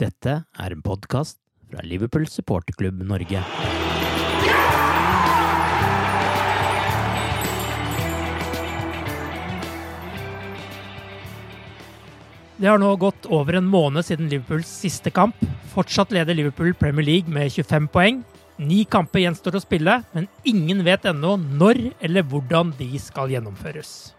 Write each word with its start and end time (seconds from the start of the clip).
Dette 0.00 0.32
er 0.56 0.72
en 0.72 0.80
podkast 0.80 1.36
fra 1.68 1.82
Liverpool 1.84 2.22
supporterklubb 2.24 3.02
Norge. 3.04 3.42
Det 12.56 12.68
har 12.68 12.80
nå 12.80 12.94
gått 13.00 13.28
over 13.28 13.58
en 13.58 13.68
måned 13.68 14.08
siden 14.08 14.32
Liverpools 14.32 14.72
siste 14.86 15.12
kamp. 15.12 15.36
Fortsatt 15.74 16.16
leder 16.16 16.38
Liverpool 16.38 16.72
Premier 16.80 17.04
League 17.04 17.28
med 17.28 17.52
25 17.52 17.92
poeng. 17.92 18.24
Ni 18.56 18.86
kamper 18.88 19.26
gjenstår 19.26 19.60
å 19.60 19.64
spille, 19.66 20.00
men 20.16 20.32
ingen 20.48 20.80
vet 20.84 21.04
ennå 21.12 21.36
når 21.44 21.90
eller 22.00 22.24
hvordan 22.24 22.72
de 22.80 22.88
skal 23.00 23.32
gjennomføres. 23.36 24.14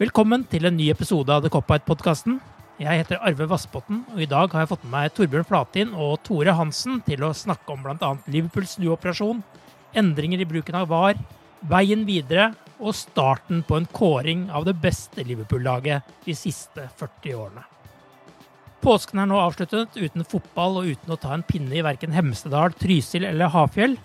Velkommen 0.00 0.48
til 0.48 0.68
en 0.68 0.76
ny 0.76 0.88
episode 0.92 1.32
av 1.32 1.44
The 1.44 1.52
Cop-Out-podkasten. 1.52 2.40
Jeg 2.76 3.00
heter 3.00 3.22
Arve 3.24 3.46
Vassbotn, 3.48 4.02
og 4.12 4.18
i 4.20 4.26
dag 4.28 4.52
har 4.52 4.60
jeg 4.60 4.68
fått 4.68 4.82
med 4.84 4.92
meg 4.92 5.12
Torbjørn 5.16 5.46
Flatin 5.48 5.92
og 5.96 6.18
Tore 6.26 6.52
Hansen 6.58 6.98
til 7.06 7.22
å 7.24 7.30
snakke 7.32 7.72
om 7.72 7.80
bl.a. 7.80 8.10
Liverpools 8.28 8.74
snuoperasjon, 8.76 9.38
endringer 9.96 10.42
i 10.44 10.48
bruken 10.50 10.76
av 10.76 10.90
VAR, 10.90 11.16
veien 11.64 12.02
videre 12.04 12.50
og 12.76 12.92
starten 12.98 13.62
på 13.64 13.78
en 13.78 13.86
kåring 13.96 14.42
av 14.52 14.66
det 14.68 14.74
beste 14.82 15.24
Liverpool-laget 15.24 16.04
de 16.26 16.34
siste 16.36 16.84
40 17.00 17.38
årene. 17.38 17.64
Påsken 18.84 19.24
er 19.24 19.32
nå 19.32 19.40
avsluttet 19.40 19.96
uten 19.96 20.28
fotball 20.28 20.82
og 20.82 20.92
uten 20.92 21.16
å 21.16 21.18
ta 21.22 21.32
en 21.32 21.46
pinne 21.48 21.80
i 21.80 21.86
verken 21.86 22.12
Hemsedal, 22.12 22.76
Trysil 22.76 23.24
eller 23.24 23.56
Hafjell. 23.56 23.96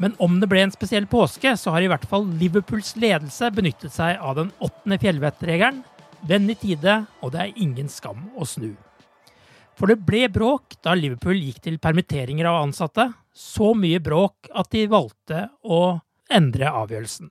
Men 0.00 0.16
om 0.16 0.40
det 0.40 0.48
ble 0.48 0.64
en 0.64 0.72
spesiell 0.72 1.04
påske, 1.10 1.52
så 1.60 1.76
har 1.76 1.84
i 1.84 1.92
hvert 1.92 2.08
fall 2.08 2.24
Liverpools 2.40 2.96
ledelse 2.96 3.52
benyttet 3.52 3.92
seg 3.92 4.16
av 4.16 4.40
den 4.40 4.50
åttende 4.64 4.96
fjellvettregelen. 5.04 5.84
Vend 6.26 6.50
i 6.50 6.56
tide, 6.58 7.04
og 7.22 7.32
det 7.32 7.40
er 7.44 7.60
ingen 7.62 7.88
skam 7.92 8.26
å 8.36 8.46
snu. 8.48 8.72
For 9.78 9.90
det 9.90 10.00
ble 10.02 10.24
bråk 10.32 10.80
da 10.82 10.96
Liverpool 10.98 11.38
gikk 11.38 11.60
til 11.62 11.78
permitteringer 11.78 12.48
av 12.50 12.64
ansatte. 12.64 13.12
Så 13.30 13.70
mye 13.78 14.00
bråk 14.02 14.50
at 14.50 14.72
de 14.74 14.88
valgte 14.90 15.44
å 15.62 16.00
endre 16.34 16.72
avgjørelsen. 16.80 17.30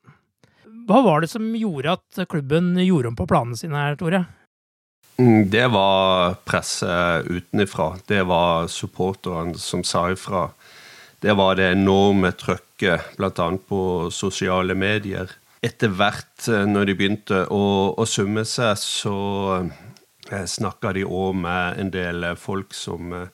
Hva 0.87 1.01
var 1.03 1.21
det 1.21 1.27
som 1.33 1.49
gjorde 1.51 1.97
at 1.97 2.27
klubben 2.31 2.71
gjorde 2.79 3.11
om 3.11 3.17
på 3.19 3.27
planene 3.27 3.59
sine 3.59 3.75
her, 3.75 3.97
Tore? 3.99 4.23
Mm, 5.19 5.49
Det 5.49 5.67
var 5.67 6.37
presset 6.45 7.27
utenfra. 7.27 7.97
Det 8.07 8.23
var 8.23 8.67
supporterne 8.71 9.57
som 9.59 9.83
sa 9.83 10.11
ifra. 10.11 10.47
Det 11.19 11.33
var 11.33 11.55
det 11.55 11.71
enorme 11.73 12.31
trøkket, 12.31 13.17
bl.a. 13.17 13.47
på 13.67 14.11
sosiale 14.13 14.75
medier. 14.77 15.27
Etter 15.65 15.89
hvert, 15.89 16.47
eh, 16.51 16.65
når 16.69 16.89
de 16.89 16.95
begynte 16.97 17.43
å, 17.53 17.61
å 17.97 18.05
summe 18.05 18.43
seg, 18.45 18.77
så 18.77 19.17
eh, 19.63 20.45
snakka 20.45 20.93
de 20.93 21.05
òg 21.05 21.39
med 21.41 21.81
en 21.81 21.93
del 21.93 22.27
folk 22.37 22.75
som 22.77 23.13
eh, 23.15 23.31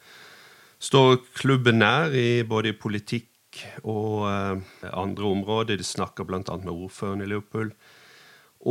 står 0.83 1.17
klubben 1.35 1.81
nær, 1.83 2.15
i 2.15 2.43
både 2.47 2.75
politikk 2.79 3.59
og 3.83 4.23
eh, 4.29 4.87
andre 4.93 5.27
områder. 5.33 5.79
De 5.79 5.87
snakka 5.87 6.25
bl.a. 6.27 6.41
med 6.41 6.71
ordføreren 6.71 7.25
i 7.25 7.29
Liverpool. 7.29 7.73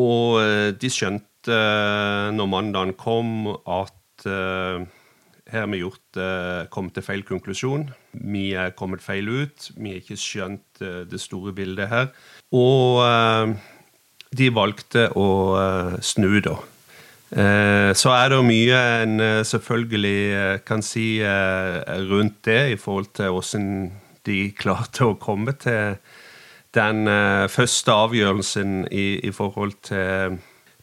Og 0.01 0.41
eh, 0.41 0.71
de 0.73 0.91
skjønte 0.93 1.53
eh, 1.53 2.33
når 2.33 2.51
mandagen 2.51 2.97
kom, 2.97 3.53
at 3.69 4.27
eh, 4.29 4.89
her 5.53 5.67
har 5.67 5.71
vi 5.73 5.83
gjort 5.83 6.19
eh, 6.19 6.65
kommet 6.73 6.95
til 6.97 7.05
feil 7.05 7.23
konklusjon. 7.29 7.87
Vi 8.13 8.53
er 8.59 8.73
kommet 8.77 9.05
feil 9.05 9.29
ut. 9.29 9.69
Vi 9.77 9.93
har 9.93 10.01
ikke 10.01 10.17
skjønt 10.21 10.83
eh, 10.83 11.03
det 11.09 11.21
store 11.21 11.53
bildet 11.57 11.91
her. 11.93 12.11
Og 12.57 13.03
eh, 13.05 13.55
de 14.33 14.49
valgte 14.57 15.11
å 15.19 15.29
eh, 15.61 15.97
snu, 16.01 16.41
da. 16.45 16.57
Eh, 17.33 17.91
Så 17.97 18.13
er 18.17 18.33
det 18.33 18.41
mye 18.49 18.81
en 19.03 19.21
eh, 19.21 19.43
selvfølgelig 19.45 20.63
kan 20.69 20.83
si 20.85 21.21
rundt 21.23 22.41
det, 22.49 22.63
i 22.73 22.81
forhold 22.81 23.13
til 23.17 23.33
hvordan 23.37 23.69
de 24.27 24.39
klarte 24.57 25.05
å 25.05 25.19
komme 25.21 25.53
til 25.61 25.99
den 26.73 27.05
første 27.53 27.93
avgjørelsen 27.93 28.87
i, 28.89 29.19
i 29.29 29.33
forhold 29.35 29.75
til 29.85 30.39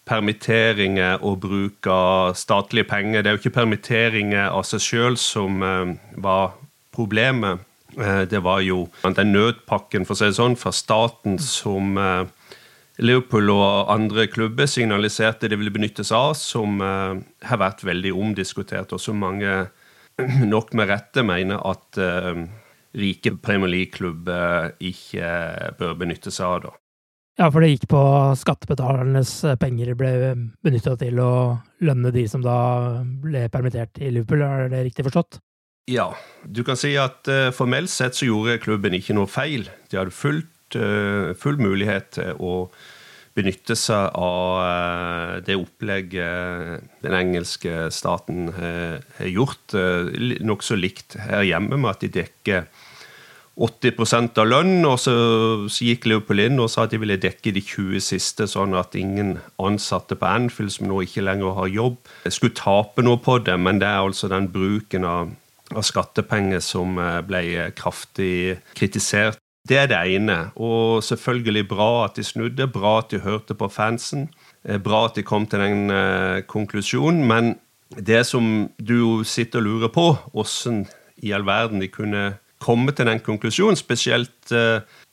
permitteringer 0.10 1.22
og 1.26 1.40
bruk 1.44 1.88
av 1.92 2.36
statlige 2.38 2.88
penger. 2.90 3.22
Det 3.22 3.30
er 3.30 3.38
jo 3.38 3.42
ikke 3.44 3.58
permitteringer 3.60 4.50
av 4.50 4.66
seg 4.68 4.84
sjøl 4.84 5.18
som 5.22 5.64
eh, 5.66 5.94
var 6.18 6.56
problemet. 6.96 7.66
Eh, 7.98 8.24
det 8.30 8.42
var 8.46 8.64
jo 8.66 8.88
den 9.06 9.34
nødpakken 9.36 10.08
for 10.08 10.16
å 10.16 10.20
si 10.20 10.32
det 10.32 10.40
sånn, 10.40 10.58
fra 10.60 10.74
staten 10.76 11.38
som 11.44 12.00
eh, 12.02 12.56
Liverpool 13.00 13.54
og 13.54 13.94
andre 13.94 14.26
klubber 14.28 14.68
signaliserte 14.68 15.48
de 15.48 15.60
ville 15.60 15.74
benytte 15.74 16.04
seg 16.04 16.18
av, 16.18 16.34
som 16.36 16.82
har 16.84 17.60
vært 17.62 17.86
veldig 17.88 18.12
omdiskutert, 18.12 18.92
og 18.92 19.00
som 19.00 19.22
mange 19.24 19.54
nok 20.54 20.74
med 20.76 20.90
rette 20.92 21.24
mener 21.24 21.64
at 21.64 22.02
rike 23.00 23.38
Premier 23.40 23.72
League-klubber 23.72 24.74
ikke 24.84 25.32
bør 25.80 25.96
benytte 26.02 26.34
seg 26.36 26.60
av. 26.60 26.79
Ja, 27.40 27.48
for 27.48 27.64
det 27.64 27.70
gikk 27.72 27.86
på 27.88 28.00
skattebetalernes 28.36 29.30
penger 29.62 29.94
ble 29.96 30.12
benytta 30.60 30.98
til 31.00 31.22
å 31.24 31.32
lønne 31.88 32.12
de 32.12 32.26
som 32.28 32.44
da 32.44 33.00
ble 33.24 33.46
permittert 33.54 34.02
i 34.04 34.10
Liverpool, 34.12 34.44
er 34.44 34.68
det 34.74 34.82
riktig 34.90 35.06
forstått? 35.08 35.40
Ja, 35.90 36.12
du 36.44 36.66
kan 36.68 36.78
si 36.78 36.92
at 37.00 37.30
eh, 37.32 37.48
formelt 37.56 37.90
sett 37.90 38.20
så 38.20 38.28
gjorde 38.28 38.60
klubben 38.62 38.98
ikke 38.98 39.16
noe 39.16 39.32
feil. 39.32 39.70
De 39.90 39.98
hadde 40.02 40.14
fullt, 40.14 40.76
eh, 40.76 41.32
full 41.40 41.58
mulighet 41.64 42.12
til 42.18 42.44
å 42.44 42.54
benytte 43.40 43.78
seg 43.80 44.12
av 44.20 44.60
eh, 44.66 45.34
det 45.48 45.56
opplegget 45.58 46.92
den 47.08 47.18
engelske 47.22 47.88
staten 47.96 48.52
har 48.52 49.32
gjort. 49.32 49.80
Nokså 50.44 50.76
likt 50.76 51.16
her 51.24 51.48
hjemme, 51.48 51.80
med 51.80 51.96
at 51.96 52.04
de 52.04 52.12
dekker 52.20 52.68
80% 53.60 54.40
av 54.40 54.48
lønnen, 54.48 54.86
og 54.88 54.96
så, 55.04 55.14
så 55.68 55.88
gikk 55.90 56.08
Liverpool 56.08 56.40
inn 56.46 56.62
og 56.64 56.70
sa 56.72 56.86
at 56.86 56.94
de 56.94 57.00
ville 57.02 57.20
dekke 57.20 57.52
de 57.56 57.64
20 57.64 58.04
siste, 58.06 58.48
sånn 58.48 58.78
at 58.80 58.96
ingen 58.96 59.36
ansatte 59.60 60.16
på 60.20 60.30
Anfield 60.30 60.72
som 60.78 60.88
nå 60.88 61.02
ikke 61.04 61.26
lenger 61.28 61.58
har 61.58 61.74
jobb, 61.74 62.00
skulle 62.32 62.56
tape 62.56 63.04
noe 63.04 63.20
på 63.24 63.36
det. 63.44 63.58
Men 63.60 63.82
det 63.82 63.90
er 63.90 64.00
altså 64.00 64.32
den 64.32 64.48
bruken 64.54 65.08
av, 65.08 65.36
av 65.76 65.86
skattepenger 65.86 66.64
som 66.64 66.96
eh, 67.04 67.20
ble 67.28 67.44
kraftig 67.76 68.60
kritisert. 68.80 69.42
Det 69.68 69.78
er 69.78 69.90
det 69.92 70.00
ene. 70.16 70.40
Og 70.56 71.04
selvfølgelig 71.04 71.68
bra 71.70 71.90
at 72.06 72.16
de 72.16 72.24
snudde, 72.26 72.72
bra 72.72 73.02
at 73.04 73.12
de 73.12 73.20
hørte 73.22 73.58
på 73.60 73.68
fansen. 73.70 74.30
bra 74.84 75.06
at 75.06 75.16
de 75.20 75.24
kom 75.24 75.46
til 75.46 75.60
den 75.60 75.92
konklusjonen. 76.48 77.28
Men 77.28 77.52
det 77.98 78.26
som 78.26 78.70
du 78.80 79.24
sitter 79.24 79.60
og 79.60 79.66
lurer 79.66 79.92
på, 79.94 80.06
åssen 80.34 80.88
i 81.22 81.34
all 81.36 81.46
verden 81.46 81.84
de 81.84 81.90
kunne 81.92 82.40
komme 82.60 82.92
til 82.96 83.08
den 83.08 83.22
konklusjonen, 83.24 83.80
spesielt 83.80 84.54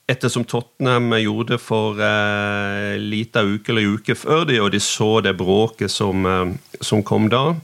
ettersom 0.07 0.45
Tottenham 0.47 1.11
gjorde 1.19 1.57
det 1.57 1.63
for 1.63 1.99
eh, 2.03 2.95
lita 3.03 3.43
uke 3.43 3.73
eller 3.73 3.97
uke 3.97 4.15
før 4.19 4.47
de, 4.47 4.61
og 4.63 4.71
de 4.75 4.81
så 4.83 5.19
det 5.25 5.35
bråket 5.39 5.91
som, 5.91 6.27
eh, 6.27 6.79
som 6.81 7.03
kom 7.07 7.29
da. 7.33 7.57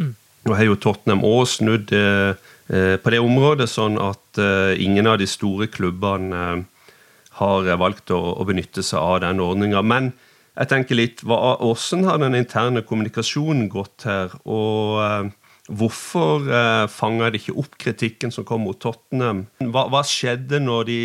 Mm. 0.00 0.14
Nå 0.48 0.56
har 0.56 0.70
jo 0.70 0.80
Tottenham 0.80 1.24
òg 1.28 1.44
snudd 1.52 1.92
eh, 1.96 2.32
på 2.72 3.12
det 3.12 3.20
området, 3.20 3.68
sånn 3.68 4.00
at 4.00 4.40
eh, 4.40 4.80
ingen 4.80 5.10
av 5.10 5.20
de 5.20 5.28
store 5.28 5.68
klubbene 5.68 6.42
eh, 6.42 6.94
har 7.42 7.68
valgt 7.80 8.12
å, 8.14 8.20
å, 8.40 8.48
benytte 8.48 8.84
seg 8.84 9.00
av 9.00 9.20
den 9.26 9.40
ordninga. 9.44 9.84
Men 9.84 10.12
jeg 10.56 10.68
tenker 10.68 10.96
litt, 10.96 11.22
hvordan 11.24 12.08
har 12.08 12.20
den 12.20 12.36
interne 12.40 12.84
kommunikasjonen 12.84 13.68
gått 13.72 14.08
her? 14.08 14.32
og 14.48 15.04
eh, 15.04 15.30
Hvorfor 15.72 16.44
eh, 16.52 16.84
fanga 16.92 17.30
de 17.32 17.40
ikke 17.40 17.56
opp 17.62 17.78
kritikken 17.80 18.32
som 18.34 18.44
kom 18.48 18.66
mot 18.66 18.78
Tottenham? 18.80 19.46
Hva, 19.62 19.86
hva, 19.92 20.02
skjedde 20.04 20.60
når 20.60 20.88
de 20.90 21.00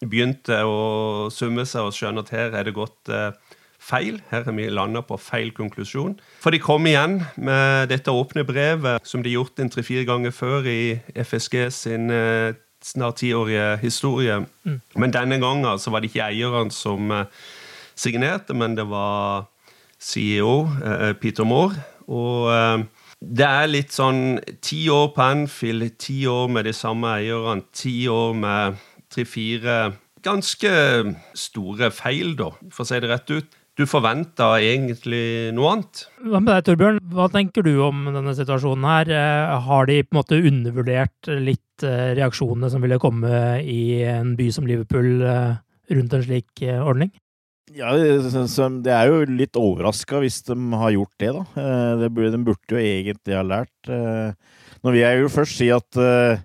begynte 0.00 0.62
å 0.64 1.28
summe 1.34 1.66
seg 1.68 1.90
og 1.90 1.96
skjønne 1.96 2.24
at 2.24 2.32
her 2.32 2.56
er 2.56 2.68
det 2.68 2.76
gått 2.78 3.12
eh, 3.12 3.34
feil? 3.78 4.22
Her 4.30 4.46
har 4.46 4.56
vi 4.56 4.68
landa 4.72 5.02
på 5.04 5.18
feil 5.20 5.52
konklusjon. 5.56 6.16
For 6.40 6.54
de 6.54 6.62
kom 6.62 6.88
igjen 6.88 7.20
med 7.36 7.92
dette 7.92 8.14
åpne 8.14 8.46
brevet, 8.48 9.04
som 9.04 9.24
de 9.24 9.36
gjort 9.36 9.60
en 9.60 9.70
tre-fire 9.72 10.06
ganger 10.08 10.32
før 10.34 10.68
i 10.72 10.80
FSG 11.12 11.68
sin 11.74 12.08
eh, 12.14 12.56
snart 12.84 13.20
tiårige 13.20 13.76
historie. 13.82 14.40
Mm. 14.64 14.80
Men 14.96 15.14
denne 15.14 15.40
gangen 15.42 15.78
så 15.78 15.92
var 15.92 16.00
det 16.00 16.12
ikke 16.12 16.26
eierne 16.30 16.72
som 16.74 17.12
eh, 17.12 17.26
signerte, 17.98 18.54
men 18.54 18.76
det 18.78 18.88
var 18.88 19.48
CEO 19.98 20.68
eh, 20.84 21.12
Peter 21.20 21.44
Moore. 21.44 21.76
Og 22.08 22.48
eh, 22.54 22.86
det 23.18 23.46
er 23.46 23.70
litt 23.70 23.94
sånn 23.94 24.38
ti 24.62 24.84
år 24.92 25.10
på 25.14 25.24
Anfield, 25.24 25.96
ti 25.98 26.20
år 26.30 26.50
med 26.54 26.68
de 26.68 26.74
samme 26.76 27.16
eierne, 27.18 27.66
ti 27.74 28.06
år 28.10 28.36
med 28.38 28.78
tre-fire 29.10 29.78
ganske 30.24 30.70
store 31.38 31.90
feil, 31.94 32.34
da, 32.38 32.50
for 32.74 32.84
å 32.84 32.88
si 32.88 33.00
det 33.02 33.10
rett 33.10 33.32
ut. 33.32 33.56
Du 33.78 33.84
forventa 33.86 34.56
egentlig 34.58 35.52
noe 35.54 35.76
annet. 35.76 36.00
Hva 36.26 36.40
med 36.42 36.50
deg, 36.50 36.64
Torbjørn? 36.66 36.96
Hva 37.14 37.28
tenker 37.30 37.62
du 37.62 37.76
om 37.86 38.08
denne 38.10 38.34
situasjonen 38.34 38.86
her? 38.90 39.12
Eh, 39.14 39.52
har 39.68 39.86
de 39.86 40.00
på 40.02 40.10
en 40.10 40.18
måte 40.18 40.40
undervurdert 40.50 41.30
litt 41.46 41.86
eh, 41.86 42.10
reaksjonene 42.18 42.72
som 42.72 42.82
ville 42.82 42.98
komme 42.98 43.30
i 43.62 44.02
en 44.02 44.34
by 44.38 44.48
som 44.56 44.66
Liverpool 44.66 45.22
eh, 45.22 45.60
rundt 45.94 46.18
en 46.18 46.26
slik 46.26 46.66
ordning? 46.66 47.12
Ja, 47.76 47.92
det 47.92 48.92
er 48.94 49.10
jo 49.10 49.24
litt 49.28 49.56
overraska 49.58 50.20
hvis 50.22 50.40
de 50.46 50.56
har 50.80 50.92
gjort 50.94 51.14
det, 51.20 51.32
da. 51.36 51.42
Eh, 51.60 51.92
det 52.02 52.10
burde, 52.14 52.32
de 52.34 52.40
burde 52.46 52.74
jo 52.74 52.80
egentlig 52.80 53.36
ha 53.36 53.44
lært. 53.44 53.90
Eh, 53.90 54.30
nå 54.82 54.94
vil 54.94 55.02
jeg 55.02 55.22
jo 55.22 55.32
først 55.32 55.58
si 55.60 55.68
at 55.74 56.00
eh, 56.00 56.44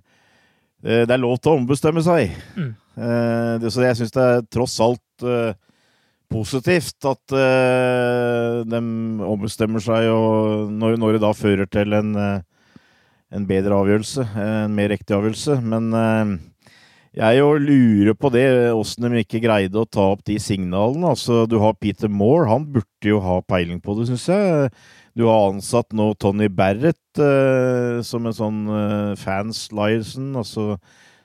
det 0.84 1.14
er 1.14 1.22
lov 1.22 1.38
til 1.40 1.54
å 1.54 1.60
ombestemme 1.62 2.04
seg. 2.04 2.34
Mm. 2.60 2.74
Så 3.64 3.82
jeg 3.86 3.98
syns 3.98 4.12
det 4.14 4.24
er 4.24 4.42
tross 4.52 4.76
alt 4.84 5.24
positivt 6.30 7.08
at 7.08 7.34
de 8.68 8.82
ombestemmer 9.26 9.82
seg, 9.82 10.10
og 10.12 10.74
når, 10.76 11.16
det 11.16 11.22
da 11.24 11.32
fører 11.34 11.72
til 11.72 11.96
en, 11.96 12.12
en 12.20 13.48
bedre 13.48 13.80
avgjørelse, 13.80 14.28
en 14.44 14.76
mer 14.76 14.92
riktig 14.92 15.16
avgjørelse. 15.16 15.56
Men 15.64 15.88
jeg 17.14 17.38
jo 17.38 17.52
lurer 17.62 18.16
på 18.18 18.32
det, 18.34 18.46
åssen 18.74 19.06
de 19.06 19.22
ikke 19.22 19.44
greide 19.44 19.78
å 19.78 19.86
ta 19.86 20.08
opp 20.16 20.24
de 20.26 20.40
signalene. 20.42 21.12
Altså, 21.14 21.44
du 21.50 21.60
har 21.62 21.78
Peter 21.78 22.10
Moore, 22.10 22.50
han 22.50 22.66
burde 22.74 23.10
jo 23.10 23.22
ha 23.22 23.38
peiling 23.46 23.82
på 23.84 23.96
det, 24.00 24.08
syns 24.10 24.26
jeg. 24.32 24.74
Du 25.14 25.28
har 25.30 25.52
ansatt 25.52 25.94
nå 25.94 26.10
Tony 26.18 26.50
Barrett 26.50 27.22
eh, 27.22 28.02
som 28.06 28.26
en 28.26 28.34
sånn 28.34 28.62
eh, 28.66 29.12
fans 29.22 29.68
liaison, 29.76 30.32
altså 30.42 30.72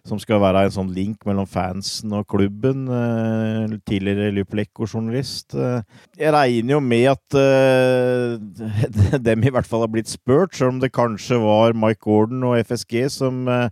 som 0.08 0.20
skal 0.20 0.40
være 0.42 0.64
en 0.66 0.74
sånn 0.74 0.90
link 0.96 1.24
mellom 1.28 1.46
fansen 1.48 2.12
og 2.16 2.26
klubben. 2.30 2.86
Eh, 2.88 3.76
tidligere 3.88 4.32
Liverpool-journalist. 4.36 5.56
Eh, 5.56 5.80
jeg 6.20 6.34
regner 6.34 6.76
jo 6.76 6.80
med 6.84 7.06
at 7.12 7.38
eh, 7.40 9.18
dem 9.28 9.44
i 9.44 9.52
hvert 9.52 9.68
fall 9.68 9.84
har 9.84 9.92
blitt 9.92 10.10
spurt, 10.10 10.56
selv 10.56 10.76
om 10.76 10.82
det 10.82 10.94
kanskje 10.96 11.40
var 11.42 11.76
Mike 11.76 12.04
Gordon 12.04 12.46
og 12.48 12.58
FSG 12.60 13.08
som 13.12 13.44
eh, 13.52 13.68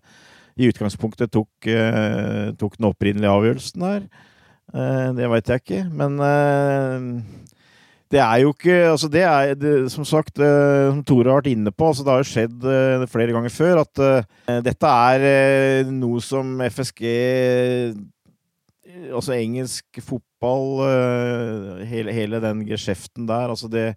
i 0.56 0.70
utgangspunktet 0.70 1.32
tok, 1.34 1.50
uh, 1.68 2.52
tok 2.58 2.78
den 2.78 2.88
opprinnelige 2.88 3.32
avgjørelsen 3.32 3.84
her. 3.86 4.06
Uh, 4.72 5.10
det 5.16 5.28
veit 5.30 5.52
jeg 5.52 5.62
ikke, 5.62 5.82
men 5.94 6.16
uh, 6.20 7.52
det 8.12 8.20
er 8.22 8.40
jo 8.42 8.52
ikke 8.54 8.74
altså 8.92 9.08
det 9.10 9.22
er, 9.26 9.54
det, 9.58 9.74
Som 9.90 10.06
sagt, 10.06 10.38
som 10.38 11.00
Tore 11.02 11.26
har 11.30 11.40
vært 11.40 11.50
inne 11.50 11.72
på, 11.74 11.88
altså 11.90 12.04
det 12.06 12.12
har 12.12 12.20
jo 12.22 12.28
skjedd 12.30 12.66
flere 13.10 13.34
ganger 13.34 13.50
før 13.50 13.80
at 13.82 14.02
dette 14.62 14.92
er 15.10 15.90
noe 15.90 16.22
som 16.22 16.52
FSG 16.62 17.02
Altså 19.16 19.34
engelsk 19.36 20.00
fotball, 20.04 20.84
hele, 21.88 22.12
hele 22.14 22.40
den 22.42 22.62
geskjeften 22.68 23.26
der, 23.28 23.50
altså 23.52 23.68
det 23.72 23.90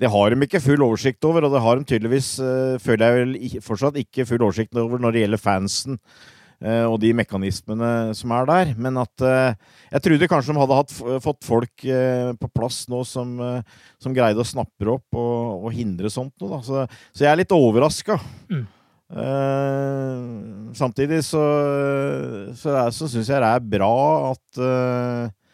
det 0.00 0.12
har 0.12 0.32
de 0.32 0.44
ikke 0.44 0.60
full 0.60 0.82
oversikt 0.84 1.24
over, 1.24 1.46
og 1.46 1.54
det 1.54 1.62
har 1.64 1.78
de 1.78 1.88
tydeligvis, 1.88 2.30
uh, 2.42 2.76
føler 2.82 3.06
jeg 3.06 3.20
vel, 3.20 3.60
fortsatt 3.64 4.00
ikke 4.00 4.26
full 4.28 4.44
oversikt 4.44 4.76
over 4.80 5.00
når 5.00 5.14
det 5.14 5.22
gjelder 5.22 5.40
fansen 5.40 5.96
uh, 5.96 6.84
og 6.84 6.98
de 7.00 7.14
mekanismene 7.16 7.90
som 8.16 8.34
er 8.36 8.48
der. 8.50 8.74
Men 8.76 9.00
at 9.00 9.26
Jeg 9.26 10.02
trodde 10.04 10.28
kanskje 10.28 10.52
de 10.52 10.60
hadde 10.60 10.80
hatt, 10.82 10.94
fått 11.24 11.44
folk 11.46 11.86
på 12.40 12.52
plass 12.52 12.84
nå 12.92 13.02
som, 13.08 13.38
som, 14.02 14.14
greide 14.16 14.42
å 14.42 14.48
snappe 14.48 14.88
opp 14.90 15.16
og, 15.16 15.66
og 15.66 15.72
hindre 15.72 16.12
sånt 16.12 16.34
noe. 16.42 16.60
Så, 16.64 16.84
så, 17.12 17.24
jeg 17.24 17.32
er 17.32 17.40
litt 17.40 17.56
overraska. 17.56 18.18
Mm. 18.50 18.66
Samtidig 20.76 21.20
så, 21.22 21.42
så, 22.58 22.72
så 22.90 23.06
syns 23.06 23.28
jeg 23.30 23.38
det 23.38 23.50
er 23.54 23.68
bra 23.76 23.92
at 24.32 24.62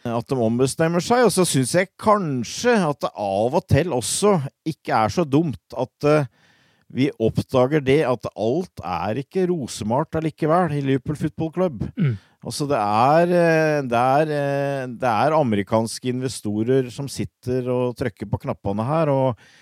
at 0.02 0.32
de 0.32 0.38
ombestemmer 0.42 1.02
seg. 1.04 1.26
Og 1.26 1.32
så 1.34 1.44
syns 1.46 1.74
jeg 1.76 1.92
kanskje 2.00 2.74
at 2.88 3.02
det 3.04 3.10
av 3.12 3.58
og 3.58 3.66
til 3.70 3.92
også 3.94 4.38
ikke 4.66 4.96
er 5.04 5.12
så 5.14 5.24
dumt 5.28 5.76
at 5.78 6.08
uh, 6.08 6.30
vi 6.92 7.08
oppdager 7.22 7.80
det 7.84 8.02
at 8.04 8.28
alt 8.36 8.82
er 8.84 9.22
ikke 9.22 9.46
rosemalt 9.48 10.18
allikevel 10.18 10.74
i 10.76 10.82
Liverpool 10.84 11.16
Football 11.16 11.52
Club. 11.54 11.86
Mm. 11.96 12.18
Altså 12.42 12.66
det 12.68 12.76
er, 12.76 13.32
eh, 13.38 13.80
det, 13.86 13.98
er, 13.98 14.32
eh, 14.36 14.86
det 15.00 15.08
er, 15.08 15.36
amerikanske 15.38 16.10
investorer 16.10 16.90
som 16.90 17.08
sitter 17.08 17.70
og 17.70 17.94
trykker 17.96 18.28
på 18.28 18.42
knappene 18.44 18.84
her. 18.84 19.12
og 19.14 19.28
uh, 19.30 19.61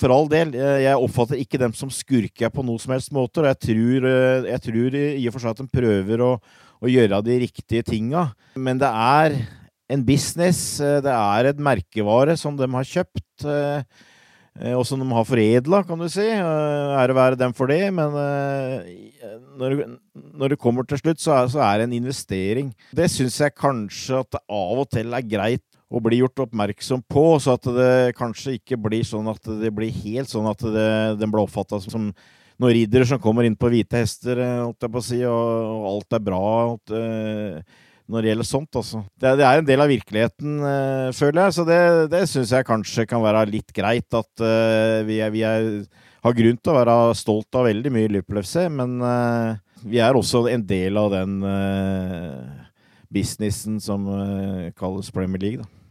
for 0.00 0.10
all 0.14 0.30
del, 0.32 0.54
jeg 0.56 0.96
oppfatter 0.96 1.36
ikke 1.38 1.58
dem 1.60 1.74
som 1.76 1.90
skurker 1.92 2.48
på 2.50 2.64
noe 2.64 2.80
som 2.80 2.94
helst 2.94 3.12
måte. 3.12 3.42
og 3.42 3.50
Jeg 3.50 3.58
tror, 3.68 4.06
jeg 4.48 4.62
tror 4.64 4.96
i 4.96 5.26
og 5.28 5.34
for 5.34 5.44
seg 5.44 5.52
at 5.52 5.60
de 5.60 5.66
prøver 5.76 6.22
å, 6.24 6.30
å 6.82 6.90
gjøre 6.90 7.20
de 7.26 7.36
riktige 7.44 7.84
tinga. 7.86 8.30
Men 8.56 8.80
det 8.80 8.88
er 8.88 9.36
en 9.92 10.06
business, 10.06 10.80
eh, 10.80 11.00
det 11.04 11.12
er 11.12 11.50
et 11.50 11.60
merkevare 11.60 12.36
som 12.40 12.56
de 12.56 12.68
har 12.68 12.88
kjøpt. 12.88 13.44
Eh, 13.44 13.82
eh, 14.60 14.74
og 14.76 14.84
som 14.88 15.00
de 15.00 15.08
har 15.12 15.26
foredla, 15.28 15.82
kan 15.86 16.00
du 16.00 16.08
si. 16.12 16.28
Ære 16.28 17.16
være 17.16 17.40
dem 17.40 17.52
for 17.56 17.66
det. 17.66 17.92
Men 17.92 18.16
når 19.52 20.54
det 20.54 20.60
kommer 20.60 20.86
til 20.88 21.00
slutt, 21.00 21.20
så 21.20 21.44
er 21.60 21.78
det 21.78 21.88
en 21.88 21.98
investering. 22.00 22.72
Det 22.92 23.10
syns 23.10 23.40
jeg 23.40 23.58
kanskje 23.58 24.22
at 24.22 24.32
det 24.32 24.42
av 24.48 24.84
og 24.84 24.88
til 24.92 25.12
er 25.12 25.28
greit 25.28 25.66
å 25.92 26.00
bli 26.00 26.22
gjort 26.22 26.46
oppmerksom 26.46 27.02
på, 27.10 27.26
så 27.42 27.58
at 27.58 27.66
det 27.76 28.14
kanskje 28.16 28.56
ikke 28.56 28.78
blir 28.80 29.04
sånn 29.04 29.28
at 29.28 29.44
det 29.60 29.72
blir 29.76 29.92
helt 30.02 30.30
sånn 30.30 30.48
at 30.48 30.62
det, 30.64 30.92
den 31.20 31.32
blir 31.32 31.44
oppfatta 31.44 31.82
som 31.84 32.08
noen 32.62 32.76
riddere 32.76 33.06
som 33.08 33.20
kommer 33.22 33.46
inn 33.46 33.56
på 33.58 33.70
hvite 33.72 34.02
hester, 34.02 34.38
holdt 34.62 34.84
jeg 34.84 34.92
på 34.92 35.00
å 35.00 35.06
si, 35.06 35.22
og, 35.26 35.48
og 35.72 35.88
alt 35.96 36.16
er 36.16 36.22
bra. 36.24 36.44
At, 36.76 36.94
øh, 36.98 37.88
når 38.12 38.24
det 38.24 38.32
gjelder 38.32 38.48
sånt. 38.48 38.78
Altså. 38.78 39.02
Det, 39.16 39.34
det, 39.40 39.44
er 39.48 39.60
en 39.60 39.68
del 39.68 39.82
av 39.84 39.90
virkeligheten, 39.92 40.56
øh, 40.68 41.10
føler 41.16 41.44
jeg. 41.44 41.56
Så 41.56 41.66
det, 41.68 41.82
det 42.12 42.22
syns 42.30 42.54
jeg 42.54 42.68
kanskje 42.68 43.06
kan 43.08 43.22
være 43.24 43.46
litt 43.50 43.74
greit. 43.74 44.08
At 44.18 44.44
øh, 44.44 45.02
vi, 45.08 45.18
er, 45.24 45.34
vi 45.34 45.44
er, 45.48 45.68
har 46.26 46.38
grunn 46.38 46.58
til 46.58 46.74
å 46.74 46.78
være 46.80 46.96
stolt 47.18 47.58
av 47.60 47.68
veldig 47.70 47.94
mye 47.94 48.10
Liverpool 48.12 48.42
FC, 48.44 48.58
men 48.70 48.98
vi 49.82 49.98
er 50.02 50.14
også 50.14 50.44
en 50.52 50.62
del 50.66 50.98
av 51.00 51.10
den 51.14 51.38
businessen 53.12 53.80
som 53.82 54.06
kalles 54.78 55.10
Premier 55.14 55.42
League. 55.42 55.64
da. 55.64 55.81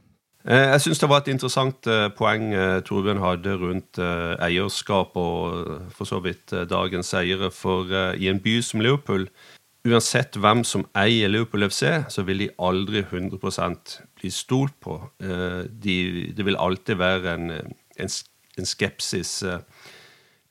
Jeg 0.41 0.81
syns 0.81 0.99
det 0.99 1.09
var 1.09 1.21
et 1.21 1.27
interessant 1.29 1.87
poeng 2.17 2.47
Torbjørn 2.87 3.19
hadde 3.21 3.53
rundt 3.61 3.99
eierskap 4.01 5.13
og 5.21 5.91
for 5.93 6.09
så 6.09 6.17
vidt 6.25 6.53
dagens 6.69 7.13
eiere. 7.13 7.51
For 7.53 7.85
i 8.17 8.29
en 8.31 8.41
by 8.41 8.55
som 8.65 8.81
Liverpool 8.81 9.27
uansett 9.87 10.37
hvem 10.37 10.63
som 10.67 10.85
eier 10.97 11.31
Liverpool 11.31 11.65
FC, 11.69 11.85
så 12.13 12.25
vil 12.27 12.45
de 12.45 12.49
aldri 12.61 13.01
100% 13.01 13.95
bli 14.19 14.31
stolt 14.33 14.75
på. 14.83 14.99
Eh, 15.23 15.63
de, 15.65 15.95
det 16.37 16.45
vil 16.45 16.59
alltid 16.59 16.99
være 17.01 17.35
en, 17.35 17.51
en, 17.97 18.13
en, 18.57 18.69
skepsis. 18.69 19.41
Eh, 19.43 19.59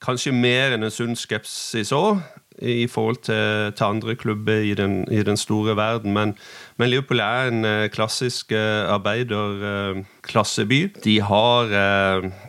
kanskje 0.02 0.34
mer 0.34 0.74
enn 0.74 0.86
en 0.86 0.94
sunn 0.94 1.16
skepsis 1.18 1.94
òg. 1.94 2.22
I 2.60 2.86
forhold 2.86 3.16
til, 3.24 3.72
til 3.76 3.84
andre 3.84 4.14
klubber 4.16 4.60
i 4.60 4.74
den, 4.74 5.04
i 5.10 5.22
den, 5.22 5.36
store 5.36 5.76
verden. 5.76 6.12
Men, 6.12 6.34
men 6.76 6.90
Liverpool 6.90 7.18
er 7.18 7.48
en 7.48 7.64
uh, 7.64 7.86
klassisk 7.92 8.52
uh, 8.52 8.92
arbeiderklasseby. 8.94 10.80
Uh, 10.84 10.90
de 11.04 11.20
har 11.20 11.72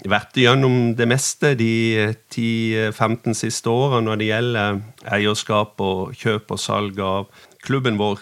vært 0.09 0.35
gjennom 0.35 0.95
det 0.97 1.07
meste 1.07 1.55
de 1.59 2.13
10-15 2.33 3.33
siste 3.37 3.69
årene 3.69 4.05
når 4.09 4.15
det 4.19 4.27
gjelder 4.31 4.81
eierskap 5.15 5.81
og 5.81 6.13
kjøp 6.19 6.51
og 6.51 6.59
salg 6.59 6.99
av 6.99 7.25
klubben 7.63 7.99
vår. 8.01 8.19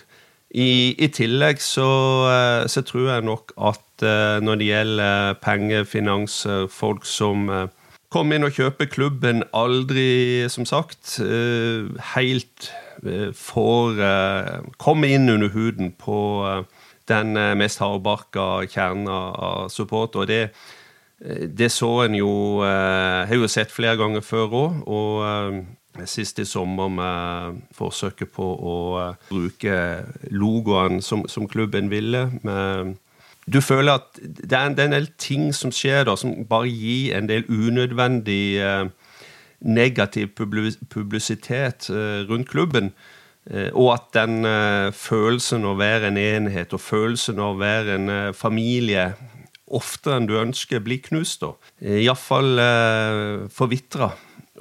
I, 0.50 0.96
i 0.98 1.08
tillegg 1.14 1.62
så, 1.62 1.90
så, 2.66 2.82
tror 2.82 3.12
jeg 3.12 3.22
nok 3.28 3.54
at 3.62 4.02
når 4.42 4.56
det 4.58 4.66
gjelder 4.72 5.34
penger, 5.44 5.84
finanser, 5.86 6.66
folk 6.74 7.06
som 7.06 7.70
Kom 8.10 8.32
inn 8.34 8.46
og 8.48 8.56
kjøpe 8.58 8.88
klubben. 8.90 9.44
Aldri, 9.54 10.50
som 10.50 10.66
sagt, 10.66 11.20
eh, 11.22 11.86
helt 12.16 12.72
for 13.00 13.32
får 13.32 14.00
eh, 14.04 14.56
komme 14.82 15.08
inn 15.08 15.30
under 15.30 15.54
huden 15.54 15.94
på 15.96 16.18
den 17.08 17.38
mest 17.58 17.80
hardbarka 17.80 18.66
kjernen 18.68 19.08
av 19.08 19.70
support. 19.70 20.18
Og 20.20 20.28
det, 20.28 20.50
det 21.56 21.72
så 21.72 22.04
en 22.04 22.16
jo 22.18 22.60
Har 22.60 23.34
jo 23.34 23.48
sett 23.48 23.72
flere 23.72 23.96
ganger 23.96 24.22
før 24.22 24.52
òg. 24.52 24.84
Og 24.88 26.06
sist 26.06 26.40
i 26.40 26.46
sommer 26.46 26.90
med 26.90 27.62
forsøket 27.76 28.32
på 28.36 28.44
å 28.44 28.78
bruke 29.30 30.04
logoen 30.32 31.02
som, 31.02 31.24
som 31.28 31.48
klubben 31.48 31.90
ville. 31.90 32.30
med 32.44 32.98
du 33.54 33.62
føler 33.62 34.00
at 34.00 34.20
det 34.22 34.54
er, 34.54 34.66
en, 34.66 34.76
det 34.78 34.84
er 34.84 34.90
en 34.92 34.98
del 34.98 35.12
ting 35.18 35.50
som 35.56 35.72
skjer 35.74 36.06
da, 36.10 36.16
som 36.20 36.36
bare 36.50 36.70
gir 36.70 37.16
en 37.18 37.30
del 37.30 37.46
unødvendig 37.50 38.44
eh, 38.62 38.90
negativ 39.60 40.34
publisitet 40.36 41.90
eh, 41.90 42.26
rundt 42.30 42.50
klubben. 42.50 42.94
Eh, 43.50 43.70
og 43.74 43.94
at 43.96 44.10
den 44.14 44.46
eh, 44.46 44.92
følelsen 44.94 45.66
av 45.66 45.74
å 45.74 45.80
være 45.80 46.12
en 46.12 46.20
enhet 46.22 46.74
og 46.76 46.84
følelsen 46.84 47.40
av 47.42 47.56
å 47.56 47.60
være 47.62 47.98
en 47.98 48.12
eh, 48.14 48.32
familie 48.38 49.12
oftere 49.70 50.18
enn 50.20 50.28
du 50.30 50.36
ønsker, 50.40 50.82
blir 50.86 51.02
knust. 51.06 51.44
da. 51.44 51.54
Iallfall 52.02 52.58
forvitra. 53.54 54.08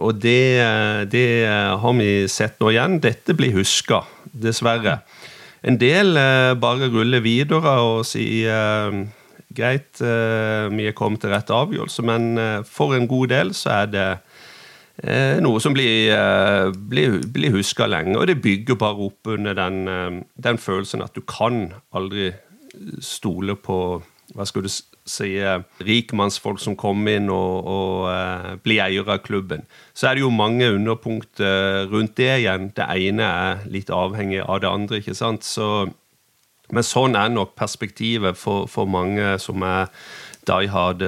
Og 0.05 0.19
det, 0.21 0.61
det, 1.09 1.23
har 1.49 1.95
vi 1.97 2.11
sett 2.29 2.61
nå 2.61 2.69
igjen. 2.75 2.99
Dette 3.01 3.33
blir 3.35 3.57
huska, 3.57 4.03
dessverre. 4.37 4.99
En 5.67 5.79
del 5.79 6.17
eh, 6.17 6.55
bare 6.61 6.91
ruller 6.93 7.23
videre 7.25 7.75
og 7.83 8.05
sier 8.07 8.55
eh, 8.55 8.99
greit, 9.59 10.01
eh, 10.05 10.69
vi 10.71 10.87
er 10.87 10.97
kommet 10.97 11.23
til 11.25 11.33
rett 11.35 11.51
avgjørelse, 11.51 12.05
men 12.07 12.65
for 12.69 12.95
en 12.95 13.09
god 13.11 13.33
del 13.33 13.55
så 13.57 13.83
er 13.83 13.95
det 13.95 14.11
noe 15.45 15.61
som 15.63 15.71
blir, 15.77 16.11
blir, 16.91 17.21
blir 17.31 17.53
huska 17.55 17.87
lenge. 17.87 18.17
Og 18.19 18.27
det 18.27 18.41
bygger 18.43 18.75
bare 18.81 19.05
opp 19.07 19.31
under 19.31 19.55
den, 19.55 20.25
den, 20.35 20.59
følelsen 20.59 21.05
at 21.05 21.15
du 21.15 21.23
kan 21.23 21.69
aldri 21.95 22.33
stole 22.99 23.55
på 23.55 23.77
hva 24.35 24.47
skal 24.49 24.67
du 24.67 24.73
si, 25.11 25.31
rikmannsfolk 25.85 26.61
som 26.63 26.77
kommer 26.79 27.19
inn 27.19 27.31
og, 27.33 27.69
og 27.69 28.09
uh, 28.11 28.53
blir 28.65 28.83
eiere 28.85 29.17
av 29.17 29.25
klubben. 29.25 29.65
Så 29.97 30.09
er 30.09 30.19
det 30.19 30.25
jo 30.25 30.33
mange 30.35 30.69
underpunkter 30.75 31.89
rundt 31.93 32.17
det 32.21 32.31
igjen. 32.43 32.71
Det 32.77 32.87
ene 32.87 33.27
er 33.29 33.65
litt 33.73 33.93
avhengig 33.95 34.43
av 34.45 34.63
det 34.65 34.71
andre. 34.71 35.01
ikke 35.03 35.17
sant? 35.19 35.47
Så, 35.47 35.89
men 36.71 36.87
sånn 36.87 37.17
er 37.19 37.33
nok 37.33 37.57
perspektivet 37.59 38.39
for, 38.39 38.69
for 38.71 38.91
mange 38.91 39.37
som 39.43 39.65
er 39.67 39.89
die 40.49 40.71
hard 40.73 41.03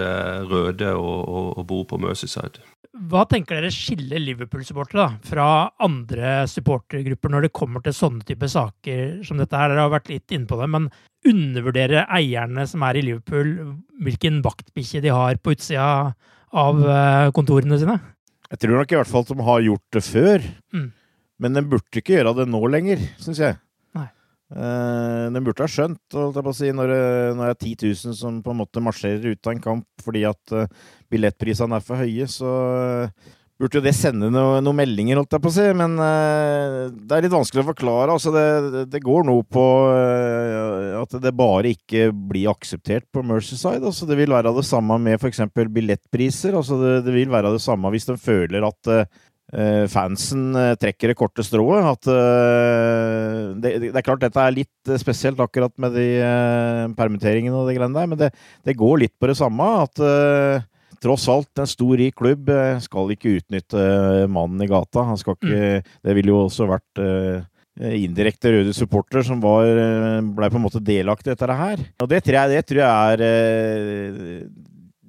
røde 0.50 0.92
og, 0.97 1.21
og, 1.28 1.47
og 1.59 1.66
bor 1.69 1.87
på 1.88 2.00
Mercyside. 2.00 2.70
Hva 2.90 3.23
tenker 3.30 3.61
dere 3.61 3.70
skiller 3.70 4.18
Liverpool-supportere 4.18 5.20
fra 5.23 5.44
andre 5.85 6.40
supportergrupper 6.50 7.30
når 7.30 7.47
det 7.47 7.52
kommer 7.54 7.85
til 7.85 7.94
sånne 7.94 8.26
type 8.26 8.49
saker 8.50 9.20
som 9.26 9.38
dette 9.38 9.54
her? 9.54 9.70
Dere 9.70 9.85
har 9.87 9.92
vært 9.92 10.11
litt 10.11 10.35
inne 10.35 10.50
på 10.50 10.59
det, 10.59 10.66
men 10.75 10.88
undervurderer 11.30 12.09
eierne 12.11 12.64
som 12.66 12.82
er 12.88 12.99
i 12.99 13.04
Liverpool, 13.06 13.52
hvilken 14.02 14.40
vaktbikkje 14.42 15.04
de 15.06 15.14
har 15.14 15.38
på 15.38 15.54
utsida 15.54 15.87
av 16.50 16.82
eh, 16.82 17.30
kontorene 17.37 17.78
sine? 17.78 17.94
Jeg 18.50 18.64
tror 18.64 18.80
nok 18.80 18.90
i 18.90 18.99
hvert 18.99 19.12
fall 19.12 19.23
at 19.23 19.30
de 19.30 19.47
har 19.47 19.66
gjort 19.68 19.94
det 19.94 20.04
før. 20.09 20.50
Mm. 20.75 20.88
Men 21.40 21.56
de 21.56 21.66
burde 21.70 22.02
ikke 22.02 22.18
gjøre 22.18 22.35
det 22.40 22.50
nå 22.50 22.64
lenger, 22.75 23.06
syns 23.23 23.38
jeg. 23.38 23.61
Uh, 24.50 25.30
den 25.30 25.45
burde 25.47 25.62
ha 25.62 25.71
skjønt, 25.71 26.16
si, 26.59 26.71
når, 26.75 26.90
det 27.38 27.50
er 27.52 27.59
10 27.61 27.75
000 27.87 28.16
som 28.19 28.40
på 28.42 28.50
en 28.50 28.59
måte 28.64 28.83
marsjerer 28.83 29.37
ut 29.37 29.47
av 29.47 29.54
en 29.54 29.62
kamp 29.62 30.02
fordi 30.02 30.25
at 30.26 30.54
uh, 30.57 30.64
billettprisene 31.12 31.78
er 31.78 31.85
for 31.87 32.02
høye, 32.02 32.26
så 32.26 32.54
uh, 33.07 33.37
burde 33.61 33.78
jo 33.78 33.85
det 33.85 33.92
sende 33.95 34.33
noen 34.33 34.66
noe 34.66 34.75
meldinger, 34.75 35.21
holdt 35.21 35.37
jeg 35.37 35.45
på 35.45 35.52
å 35.52 35.54
si. 35.54 35.66
Men 35.76 35.99
det 36.00 37.12
er 37.12 37.26
litt 37.26 37.35
vanskelig 37.35 37.61
å 37.61 37.69
forklare. 37.69 38.14
Altså, 38.14 38.33
det, 38.33 38.87
det 38.88 39.02
går 39.04 39.26
noe 39.28 39.45
på 39.45 39.64
at 40.97 41.16
det 41.21 41.35
bare 41.37 41.75
ikke 41.75 42.07
blir 42.09 42.49
akseptert 42.54 43.04
på 43.12 43.21
Mercyside. 43.21 43.85
Altså, 43.85 44.09
det 44.09 44.16
vil 44.16 44.33
være 44.33 44.54
det 44.57 44.64
samme 44.64 44.97
med 45.04 45.21
f.eks. 45.21 45.42
billettpriser. 45.76 46.57
Altså, 46.57 46.80
det, 46.80 46.95
det, 47.04 47.12
vil 47.19 47.28
være 47.28 47.52
det 47.52 47.61
samme 47.61 47.92
hvis 47.92 48.09
de 48.09 48.16
føler 48.16 48.64
at 48.64 48.90
Eh, 48.90 49.21
fansen 49.90 50.54
eh, 50.54 50.75
trekker 50.78 51.11
det 51.11 51.19
korte 51.19 51.45
strået. 51.47 51.87
At 51.90 52.07
uh, 52.11 53.57
det, 53.59 53.76
det, 53.88 53.95
er 53.95 54.07
klart 54.07 54.23
dette 54.23 54.42
er 54.42 54.54
litt 54.54 54.92
spesielt 55.02 55.40
akkurat 55.42 55.75
med 55.80 55.97
de 55.97 56.09
permitteringene 56.99 57.57
og 57.57 57.71
de 57.71 57.76
greiene 57.78 57.97
der, 57.97 58.11
men 58.11 58.21
det, 58.21 58.33
det, 58.66 58.78
går 58.78 59.04
litt 59.04 59.16
på 59.19 59.30
det 59.30 59.38
samme. 59.40 59.66
At 59.85 60.00
tross 61.00 61.26
alt, 61.33 61.50
en 61.59 61.71
stor, 61.71 61.95
rik 61.99 62.19
klubb 62.21 62.50
skal 62.85 63.14
ikke 63.14 63.38
utnytte 63.40 63.85
mannen 64.30 64.62
i 64.62 64.69
gata. 64.71 65.07
Han 65.09 65.21
skal 65.21 65.38
ikke 65.38 65.80
mm. 65.80 65.95
Det 66.04 66.16
ville 66.19 66.35
jo 66.35 66.42
også 66.45 66.69
vært 66.69 67.04
indirekte 67.80 68.52
røde 68.52 68.75
supporter 68.76 69.25
som 69.25 69.40
var, 69.40 69.64
ble 70.37 70.50
på 70.52 70.59
en 70.59 70.66
måte 70.66 70.83
delaktig 70.85 71.30
i 71.30 71.35
dette 71.35 71.57
her. 71.57 71.87
Og 72.02 72.11
det 72.11 72.21
tror 72.26 72.37
jeg, 72.42 72.59
det 72.59 72.66
tror 72.69 72.83
jeg 72.83 73.14
er 73.14 73.23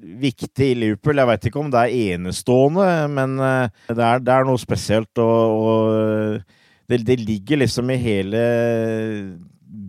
viktig 0.01 0.71
i 0.71 0.77
Liverpool. 0.77 1.21
Jeg 1.21 1.29
veit 1.29 1.47
ikke 1.47 1.61
om 1.61 1.71
det 1.71 1.83
er 1.83 1.95
enestående, 2.15 2.89
men 3.13 3.37
eh, 3.45 3.85
det 3.91 4.05
er, 4.07 4.21
det 4.23 4.35
er 4.35 4.47
noe 4.47 4.61
spesielt. 4.61 5.11
Og, 5.21 5.65
og 5.71 6.91
det, 6.91 7.01
det, 7.07 7.19
ligger 7.21 7.61
liksom 7.61 7.91
i 7.93 7.99
hele 8.01 8.43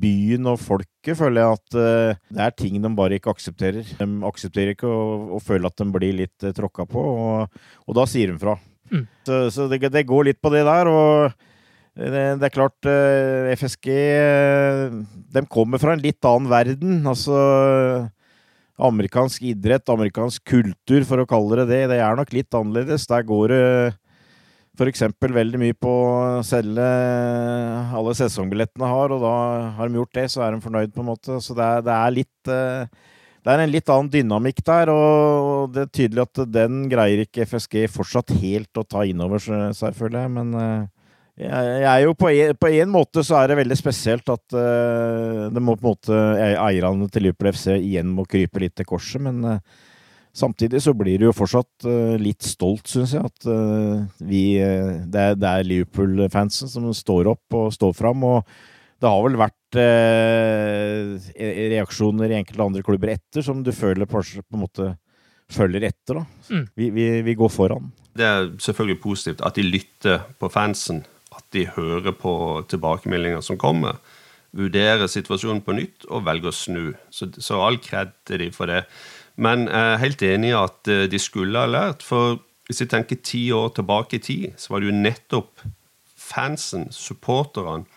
byen 0.02 0.46
og 0.50 0.60
folket, 0.62 1.16
føler 1.18 1.42
jeg 1.42 1.58
at 1.58 1.76
uh, 1.76 2.18
det 2.30 2.42
er 2.44 2.52
ting 2.54 2.76
de 2.82 2.90
bare 2.96 3.18
ikke 3.18 3.32
aksepterer. 3.34 3.86
De 3.98 4.06
aksepterer 4.28 4.76
ikke 4.76 4.90
å, 4.90 5.40
føle 5.42 5.66
at 5.66 5.78
de 5.78 5.86
blir 5.94 6.14
litt 6.20 6.46
uh, 6.46 6.52
tråkka 6.54 6.86
på, 6.90 7.02
og, 7.02 7.62
og, 7.86 7.96
da 7.98 8.06
sier 8.10 8.30
de 8.30 8.38
fra. 8.38 8.54
Mm. 8.92 9.06
Så, 9.26 9.40
så 9.54 9.66
det, 9.70 9.82
det, 9.90 10.04
går 10.06 10.30
litt 10.30 10.42
på 10.42 10.52
det 10.54 10.62
der. 10.68 10.90
og 10.90 11.34
det, 11.98 12.46
er 12.46 12.54
klart, 12.54 12.86
FSG 13.58 13.88
de 15.34 15.42
kommer 15.52 15.82
fra 15.82 15.92
en 15.92 16.00
litt 16.00 16.24
annen 16.24 16.48
verden. 16.48 17.02
altså 17.10 17.36
amerikansk 18.82 19.44
idrett, 19.52 19.88
amerikansk 19.92 20.44
kultur, 20.48 21.06
for 21.08 21.22
å 21.22 21.28
kalle 21.28 21.62
det 21.62 21.68
det, 21.70 21.82
det 21.94 22.00
er 22.02 22.18
nok 22.18 22.32
litt 22.34 22.58
annerledes. 22.58 23.06
Der 23.10 23.26
går 23.28 23.54
det 23.54 23.64
f.eks. 24.78 25.04
veldig 25.20 25.60
mye 25.60 25.76
på 25.76 25.90
å 25.92 26.42
selge 26.46 26.84
alle 27.92 28.14
sesongbillettene 28.16 28.88
har, 28.88 29.12
og 29.14 29.24
da 29.24 29.34
har 29.78 29.88
de 29.90 30.00
gjort 30.00 30.14
det, 30.16 30.28
så 30.32 30.46
er 30.46 30.54
de 30.54 30.62
fornøyd, 30.64 30.94
på 30.94 31.02
en 31.04 31.10
måte. 31.12 31.40
Så 31.44 31.56
det 31.58 31.66
er, 31.66 31.84
det 31.86 31.96
er 31.98 32.16
litt 32.16 32.52
eh, 32.52 33.02
det 33.42 33.50
er 33.50 33.64
en 33.64 33.72
litt 33.72 33.90
annen 33.90 34.10
dynamikk 34.10 34.60
der, 34.62 34.90
og 34.92 35.72
det 35.74 35.82
er 35.82 35.94
tydelig 35.98 36.22
at 36.28 36.40
den 36.46 36.84
greier 36.90 37.24
ikke 37.24 37.42
FSG 37.50 37.88
fortsatt 37.90 38.30
helt 38.38 38.78
å 38.78 38.84
ta 38.86 39.02
inn 39.02 39.22
over 39.24 39.42
seg, 39.42 39.96
føler 39.98 40.20
jeg. 40.20 40.30
Men 40.36 40.52
eh, 40.54 40.84
jeg 41.40 41.86
er 41.88 42.02
jo 42.04 42.12
på 42.18 42.28
en, 42.28 42.56
på 42.60 42.68
en, 42.68 42.90
måte 42.92 43.22
så 43.24 43.38
er 43.38 43.48
det 43.48 43.56
veldig 43.62 43.76
spesielt 43.78 44.28
at 44.28 44.52
uh, 44.52 45.48
det 45.52 45.62
må 45.64 45.76
på 45.78 45.86
en 45.86 45.94
måte 45.94 46.18
eierne 46.60 47.08
til 47.08 47.24
Liverpool 47.24 47.52
FC 47.54 47.72
igjen 47.78 48.10
må 48.12 48.26
krype 48.28 48.60
litt 48.60 48.76
til 48.76 48.84
korset, 48.88 49.22
men 49.24 49.40
uh, 49.46 49.56
samtidig 50.36 50.82
så 50.84 50.92
blir 50.96 51.16
det 51.18 51.30
jo 51.30 51.32
fortsatt 51.36 51.86
uh, 51.88 52.20
litt 52.20 52.44
stolt, 52.44 52.84
syns 52.90 53.14
jeg, 53.16 53.24
at 53.24 53.48
vi 54.20 54.60
Det 54.60 55.22
er, 55.22 55.36
er 55.40 55.64
Liverpool-fansen 55.64 56.68
som 56.68 56.92
står 56.96 57.32
opp 57.32 57.56
og 57.56 57.72
står 57.72 57.96
fram, 57.96 58.24
og 58.28 58.44
det 59.02 59.10
har 59.10 59.24
vel 59.24 59.40
vært 59.40 59.58
reaksjoner 61.72 62.30
i 62.30 62.36
enkelte 62.38 62.66
andre 62.68 62.84
klubber 62.86 63.10
etter 63.16 63.42
som 63.42 63.64
du 63.64 63.72
føler 63.74 64.06
på, 64.06 64.20
på 64.20 64.54
en 64.54 64.62
måte 64.62 64.92
følger 65.52 65.88
etter, 65.88 66.20
da. 66.20 66.24
Mm. 66.52 66.66
Vi, 66.76 66.90
vi, 66.94 67.06
vi 67.26 67.34
går 67.40 67.50
foran. 67.50 67.88
Det 68.14 68.26
er 68.28 68.50
selvfølgelig 68.60 69.00
positivt 69.02 69.42
at 69.44 69.56
de 69.56 69.64
lytter 69.64 70.22
på 70.38 70.52
fansen 70.52 71.02
at 71.36 71.44
de 71.54 71.66
hører 71.76 72.14
på 72.16 72.34
tilbakemeldinger 72.70 73.42
som 73.44 73.58
kommer, 73.60 73.98
vurderer 74.52 75.08
situasjonen 75.08 75.62
på 75.64 75.74
nytt 75.76 76.06
og 76.10 76.26
velger 76.26 76.52
å 76.52 76.56
snu. 76.56 76.84
Så, 77.10 77.30
så 77.40 77.60
all 77.64 77.78
kred 77.82 78.12
til 78.28 78.44
de 78.44 78.50
for 78.52 78.68
det. 78.68 78.84
Men 79.40 79.64
jeg 79.66 79.92
er 79.94 80.02
helt 80.02 80.24
enig 80.28 80.50
i 80.52 80.58
at 80.58 80.92
eh, 80.92 81.06
de 81.08 81.20
skulle 81.22 81.58
ha 81.58 81.70
lært. 81.70 82.04
For 82.04 82.38
hvis 82.68 82.84
jeg 82.84 82.92
tenker 82.92 83.22
ti 83.24 83.46
år 83.56 83.72
tilbake 83.78 84.18
i 84.18 84.24
tid, 84.24 84.46
så 84.60 84.74
var 84.74 84.82
det 84.82 84.90
jo 84.90 85.00
nettopp 85.00 85.64
fansen, 86.32 86.90
supporterne, 86.92 87.88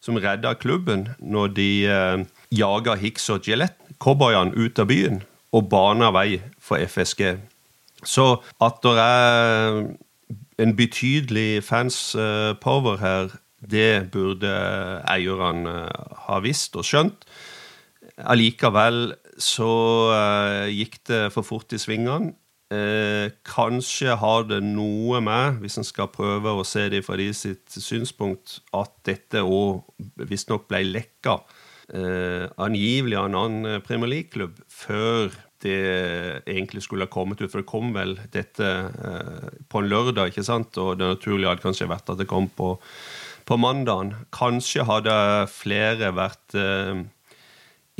som 0.00 0.16
redda 0.16 0.54
klubben 0.56 1.10
når 1.20 1.52
de 1.56 1.70
eh, 1.84 2.22
jaga 2.56 2.96
Hicks 2.96 3.28
og 3.32 3.44
Gillette, 3.44 3.76
cowboyene, 4.00 4.56
ut 4.56 4.80
av 4.80 4.88
byen 4.88 5.20
og 5.52 5.66
bana 5.68 6.08
vei 6.14 6.40
for 6.62 6.80
FSG. 6.80 7.34
Så 8.06 8.30
at 8.62 8.78
det 8.84 8.94
er 8.96 9.82
en 10.60 10.74
betydelig 10.76 11.62
fans-power 11.64 13.00
her, 13.00 13.32
det 13.60 14.10
burde 14.12 14.52
eierne 15.10 15.88
ha 16.26 16.38
visst 16.44 16.76
og 16.80 16.86
skjønt. 16.88 17.26
Allikevel 18.20 19.14
så 19.40 19.72
gikk 20.72 21.00
det 21.08 21.24
for 21.34 21.46
fort 21.46 21.72
i 21.76 21.80
svingene. 21.80 22.34
Eh, 22.70 23.32
kanskje 23.42 24.14
har 24.14 24.44
det 24.46 24.60
noe 24.62 25.18
med, 25.26 25.56
hvis 25.58 25.80
en 25.80 25.86
skal 25.86 26.06
prøve 26.14 26.52
å 26.54 26.62
se 26.66 26.84
det 26.92 27.00
fra 27.02 27.16
de 27.18 27.26
sitt 27.34 27.74
synspunkt, 27.74 28.60
at 28.70 28.92
dette 29.08 29.42
òg 29.42 29.82
visstnok 30.30 30.68
ble 30.70 30.84
lekka 30.86 31.40
eh, 31.90 32.46
angivelig 32.62 33.18
av 33.18 33.26
en 33.26 33.38
annen 33.40 33.82
Premier 33.82 34.12
League-klubb 34.12 34.62
før 34.70 35.34
det 35.62 36.42
egentlig 36.46 36.82
skulle 36.84 37.06
ha 37.06 37.12
kommet 37.12 37.40
ut. 37.40 37.50
For 37.50 37.62
det 37.62 37.70
kom 37.70 37.92
vel 37.96 38.16
dette 38.32 38.66
eh, 38.66 39.48
på 39.68 39.82
en 39.82 39.90
lørdag, 39.90 40.32
ikke 40.32 40.46
sant? 40.46 40.76
og 40.80 40.98
det 41.00 41.08
naturlige 41.08 41.50
hadde 41.50 41.64
kanskje 41.64 41.90
vært 41.90 42.12
at 42.12 42.20
det 42.20 42.28
kom 42.30 42.48
på, 42.56 42.74
på 43.48 43.60
mandagen. 43.60 44.14
Kanskje 44.34 44.86
hadde 44.88 45.14
flere 45.52 46.12
vært 46.16 46.56
eh, 46.58 47.04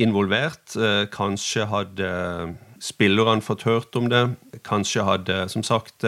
involvert. 0.01 0.75
Eh, 0.75 1.05
kanskje 1.13 1.67
hadde 1.71 2.11
spillerne 2.81 3.45
fått 3.45 3.67
hørt 3.69 3.97
om 3.99 4.09
det. 4.09 4.25
Kanskje 4.67 5.05
hadde 5.05 5.43
som 5.53 5.65
sagt 5.65 6.05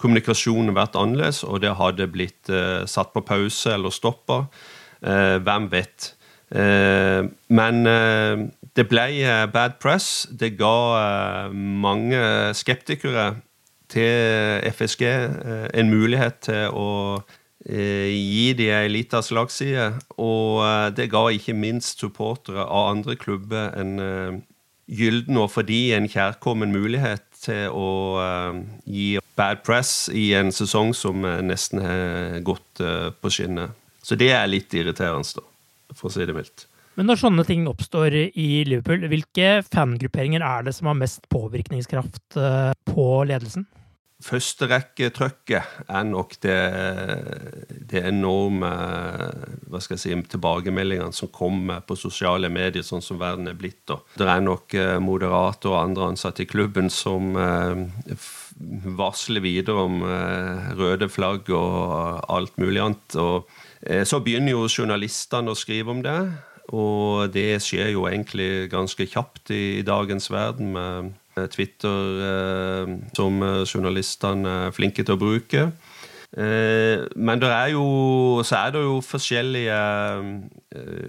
kommunikasjonen 0.00 0.74
vært 0.74 0.96
annerledes, 0.98 1.44
og 1.44 1.60
det 1.62 1.76
hadde 1.78 2.08
blitt 2.10 2.50
satt 2.90 3.12
på 3.14 3.22
pause 3.22 3.76
eller 3.76 3.92
stoppa. 3.94 4.40
Hvem 5.00 5.68
vet. 5.70 6.08
Men 6.50 7.78
det 8.76 8.86
ble 8.90 9.06
bad 9.52 9.78
press. 9.82 10.28
Det 10.30 10.54
ga 10.58 11.48
mange 11.50 12.20
skeptikere 12.54 13.34
til 13.90 14.62
FSG 14.70 15.02
en 15.74 15.90
mulighet 15.90 16.42
til 16.46 16.70
å 16.70 16.90
gi 17.66 18.52
de 18.56 18.70
ei 18.72 18.88
lita 18.88 19.20
slagside. 19.22 19.90
Og 20.22 20.62
det 20.96 21.10
ga 21.12 21.26
ikke 21.34 21.56
minst 21.58 22.00
supportere 22.00 22.64
av 22.64 22.94
andre 22.94 23.18
klubber 23.20 23.74
en 23.80 23.98
gylden 24.90 25.38
og 25.38 25.50
for 25.54 25.66
de 25.66 25.92
en 25.94 26.08
kjærkommen 26.10 26.72
mulighet 26.74 27.26
til 27.40 27.70
å 27.74 27.90
gi 28.84 29.18
bad 29.38 29.62
press 29.66 30.08
i 30.12 30.30
en 30.38 30.50
sesong 30.52 30.94
som 30.96 31.22
nesten 31.46 31.82
har 31.84 32.40
gått 32.46 32.82
på 33.20 33.32
skinner. 33.32 33.74
Så 34.02 34.16
det 34.18 34.32
er 34.34 34.48
litt 34.50 34.72
irriterende, 34.74 35.40
da, 35.40 35.94
for 35.94 36.08
å 36.08 36.14
si 36.14 36.26
det 36.26 36.34
mildt. 36.36 36.66
Men 37.00 37.08
når 37.08 37.16
sånne 37.16 37.44
ting 37.48 37.64
oppstår 37.64 38.12
i 38.28 38.48
Liverpool, 38.68 39.06
hvilke 39.08 39.62
fangrupperinger 39.72 40.42
er 40.44 40.66
det 40.66 40.74
som 40.76 40.90
har 40.90 40.98
mest 41.00 41.24
påvirkningskraft 41.32 42.36
på 42.90 43.06
ledelsen? 43.24 43.64
Førsterekketrykket 44.20 45.86
er 45.88 46.04
nok 46.04 46.34
det, 46.44 46.58
det, 47.88 48.02
enorme 48.04 48.68
hva 49.72 49.80
skal 49.80 49.96
jeg 49.96 50.02
si, 50.02 50.12
tilbakemeldingene 50.34 51.16
som 51.16 51.32
kommer 51.32 51.80
på 51.88 51.96
sosiale 51.96 52.50
medier, 52.52 52.84
sånn 52.84 53.00
som 53.00 53.16
verden 53.22 53.48
er 53.48 53.56
blitt. 53.56 53.80
Da. 53.88 53.96
Det 54.20 54.28
er 54.28 54.44
nok 54.44 54.76
moderate 55.00 55.72
og 55.72 55.78
andre 55.80 56.10
ansatte 56.12 56.44
i 56.44 56.50
klubben 56.52 56.92
som 56.92 57.32
eh, 57.40 58.28
varsler 59.00 59.40
videre 59.40 59.86
om 59.86 60.02
eh, 60.04 60.70
røde 60.76 61.08
flagg 61.08 61.48
og 61.56 62.20
alt 62.28 62.60
mulig 62.60 62.84
annet. 62.84 63.16
Og, 63.20 63.48
eh, 63.86 64.04
så 64.04 64.20
begynner 64.20 64.52
jo 64.52 64.68
journalistene 64.68 65.52
å 65.52 65.58
skrive 65.58 65.96
om 65.96 66.04
det. 66.04 66.18
Og 66.70 67.32
det 67.34 67.62
skjer 67.64 67.90
jo 67.94 68.06
egentlig 68.06 68.70
ganske 68.70 69.06
kjapt 69.10 69.50
i, 69.50 69.80
i 69.80 69.86
dagens 69.86 70.30
verden. 70.30 70.72
med 70.76 71.10
Eh, 71.36 71.46
Twitter 71.46 72.20
eh, 72.26 72.94
som 73.14 73.42
eh, 73.42 73.62
journalistene 73.64 74.54
er 74.66 74.74
flinke 74.74 75.04
til 75.04 75.16
å 75.16 75.20
bruke. 75.20 75.70
Men 76.30 77.40
er 77.42 77.72
jo, 77.72 77.86
så 78.46 78.60
er 78.60 78.68
det 78.76 78.84
jo 78.84 79.00
forskjellige 79.02 79.78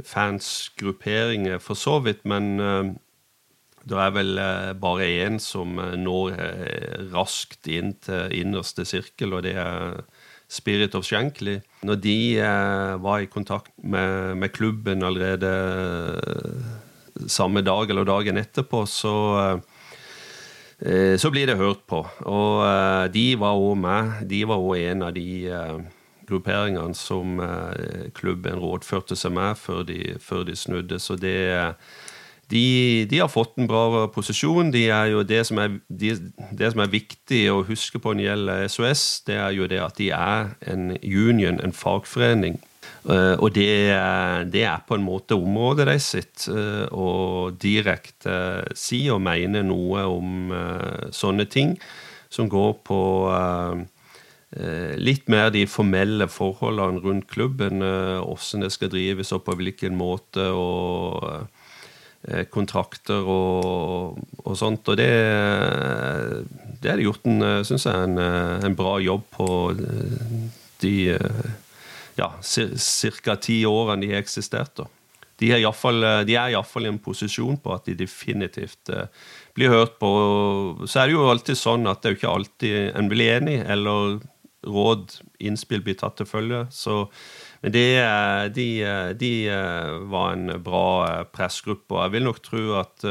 fansgrupperinger, 0.10 1.60
for 1.62 1.78
så 1.78 2.00
vidt. 2.02 2.24
Men 2.26 2.58
det 3.86 4.00
er 4.02 4.16
vel 4.16 4.42
bare 4.82 5.12
én 5.28 5.38
som 5.38 5.78
når 5.78 6.42
raskt 7.14 7.70
inn 7.70 7.94
til 8.02 8.34
innerste 8.34 8.82
sirkel, 8.82 9.38
og 9.38 9.46
det 9.46 9.54
er 9.62 10.02
Spirit 10.52 10.96
of 11.00 11.06
Shankly. 11.08 11.62
Når 11.88 12.00
de 12.04 12.18
var 13.00 13.24
i 13.24 13.30
kontakt 13.32 13.72
med, 13.80 14.36
med 14.38 14.52
klubben 14.52 15.04
allerede 15.08 15.52
samme 17.32 17.64
dag 17.64 17.90
eller 17.90 18.04
dagen 18.10 18.38
etterpå, 18.42 18.84
så 18.90 19.16
Eh, 20.82 21.18
så 21.18 21.30
blir 21.32 21.48
det 21.48 21.60
hørt 21.60 21.86
på. 21.88 22.02
Og 22.26 22.62
eh, 22.66 23.08
de 23.14 23.26
var 23.38 23.58
òg 23.58 23.76
med. 23.78 24.14
De 24.30 24.42
var 24.50 24.62
òg 24.62 24.80
en 24.82 25.04
av 25.06 25.14
de 25.14 25.28
eh, 25.54 25.82
grupperingene 26.26 26.96
som 26.96 27.42
klubben 28.16 28.56
rådførte 28.62 29.18
seg 29.20 29.34
med 29.36 29.58
før 29.60 29.84
de, 29.84 30.16
før 30.24 30.46
de 30.48 30.56
snudde. 30.56 31.00
Så 31.00 31.18
det 31.20 31.36
de, 32.52 33.06
de, 33.10 33.20
har 33.22 33.30
fått 33.32 33.56
en 33.60 33.68
bra 33.70 34.08
posisjon. 34.12 34.72
De 34.74 34.84
det, 35.28 35.44
som 35.48 35.60
er, 35.62 35.78
de, 35.88 36.16
det 36.52 36.72
som 36.74 36.84
er 36.84 36.92
viktig 36.92 37.46
å 37.52 37.62
huske 37.68 38.02
på 38.02 38.12
når 38.12 38.20
det 38.20 38.28
gjelder 38.28 38.66
SOS, 38.74 39.06
det 39.30 39.38
er 39.40 39.56
jo 39.56 39.70
det 39.72 39.80
at 39.84 40.02
de 40.02 40.10
er 40.16 40.52
en 40.74 40.92
union, 41.00 41.62
en 41.64 41.76
fagforening. 41.76 42.60
Uh, 43.02 43.34
og 43.42 43.56
det, 43.56 43.66
det, 44.54 44.62
er 44.70 44.84
på 44.86 44.94
en 44.98 45.06
måte 45.06 45.38
området 45.38 45.88
de 45.90 45.96
sitt. 46.04 46.44
Uh, 46.52 46.86
å 46.92 47.08
direkte 47.56 48.36
si 48.78 49.08
og 49.10 49.24
mene 49.26 49.64
noe 49.66 50.06
om 50.12 50.54
sånne 51.16 51.48
ting 51.50 51.78
som 52.32 52.48
går 52.52 52.78
på 52.88 53.00
litt 55.00 55.30
mer 55.32 55.48
de 55.56 55.62
formelle 55.68 56.26
forholdene 56.28 57.00
rundt 57.00 57.30
klubben. 57.32 57.80
Hvordan 57.80 58.66
det 58.66 58.72
skal 58.76 58.92
drives, 58.92 59.32
og 59.32 59.46
på 59.46 59.56
hvilken 59.56 59.96
måte. 59.96 60.50
og 60.52 61.48
kontrakter 62.54 63.26
og, 63.26 64.20
og, 64.44 64.54
sånt. 64.58 64.88
Og 64.92 64.98
det, 65.00 65.10
det 66.84 66.92
er 66.92 67.00
det 67.00 67.08
gjort 67.08 67.26
en, 67.30 67.46
synes 67.66 67.88
jeg, 67.90 68.08
en, 68.08 68.22
en 68.68 68.78
bra 68.78 68.98
jobb 69.02 69.24
på 69.34 69.48
de 70.84 70.96
ja, 72.20 72.30
ca. 72.38 73.38
ti 73.42 73.62
årene 73.66 74.06
de 74.06 74.12
har 74.14 74.22
eksistert. 74.22 74.76
da. 74.78 74.88
De 75.42 75.50
er 75.50 75.64
iallfall 75.64 76.86
i 76.86 76.92
en 76.92 77.02
posisjon 77.02 77.58
på 77.58 77.74
at 77.74 77.90
de 77.90 77.98
definitivt 78.04 78.94
blir 79.58 79.74
hørt 79.74 79.98
på. 80.00 80.12
Så 80.86 81.02
er 81.02 81.10
det 81.10 81.18
jo 81.18 81.30
alltid 81.32 81.58
sånn 81.58 81.90
at 81.90 82.02
det 82.02 82.12
er 82.12 82.14
jo 82.14 82.20
ikke 82.20 82.36
alltid 82.36 82.78
en 83.00 83.10
blir 83.10 83.40
enig, 83.40 83.58
eller 83.66 84.20
råd, 84.68 85.18
innspill 85.42 85.82
blir 85.86 85.98
tatt 85.98 86.20
til 86.20 86.30
følge. 86.30 86.66
Så, 86.74 87.06
men 87.62 87.74
det, 87.76 87.88
de, 88.58 88.68
de, 89.20 89.32
var 90.10 90.34
en 90.34 90.56
bra 90.64 91.24
pressgruppe, 91.30 91.94
og 91.94 92.04
jeg 92.08 92.14
vil 92.16 92.26
nok 92.26 92.40
tro 92.46 92.64
at 92.80 93.06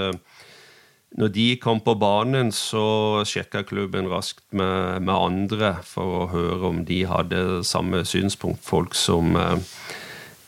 når 1.18 1.32
de 1.34 1.46
kom 1.58 1.80
på 1.82 1.96
banen, 1.98 2.52
så 2.54 3.22
sjekka 3.26 3.64
klubben 3.66 4.08
raskt 4.10 4.44
med, 4.54 5.02
med, 5.02 5.14
andre 5.14 5.72
for 5.86 6.20
å 6.20 6.28
høre 6.30 6.68
om 6.70 6.84
de 6.86 7.02
hadde 7.10 7.64
samme 7.66 8.04
synspunkt. 8.06 8.62
Folk 8.62 8.94
som 8.94 9.34
eh, 9.38 9.56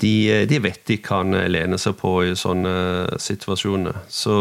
de, 0.03 0.15
de, 0.47 0.61
vet 0.63 0.85
de 0.87 0.99
kan 1.03 1.35
lene 1.51 1.79
seg 1.83 1.97
på 1.99 2.15
i 2.29 2.37
sånne 2.39 3.19
situasjoner. 3.23 4.05
Så, 4.11 4.37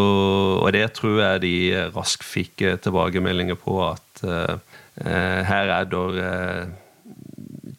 og 0.62 0.69
det 0.78 0.88
tror 0.97 1.24
jeg 1.24 1.43
de 1.45 1.56
raskt 1.95 2.26
fikk 2.26 2.65
tilbakemeldinger 2.86 3.58
på, 3.62 3.78
at 3.86 4.24
uh, 4.26 4.58
her 4.97 5.69
er 5.69 5.86
det 5.89 6.02
uh, 6.17 6.71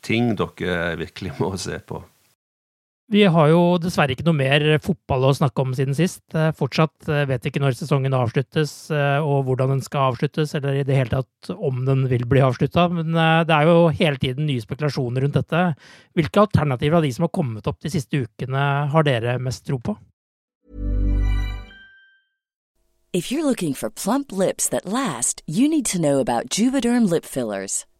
ting 0.04 0.34
dere 0.38 0.96
virkelig 1.00 1.36
må 1.40 1.54
se 1.60 1.78
på. 1.86 2.02
Vi 3.12 3.26
har 3.28 3.48
jo 3.50 3.76
dessverre 3.82 4.14
ikke 4.14 4.24
noe 4.24 4.38
mer 4.38 4.62
fotball 4.80 5.26
å 5.28 5.34
snakke 5.36 5.60
om 5.60 5.74
siden 5.76 5.96
sist. 5.96 6.22
Eh, 6.32 6.48
fortsatt 6.56 7.10
eh, 7.12 7.26
vet 7.28 7.44
ikke 7.44 7.60
når 7.60 7.74
sesongen 7.76 8.14
avsluttes 8.16 8.72
eh, 8.94 9.18
og 9.20 9.44
hvordan 9.48 9.74
den 9.74 9.82
skal 9.84 10.14
avsluttes, 10.14 10.54
eller 10.56 10.78
i 10.80 10.86
det 10.88 10.96
hele 10.96 11.12
tatt 11.18 11.52
om 11.52 11.82
den 11.84 12.06
vil 12.08 12.24
bli 12.30 12.40
avslutta. 12.40 12.86
Men 12.94 13.12
det 13.12 13.52
er 13.52 13.68
jo 13.68 13.90
hele 13.98 14.22
tiden 14.22 14.48
nye 14.48 14.64
spekulasjoner 14.64 15.26
rundt 15.26 15.36
dette. 15.42 15.66
Hvilke 16.16 16.46
alternativer 16.46 17.02
av 17.02 17.04
de 17.04 17.12
som 17.12 17.26
har 17.28 17.34
kommet 17.36 17.68
opp 17.68 17.82
de 17.84 17.92
siste 17.92 18.22
ukene, 18.24 18.64
har 18.94 19.08
dere 19.08 19.36
mest 19.42 19.66
tro 19.68 19.76
på? 19.82 19.98
If 23.12 23.30
you're 23.30 23.44
looking 23.44 23.74
for 23.74 23.90
plump 23.90 24.32
lips 24.32 24.70
that 24.70 24.86
last, 24.86 25.42
you 25.46 25.68
need 25.68 25.84
to 25.92 26.00
know 26.00 26.18
about 26.18 26.48
Juvederm 26.48 27.10
lip 27.10 27.26
fillers. 27.26 27.84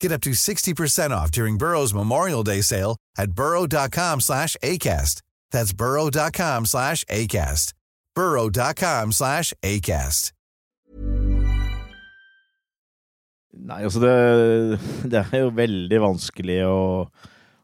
Get 0.00 0.12
up 0.12 0.22
to 0.22 0.30
60% 0.30 1.10
off 1.10 1.30
during 1.30 1.58
Burrow's 1.58 1.92
Memorial 1.92 2.42
Day 2.42 2.62
sale 2.62 2.96
at 3.18 3.32
burrow.com 3.32 4.20
slash 4.20 4.56
ACAST. 4.62 5.20
That's 5.52 5.72
burrow.com 5.72 6.66
slash 6.66 7.04
ACAST. 7.04 7.74
burrow.com 8.14 9.12
slash 9.12 9.52
ACAST. 9.62 10.32
Nei, 13.60 13.82
altså 13.84 14.00
det, 14.00 14.78
det 15.10 15.20
er 15.20 15.42
jo 15.42 15.50
veldig 15.52 15.98
vanskelig 16.00 16.60
å, 16.64 16.76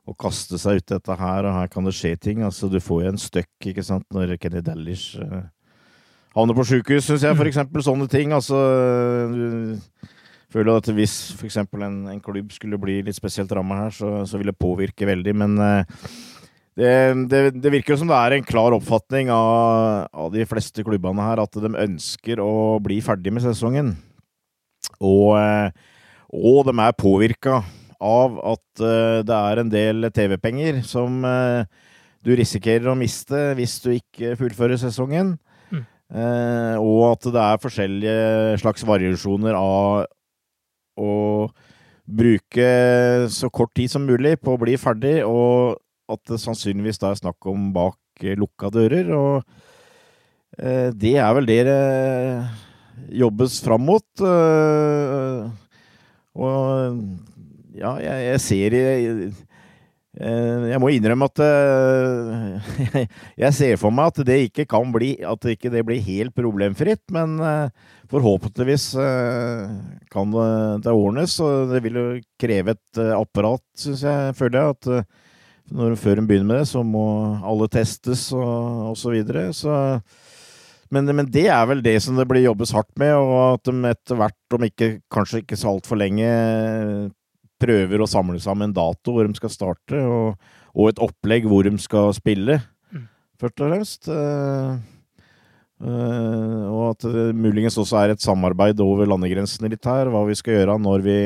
å 0.04 0.14
kaste 0.18 0.58
seg 0.60 0.82
ut 0.82 0.90
dette 0.92 1.14
her, 1.16 1.46
og 1.46 1.54
her 1.56 1.70
kan 1.72 1.86
det 1.86 1.94
skje 1.96 2.10
ting. 2.20 2.42
Altså, 2.44 2.68
du 2.68 2.80
får 2.82 3.04
jo 3.04 3.12
en 3.14 3.22
støkk, 3.22 3.70
ikke 3.70 3.84
sant, 3.86 4.04
når 4.12 4.34
Kenny 4.42 4.60
Dallish 4.66 5.14
uh, 5.22 5.46
havner 6.34 6.58
på 6.58 6.66
sjukehus, 6.68 7.06
syns 7.06 7.24
jeg, 7.24 7.38
for 7.38 7.48
eksempel. 7.48 7.86
Sånne 7.86 8.10
ting. 8.12 8.34
Altså 8.36 8.58
du 9.32 9.78
føler 10.56 10.80
at 10.80 10.88
hvis 10.96 11.16
eksempel 11.44 11.84
en, 11.86 11.98
en 12.12 12.22
klubb 12.22 12.54
skulle 12.54 12.80
bli 12.80 13.00
litt 13.04 13.18
spesielt 13.18 13.52
ramma 13.54 13.84
her, 13.84 13.94
så, 13.94 14.10
så 14.28 14.40
vil 14.40 14.50
det 14.50 14.58
påvirke 14.60 15.08
veldig, 15.08 15.34
men 15.36 15.56
uh, 15.60 16.08
det, 16.76 16.90
det, 17.32 17.40
det, 17.56 17.72
virker 17.72 17.94
jo 17.94 18.00
som 18.02 18.10
det 18.10 18.18
er 18.18 18.36
en 18.36 18.46
klar 18.46 18.76
oppfatning 18.76 19.30
av, 19.32 20.08
av, 20.12 20.30
de 20.34 20.44
fleste 20.48 20.84
klubbene 20.84 21.24
her 21.24 21.40
at 21.40 21.56
de 21.62 21.72
ønsker 21.86 22.42
å 22.42 22.76
bli 22.84 23.00
ferdig 23.04 23.32
med 23.32 23.44
sesongen. 23.46 23.94
Og, 25.00 25.32
og 26.36 26.58
de 26.68 26.74
er 26.84 26.98
påvirka 27.00 27.62
av 27.96 28.36
at 28.52 28.84
det 29.24 29.38
er 29.38 29.62
en 29.62 29.72
del 29.72 30.10
TV-penger 30.12 30.82
som 30.84 31.24
du 31.24 32.30
risikerer 32.36 32.90
å 32.92 32.98
miste 32.98 33.40
hvis 33.56 33.78
du 33.80 33.94
ikke 33.94 34.36
fullfører 34.36 34.76
sesongen. 34.80 35.32
Mm. 35.72 35.86
Og 36.84 37.00
at 37.08 37.30
det 37.32 37.46
er 37.46 37.64
forskjellige 37.64 38.60
slags 38.60 38.84
variasjoner 38.86 39.56
av 39.56 40.04
å 40.96 41.48
bruke 42.06 42.68
så 43.32 43.50
kort 43.50 43.74
tid 43.76 43.90
som 43.90 44.06
mulig 44.06 44.36
på 44.40 44.54
å 44.54 44.60
bli 44.60 44.76
ferdig, 44.78 45.18
og 45.26 45.78
at 46.10 46.22
det 46.30 46.38
sannsynligvis 46.42 47.00
da 47.02 47.10
er 47.10 47.20
snakk 47.20 47.48
om 47.50 47.72
bak 47.74 47.98
lukka 48.38 48.70
dører. 48.72 49.10
Og 49.16 49.42
eh, 50.58 50.92
det 50.94 51.16
er 51.18 51.34
vel 51.36 51.48
det 51.48 51.60
det 51.68 51.80
jobbes 53.22 53.58
fram 53.64 53.86
mot. 53.88 54.06
Eh, 54.22 55.50
og 56.36 57.02
ja, 57.76 57.96
jeg, 58.00 58.22
jeg 58.30 58.40
ser 58.44 58.78
jeg, 58.78 59.32
jeg 60.16 60.80
må 60.80 60.88
innrømme 60.94 61.26
at 61.28 61.40
jeg 63.42 63.52
ser 63.52 63.74
for 63.80 63.92
meg 63.92 64.08
at 64.08 64.22
det 64.24 64.36
ikke 64.46 64.64
kan 64.70 64.88
bli 64.94 65.10
At 65.20 65.44
ikke 65.44 65.68
det 65.74 65.82
blir 65.84 66.00
helt 66.00 66.32
problemfritt, 66.32 67.02
men 67.12 67.36
forhåpentligvis 68.08 68.86
kan 70.12 70.32
det, 70.32 70.48
det 70.86 70.96
ordnes. 70.96 71.36
Og 71.44 71.74
det 71.74 71.82
vil 71.84 72.00
jo 72.00 72.06
kreve 72.40 72.76
et 72.78 73.02
apparat, 73.12 73.64
syns 73.76 74.06
jeg, 74.08 74.36
føler 74.40 74.62
jeg. 74.62 74.76
at 74.78 75.06
når, 75.74 75.96
før 75.98 76.20
en 76.20 76.28
begynner 76.28 76.48
med 76.48 76.60
det, 76.62 76.68
så 76.70 76.82
må 76.86 77.04
alle 77.44 77.68
testes 77.72 78.28
og, 78.36 78.92
og 78.92 78.96
så 78.98 79.12
videre. 79.14 79.48
Så, 79.56 79.72
men, 80.94 81.08
men, 81.10 81.28
det 81.32 81.48
er 81.50 81.64
vel 81.68 81.82
det 81.84 81.98
som 82.04 82.18
det 82.18 82.28
blir 82.30 82.46
jobbes 82.46 82.74
hardt 82.76 82.92
med, 83.00 83.14
og 83.18 83.56
at 83.56 83.70
de 83.70 83.90
etter 83.90 84.20
hvert, 84.20 84.38
om 84.54 84.66
ikke, 84.68 84.90
kanskje 85.12 85.42
ikke 85.42 85.58
så 85.58 85.72
altfor 85.74 85.98
lenge, 86.00 86.30
prøver 87.62 88.02
å 88.02 88.08
samle 88.10 88.40
sammen 88.42 88.70
en 88.70 88.76
dato 88.76 89.14
hvor 89.14 89.28
de 89.28 89.38
skal 89.38 89.52
starte, 89.52 90.00
og, 90.00 90.36
og 90.76 90.90
et 90.90 91.02
opplegg 91.02 91.48
hvor 91.48 91.66
de 91.66 91.76
skal 91.80 92.12
spille, 92.16 92.58
mm. 92.92 93.06
først 93.40 93.62
og 93.62 93.70
fremst. 93.70 94.10
Uh, 94.10 94.76
uh, 95.84 96.64
og 96.72 96.82
at 96.92 97.06
det 97.12 97.28
muligens 97.36 97.78
også 97.80 97.96
er 98.02 98.14
et 98.14 98.24
samarbeid 98.24 98.80
over 98.84 99.08
landegrensene 99.08 99.70
litt 99.72 99.88
her, 99.88 100.12
hva 100.12 100.26
vi 100.28 100.36
skal 100.38 100.60
gjøre 100.60 100.78
når 100.82 101.06
vi 101.06 101.20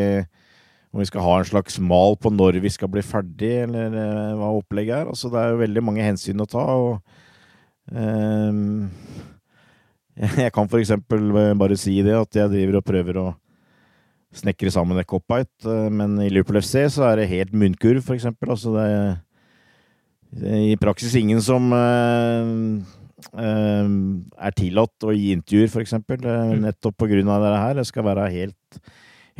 om 0.91 0.99
vi 0.99 1.07
skal 1.07 1.23
ha 1.23 1.37
en 1.39 1.47
slags 1.47 1.77
mal 1.79 2.17
på 2.19 2.33
når 2.35 2.57
vi 2.65 2.71
skal 2.75 2.91
bli 2.91 3.03
ferdig, 3.07 3.53
eller 3.67 3.95
uh, 3.95 4.39
hva 4.39 4.55
opplegget 4.59 5.05
er. 5.05 5.11
Altså, 5.11 5.31
det 5.31 5.39
er 5.39 5.53
jo 5.53 5.63
veldig 5.63 5.83
mange 5.87 6.07
hensyn 6.07 6.43
å 6.43 6.51
ta. 6.51 6.67
og 6.67 6.99
Jeg 10.21 10.53
kan 10.55 10.69
for 10.71 10.79
eksempel 10.79 11.31
bare 11.59 11.77
si 11.81 11.97
det, 12.07 12.15
at 12.15 12.37
jeg 12.37 12.53
driver 12.53 12.77
og 12.79 12.85
prøver 12.87 13.17
å 13.19 13.25
snekre 14.37 14.71
sammen 14.73 15.01
et 15.01 15.09
cop-out, 15.11 15.51
uh, 15.67 15.89
men 15.93 16.19
i 16.23 16.31
Liverpool 16.31 16.61
FC 16.63 16.87
så 16.95 17.09
er 17.09 17.21
det 17.21 17.31
helt 17.33 17.53
munnkurv, 17.57 18.03
for 18.07 18.15
eksempel. 18.17 18.53
Altså, 18.55 18.73
det 18.77 18.87
er, 18.87 19.13
det 20.41 20.57
er 20.57 20.65
i 20.71 20.81
praksis 20.81 21.17
ingen 21.19 21.43
som 21.43 21.73
uh, 21.75 22.81
er 23.37 24.57
tillatt 24.57 25.07
å 25.07 25.15
gi 25.17 25.33
intervjuer, 25.35 25.71
for 25.73 25.85
eksempel, 25.85 26.23
mm. 26.23 26.57
nettopp 26.67 26.97
på 27.01 27.11
grunn 27.11 27.31
av 27.33 27.45
dette 27.45 27.63
her. 27.65 27.79
Det 27.81 27.89
skal 27.91 28.07
være 28.07 28.31
helt 28.37 28.83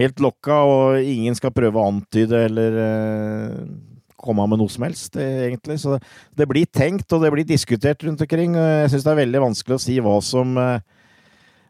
helt 0.01 0.21
lokka, 0.23 0.63
og 0.65 1.05
ingen 1.05 1.37
skal 1.37 1.53
prøve 1.53 1.77
å 1.77 1.89
antyde 1.91 2.45
eller 2.47 2.77
uh, 2.81 3.65
komme 4.21 4.47
med 4.49 4.61
noe 4.61 4.73
som 4.73 4.85
helst, 4.87 5.17
egentlig. 5.17 5.79
Så 5.83 5.99
det 6.37 6.47
blir 6.49 6.69
tenkt, 6.69 7.09
og 7.13 7.25
det 7.25 7.33
blir 7.35 7.49
diskutert 7.49 8.03
rundt 8.05 8.23
omkring. 8.25 8.57
Jeg 8.57 8.93
syns 8.93 9.07
det 9.07 9.13
er 9.15 9.23
veldig 9.23 9.45
vanskelig 9.47 9.77
å 9.77 9.83
si 9.83 9.97
hva 10.05 10.17
som 10.25 10.59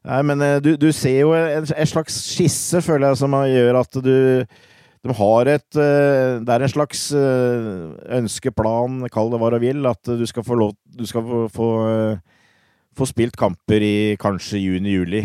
Nei, 0.09 0.21
men 0.25 0.43
du, 0.65 0.73
du 0.81 0.89
ser 0.97 1.19
jo 1.19 1.35
en, 1.37 1.67
en, 1.69 1.89
slags 1.89 2.15
skisse, 2.31 2.81
føler 2.81 3.11
jeg, 3.11 3.21
som 3.21 3.35
gjør 3.37 3.83
at 3.83 3.99
du 4.01 4.15
de 5.01 5.15
har 5.17 5.49
et 5.49 5.77
Det 5.77 6.53
er 6.53 6.63
en 6.65 6.73
slags 6.73 7.07
ønskeplan, 7.17 9.07
kall 9.13 9.31
det 9.33 9.39
hva 9.41 9.49
du 9.55 9.57
vil, 9.63 9.87
at 9.89 10.11
du 10.17 10.27
skal 10.29 10.45
få 10.45 10.59
lov 10.61 10.75
Du 10.85 11.07
skal 11.09 11.25
få, 11.25 11.39
få, 11.53 11.69
få 12.97 13.09
spilt 13.09 13.37
kamper 13.41 13.85
i 13.85 13.95
kanskje 14.21 14.61
juni-juli. 14.61 15.23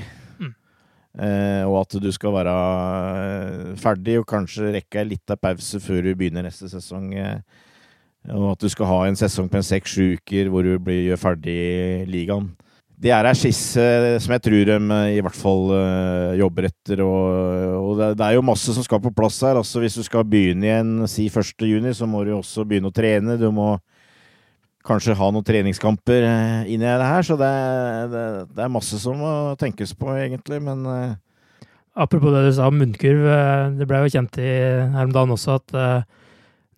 Eh, 1.15 1.63
og 1.63 1.85
at 1.85 1.95
du 2.03 2.09
skal 2.11 2.33
være 2.35 2.53
eh, 3.21 3.75
ferdig 3.79 4.17
og 4.19 4.27
kanskje 4.27 4.73
rekke 4.75 4.99
ei 4.99 5.07
lita 5.13 5.37
pause 5.39 5.79
før 5.79 6.01
du 6.03 6.11
begynner 6.17 6.43
neste 6.43 6.67
sesong. 6.71 7.13
Eh, 7.15 7.39
og 8.33 8.51
at 8.51 8.65
du 8.65 8.67
skal 8.71 8.89
ha 8.89 8.99
en 9.07 9.15
sesong 9.19 9.47
på 9.51 9.61
en 9.61 9.65
seks-sju 9.65 10.17
uker 10.19 10.49
hvor 10.51 10.65
du 10.67 10.75
blir, 10.81 11.15
ferdig 11.21 12.03
ligaen. 12.11 12.51
Det 12.95 13.11
er 13.11 13.27
ei 13.27 13.35
skisse 13.35 13.85
som 14.23 14.33
jeg 14.35 14.43
tror 14.45 14.69
de 14.69 14.99
i 15.11 15.23
hvert 15.23 15.35
fall 15.35 15.73
jobber 16.39 16.69
etter. 16.69 17.01
Og, 17.03 17.73
og 17.75 17.99
det, 18.15 18.23
er 18.23 18.37
jo 18.37 18.45
masse 18.45 18.71
som 18.71 18.85
skal 18.85 19.01
på 19.03 19.11
plass 19.15 19.41
her. 19.43 19.59
Altså 19.59 19.81
Hvis 19.83 19.97
du 19.99 20.05
skal 20.07 20.23
begynne 20.23 20.69
igjen 20.69 20.93
si 21.11 21.27
1.6, 21.27 21.91
så 21.99 22.07
må 22.07 22.23
du 22.23 22.31
også 22.37 22.63
begynne 22.63 22.91
å 22.91 22.95
trene. 22.95 23.35
Du 23.41 23.49
må 23.51 23.73
kanskje 24.85 25.17
ha 25.17 25.29
noen 25.33 25.45
treningskamper 25.45 26.23
eh, 26.29 26.71
inni 26.71 26.87
det 26.87 27.11
her. 27.11 27.25
Så 27.25 27.37
det, 27.41 27.51
det, 28.13 28.25
det, 28.53 28.63
er 28.63 28.71
masse 28.71 28.99
som 29.01 29.19
må 29.19 29.35
tenkes 29.59 29.95
på, 29.97 30.13
egentlig. 30.15 30.61
Men. 30.63 30.85
Apropos 31.95 32.33
det 32.35 32.49
du 32.49 32.53
sa 32.55 32.67
om 32.67 32.79
munnkurv. 32.79 33.27
Eh, 33.31 33.73
det 33.79 33.87
ble 33.89 34.03
jo 34.03 34.13
kjent 34.17 34.39
i, 34.39 34.51
her 34.95 35.07
om 35.07 35.15
dagen 35.15 35.35
også 35.35 35.59
at 35.61 35.75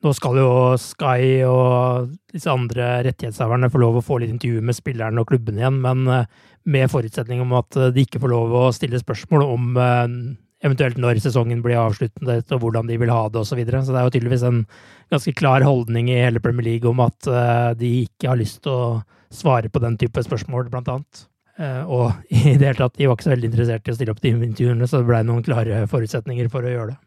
nå 0.06 0.14
skal 0.14 0.40
jo 0.40 0.50
Sky 0.82 1.44
og 1.48 2.12
disse 2.34 2.52
andre 2.52 3.00
rettighetshaverne 3.08 3.70
få 3.74 3.82
lov 3.82 4.00
å 4.00 4.06
få 4.06 4.20
litt 4.22 4.34
intervju 4.36 4.62
med 4.66 4.78
spillerne 4.78 5.24
og 5.24 5.32
klubben 5.32 5.58
igjen, 5.58 5.80
men 5.84 6.04
uh, 6.10 6.26
med 6.68 6.92
forutsetning 6.92 7.42
om 7.42 7.56
at 7.58 7.80
de 7.96 8.04
ikke 8.04 8.22
får 8.22 8.34
lov 8.34 8.54
å 8.60 8.66
stille 8.76 9.00
spørsmål 9.00 9.46
om 9.46 9.78
eventuelt 10.66 10.98
når 11.00 11.22
sesongen 11.24 11.62
blir 11.64 11.80
avsluttet, 11.80 12.52
og 12.52 12.60
hvordan 12.60 12.90
de 12.90 12.98
vil 13.00 13.14
ha 13.14 13.22
det, 13.32 13.40
osv. 13.40 13.54
Så, 13.54 13.58
videre. 13.62 13.80
så 13.86 13.96
det 13.96 14.02
er 14.02 14.10
jo 14.10 14.14
tydeligvis 14.18 14.44
en 14.44 14.60
ganske 15.14 15.32
klar 15.40 15.64
holdning 15.64 16.10
i 16.12 16.20
hele 16.20 16.42
Premier 16.44 16.68
League 16.68 16.92
om 16.92 17.00
at 17.06 17.30
de 17.80 17.94
ikke 18.02 18.28
har 18.34 18.42
lyst 18.42 18.66
til 18.66 18.76
å 18.76 19.00
svare 19.32 19.72
på 19.72 19.80
den 19.80 19.96
type 20.02 20.26
spørsmål, 20.28 20.68
blant 20.74 20.92
annet. 20.92 21.24
Og 21.88 22.12
i 22.36 22.58
det 22.58 22.68
hele 22.74 22.78
tatt, 22.82 22.98
de 23.00 23.08
var 23.08 23.16
ikke 23.16 23.30
så 23.30 23.36
veldig 23.38 23.52
interessert 23.54 23.88
i 23.88 23.96
å 23.96 23.98
stille 24.02 24.18
opp 24.18 24.24
de 24.24 24.36
intervjuene, 24.36 24.92
så 24.92 25.00
det 25.00 25.10
blei 25.14 25.24
noen 25.24 25.46
klare 25.46 25.86
forutsetninger 25.88 26.52
for 26.52 26.68
å 26.68 26.74
gjøre 26.74 26.92
det. 26.94 27.00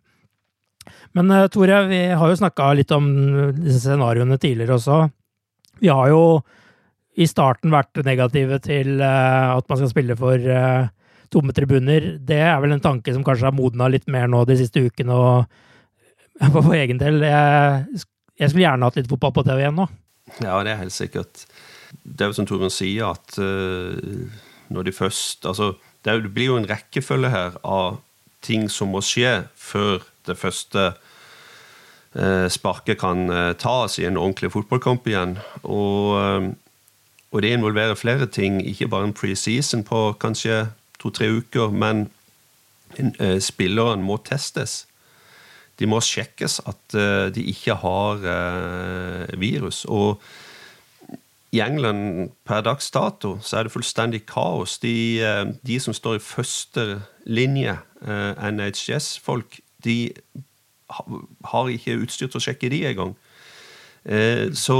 Men 1.16 1.30
uh, 1.32 1.46
Tore, 1.52 1.82
vi 1.90 2.00
har 2.16 2.30
jo 2.30 2.38
snakka 2.38 2.70
litt 2.78 2.92
om 2.94 3.10
disse 3.58 3.82
scenarioene 3.84 4.38
tidligere 4.40 4.78
også. 4.78 5.02
Vi 5.80 5.90
har 5.92 6.10
jo 6.12 6.22
i 7.20 7.26
starten 7.28 7.72
vært 7.74 8.00
negative 8.06 8.60
til 8.64 9.00
at 9.02 9.66
man 9.68 9.78
skal 9.80 9.90
spille 9.90 10.14
for 10.16 10.44
tomme 11.32 11.52
tribuner. 11.56 12.06
Det 12.16 12.38
er 12.38 12.60
vel 12.62 12.76
en 12.76 12.84
tanke 12.84 13.12
som 13.12 13.24
kanskje 13.26 13.48
har 13.48 13.56
modna 13.56 13.88
litt 13.90 14.06
mer 14.08 14.30
nå 14.30 14.44
de 14.48 14.56
siste 14.60 14.80
ukene. 14.86 15.16
og 15.16 16.40
For 16.54 16.76
egen 16.78 17.00
del, 17.02 17.20
jeg, 17.26 18.04
skulle 18.46 18.62
gjerne 18.62 18.88
hatt 18.88 19.00
litt 19.00 19.10
fotball 19.10 19.34
på 19.36 19.44
TV 19.48 19.64
igjen 19.64 19.76
nå. 19.82 19.88
Ja, 20.38 20.60
det 20.64 20.72
er 20.72 20.80
helt 20.84 20.96
sikkert. 20.96 21.44
Det 22.04 22.24
er 22.24 22.30
jo 22.30 22.38
som 22.38 22.48
Torunn 22.48 22.72
sier, 22.72 23.10
at 23.10 23.36
når 24.70 24.86
de 24.86 24.94
først 24.94 25.46
Altså, 25.46 25.74
det, 26.04 26.32
blir 26.32 26.52
jo 26.52 26.60
en 26.60 26.68
rekkefølge 26.68 27.32
her 27.32 27.58
av 27.66 28.00
ting 28.44 28.68
som 28.72 28.94
må 28.94 29.02
skje 29.04 29.42
før 29.58 30.00
det 30.26 30.38
første 30.38 30.90
uh, 32.16 32.48
sparket 32.48 33.00
kan 33.00 33.30
uh, 33.30 33.52
tas 33.59 33.98
i 33.98 34.06
en 34.09 34.18
ordentlig 34.20 34.52
fotballkamp 34.52 35.06
igjen. 35.09 35.38
Og, 35.62 36.52
og 37.30 37.42
det 37.42 37.54
involverer 37.54 37.98
flere 37.98 38.26
ting, 38.26 38.61
ikke 38.66 38.88
bare 38.88 39.11
en 39.11 39.16
preseason 39.16 39.85
på 39.87 40.12
kanskje 40.20 40.66
to-tre 41.00 41.30
uker, 41.30 41.70
men 41.70 42.09
spillerne 43.38 44.02
må 44.02 44.16
testes. 44.26 44.85
De 45.78 45.87
må 45.87 46.00
sjekkes 46.02 46.59
at 46.66 46.96
de 47.33 47.44
ikke 47.52 47.76
har 47.78 48.24
virus. 49.38 49.85
Og 49.87 50.18
i 51.50 51.61
England 51.62 52.30
per 52.46 52.62
dags 52.66 52.90
dato 52.90 53.37
så 53.42 53.61
er 53.61 53.66
det 53.66 53.72
fullstendig 53.74 54.24
kaos. 54.26 54.78
De, 54.83 55.22
de 55.66 55.78
som 55.83 55.94
står 55.94 56.18
i 56.18 56.24
første 56.24 56.85
linje, 57.26 57.78
NHS-folk, 58.02 59.61
de 59.84 60.12
har 61.52 61.68
ikke 61.70 62.00
utstyr 62.02 62.30
til 62.30 62.40
å 62.40 62.44
sjekke 62.44 62.70
de 62.72 62.80
engang. 62.88 63.12
Så 64.56 64.76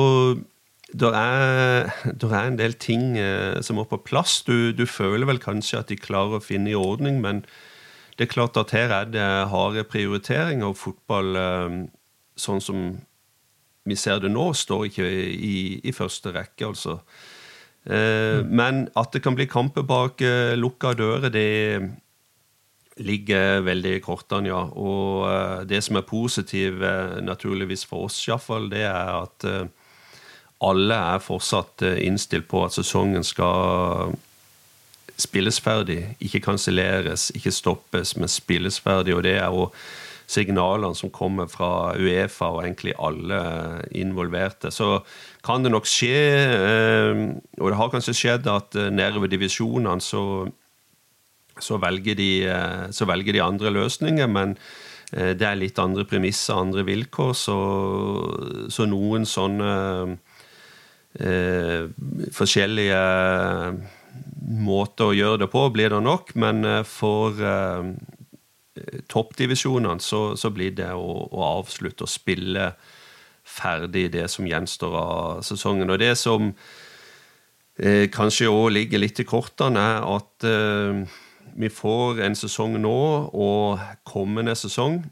det 0.91 1.11
er, 1.15 1.91
er, 2.11 2.37
en 2.41 2.59
del 2.59 2.75
ting 2.75 3.15
eh, 3.19 3.61
som 3.63 3.79
må 3.79 3.87
på 3.87 4.01
plass. 4.03 4.41
Du, 4.47 4.73
du, 4.75 4.87
føler 4.91 5.29
vel 5.29 5.39
kanskje 5.43 5.79
at 5.79 5.91
de 5.93 5.99
klarer 6.01 6.41
å 6.41 6.45
finne 6.45 6.73
i 6.73 6.79
ordning, 6.79 7.21
men 7.23 7.45
det 8.19 8.27
er 8.27 8.33
klart 8.33 8.59
at 8.61 8.75
her 8.75 8.93
er 8.95 9.13
det 9.13 9.29
harde 9.53 9.85
prioriteringer, 9.87 10.73
og 10.73 10.81
fotball 10.81 11.39
eh, 11.39 11.77
sånn 12.41 12.65
som 12.65 12.89
vi 13.89 13.97
ser 13.97 14.21
det 14.23 14.33
nå, 14.33 14.51
står 14.55 14.89
ikke 14.91 15.07
i, 15.07 15.57
i 15.87 15.95
første 15.97 16.35
rekke, 16.35 16.73
altså. 16.73 16.99
Eh, 17.87 18.41
mm. 18.43 18.51
Men 18.51 18.85
at 18.99 19.15
det 19.15 19.23
kan 19.25 19.39
bli 19.39 19.49
kamper 19.51 19.87
bak 19.87 20.21
eh, 20.27 20.57
lukka 20.59 20.95
dører, 20.99 21.31
det 21.33 21.49
ligger 23.01 23.61
veldig 23.65 23.95
i 23.97 24.03
kortene, 24.05 24.51
ja. 24.51 24.63
Og 24.77 25.27
eh, 25.31 25.63
det 25.69 25.83
som 25.85 25.99
er 25.99 26.09
positivt, 26.09 26.83
eh, 26.85 27.21
naturligvis 27.25 27.87
for 27.89 28.09
oss 28.09 28.19
iallfall, 28.29 28.69
det 28.73 28.85
er 28.89 29.15
at 29.23 29.47
eh, 29.49 29.71
alle 30.67 30.99
er 31.15 31.25
fortsatt 31.25 31.87
innstilt 32.05 32.49
på 32.51 32.67
at 32.67 32.77
sesongen 32.77 33.25
skal 33.25 34.13
spilles 35.21 35.61
ferdig. 35.61 36.03
Ikke 36.21 36.43
kanselleres, 36.45 37.31
ikke 37.37 37.53
stoppes, 37.53 38.13
men 38.17 38.29
spilles 38.29 38.77
ferdig. 38.81 39.17
Og 39.17 39.25
det 39.25 39.39
er 39.39 39.49
jo 39.49 39.71
signalene 40.31 40.95
som 40.95 41.11
kommer 41.11 41.49
fra 41.51 41.97
Uefa 41.97 42.51
og 42.53 42.61
egentlig 42.67 42.93
alle 43.01 43.41
involverte. 43.97 44.69
Så 44.71 44.99
kan 45.45 45.65
det 45.65 45.73
nok 45.73 45.89
skje, 45.89 46.21
og 47.57 47.67
det 47.67 47.81
har 47.81 47.93
kanskje 47.97 48.17
skjedd, 48.21 48.53
at 48.53 48.77
nede 48.93 49.25
ved 49.25 49.33
divisjonene 49.33 50.05
så, 50.05 50.23
så, 51.65 51.79
velger 51.83 52.19
de, 52.19 52.31
så 52.93 53.09
velger 53.09 53.37
de 53.37 53.45
andre 53.45 53.73
løsninger. 53.75 54.31
men 54.31 54.57
det 55.11 55.43
er 55.43 55.57
litt 55.59 55.79
andre 55.83 56.05
premisser, 56.07 56.55
andre 56.55 56.85
vilkår, 56.87 57.33
så, 57.35 57.57
så 58.71 58.85
noen 58.87 59.25
sånne 59.27 59.73
eh, 61.19 61.89
forskjellige 62.37 63.01
måter 64.61 65.11
å 65.11 65.17
gjøre 65.17 65.45
det 65.45 65.51
på 65.53 65.65
blir 65.75 65.93
det 65.93 66.01
nok, 66.05 66.35
men 66.41 66.65
eh, 66.67 66.83
for 66.87 67.39
eh, 67.43 67.91
toppdivisjonene 69.11 70.03
så, 70.03 70.23
så, 70.39 70.51
blir 70.55 70.75
det 70.77 70.91
å, 70.95 71.09
å, 71.31 71.43
avslutte 71.61 72.07
og 72.07 72.13
spille 72.13 72.71
ferdig 73.47 74.09
det 74.15 74.29
som 74.31 74.47
gjenstår 74.47 74.95
av 74.97 75.43
sesongen. 75.47 75.91
Og 75.91 75.99
det 76.03 76.15
som 76.19 76.53
eh, 77.79 78.07
kanskje 78.13 78.51
òg 78.51 78.71
ligger 78.77 79.03
litt 79.03 79.23
i 79.23 79.29
kortene, 79.29 79.83
er 79.97 80.07
at 80.17 80.49
eh, 80.49 81.19
vi 81.61 81.71
får 81.73 82.23
en 82.25 82.37
sesong 82.39 82.77
nå 82.81 82.99
og 83.35 83.81
kommende 84.09 84.55
sesong 84.59 85.03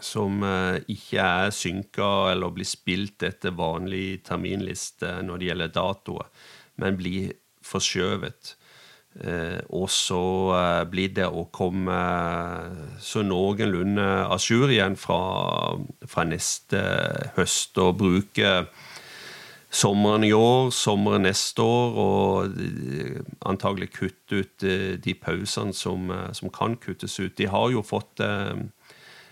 som 0.00 0.42
eh, 0.46 0.78
ikke 0.92 1.24
er 1.24 1.54
synka 1.54 2.08
eller 2.32 2.54
blir 2.54 2.68
spilt 2.68 3.24
etter 3.26 3.56
vanlig 3.56 4.22
terminliste 4.26 5.18
når 5.26 5.40
det 5.40 5.50
gjelder 5.50 5.74
datoer, 5.74 6.30
men 6.78 6.98
blir 6.98 7.32
forskjøvet. 7.66 8.54
Eh, 9.18 9.58
og 9.74 9.88
så 9.90 10.22
eh, 10.54 10.84
blir 10.90 11.14
det 11.16 11.26
å 11.26 11.48
komme 11.54 11.98
så 13.02 13.24
noenlunde 13.26 14.06
a 14.28 14.36
jour 14.38 14.70
igjen 14.70 14.94
fra, 15.00 15.74
fra, 16.06 16.26
neste 16.28 16.82
høst 17.38 17.80
og 17.82 17.96
bruke 18.04 18.52
sommeren 19.70 20.24
i 20.24 20.32
år, 20.32 20.70
sommeren 20.72 21.26
neste 21.26 21.62
år, 21.62 21.98
og 22.00 22.60
antagelig 23.48 23.90
kutte 23.96 24.42
ut 24.42 24.66
de 25.04 25.14
pausene 25.20 25.76
som, 25.76 26.08
som 26.32 26.52
kan 26.52 26.76
kuttes 26.80 27.18
ut. 27.20 27.36
De 27.36 27.48
har 27.52 27.70
jo 27.74 27.84
fått 27.84 28.22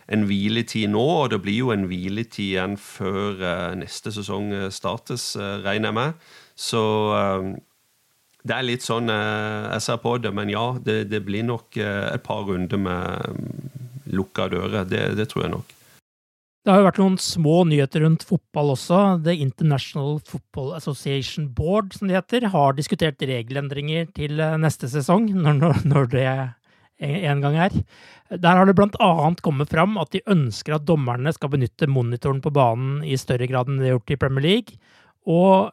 en 0.06 0.26
hviletid 0.28 0.90
nå, 0.92 1.02
og 1.02 1.30
det 1.32 1.40
blir 1.44 1.62
jo 1.64 1.72
en 1.74 1.86
hviletid 1.90 2.52
igjen 2.52 2.76
før 2.78 3.40
neste 3.78 4.12
sesong 4.14 4.52
eh, 4.54 4.68
startes, 4.74 5.34
regner 5.64 5.90
jeg 5.90 5.98
med. 5.98 6.28
Så 6.56 6.82
det 8.46 8.54
er 8.54 8.64
litt 8.64 8.84
sånn 8.86 9.10
jeg 9.10 9.82
ser 9.84 9.98
på 10.00 10.14
det, 10.22 10.30
men 10.36 10.52
ja, 10.52 10.68
det, 10.80 11.02
det 11.10 11.24
blir 11.26 11.44
nok 11.44 11.76
et 11.80 12.22
par 12.24 12.46
runder 12.46 12.80
med 12.80 13.32
um, 13.34 13.66
lukka 14.14 14.46
dører. 14.52 14.86
Det, 14.88 15.02
det, 15.18 15.28
tror 15.28 15.46
jeg 15.46 15.52
nok. 15.56 15.75
Det 16.66 16.72
har 16.74 16.80
jo 16.80 16.86
vært 16.88 16.96
noen 16.98 17.16
små 17.22 17.60
nyheter 17.70 18.02
rundt 18.02 18.24
fotball 18.26 18.72
også. 18.72 19.00
The 19.22 19.36
International 19.38 20.16
Football 20.26 20.72
Association 20.74 21.44
Board, 21.54 21.92
som 21.94 22.10
det 22.10 22.16
heter, 22.16 22.48
har 22.50 22.74
diskutert 22.74 23.22
regelendringer 23.22 24.08
til 24.16 24.42
neste 24.58 24.90
sesong, 24.90 25.28
når, 25.44 25.60
når 25.86 26.10
det 26.10 26.26
en 27.06 27.44
gang 27.44 27.60
er. 27.68 27.76
Der 28.34 28.58
har 28.58 28.66
det 28.66 28.74
bl.a. 28.74 29.10
kommet 29.46 29.70
fram 29.70 29.94
at 30.02 30.10
de 30.10 30.24
ønsker 30.26 30.74
at 30.74 30.88
dommerne 30.88 31.30
skal 31.36 31.52
benytte 31.54 31.86
monitoren 31.86 32.42
på 32.42 32.50
banen 32.50 32.98
i 33.06 33.14
større 33.14 33.46
grad 33.46 33.70
enn 33.70 33.78
de 33.78 33.86
har 33.86 34.00
gjort 34.00 34.16
i 34.16 34.20
Premier 34.26 34.46
League. 34.48 34.82
Og 35.22 35.70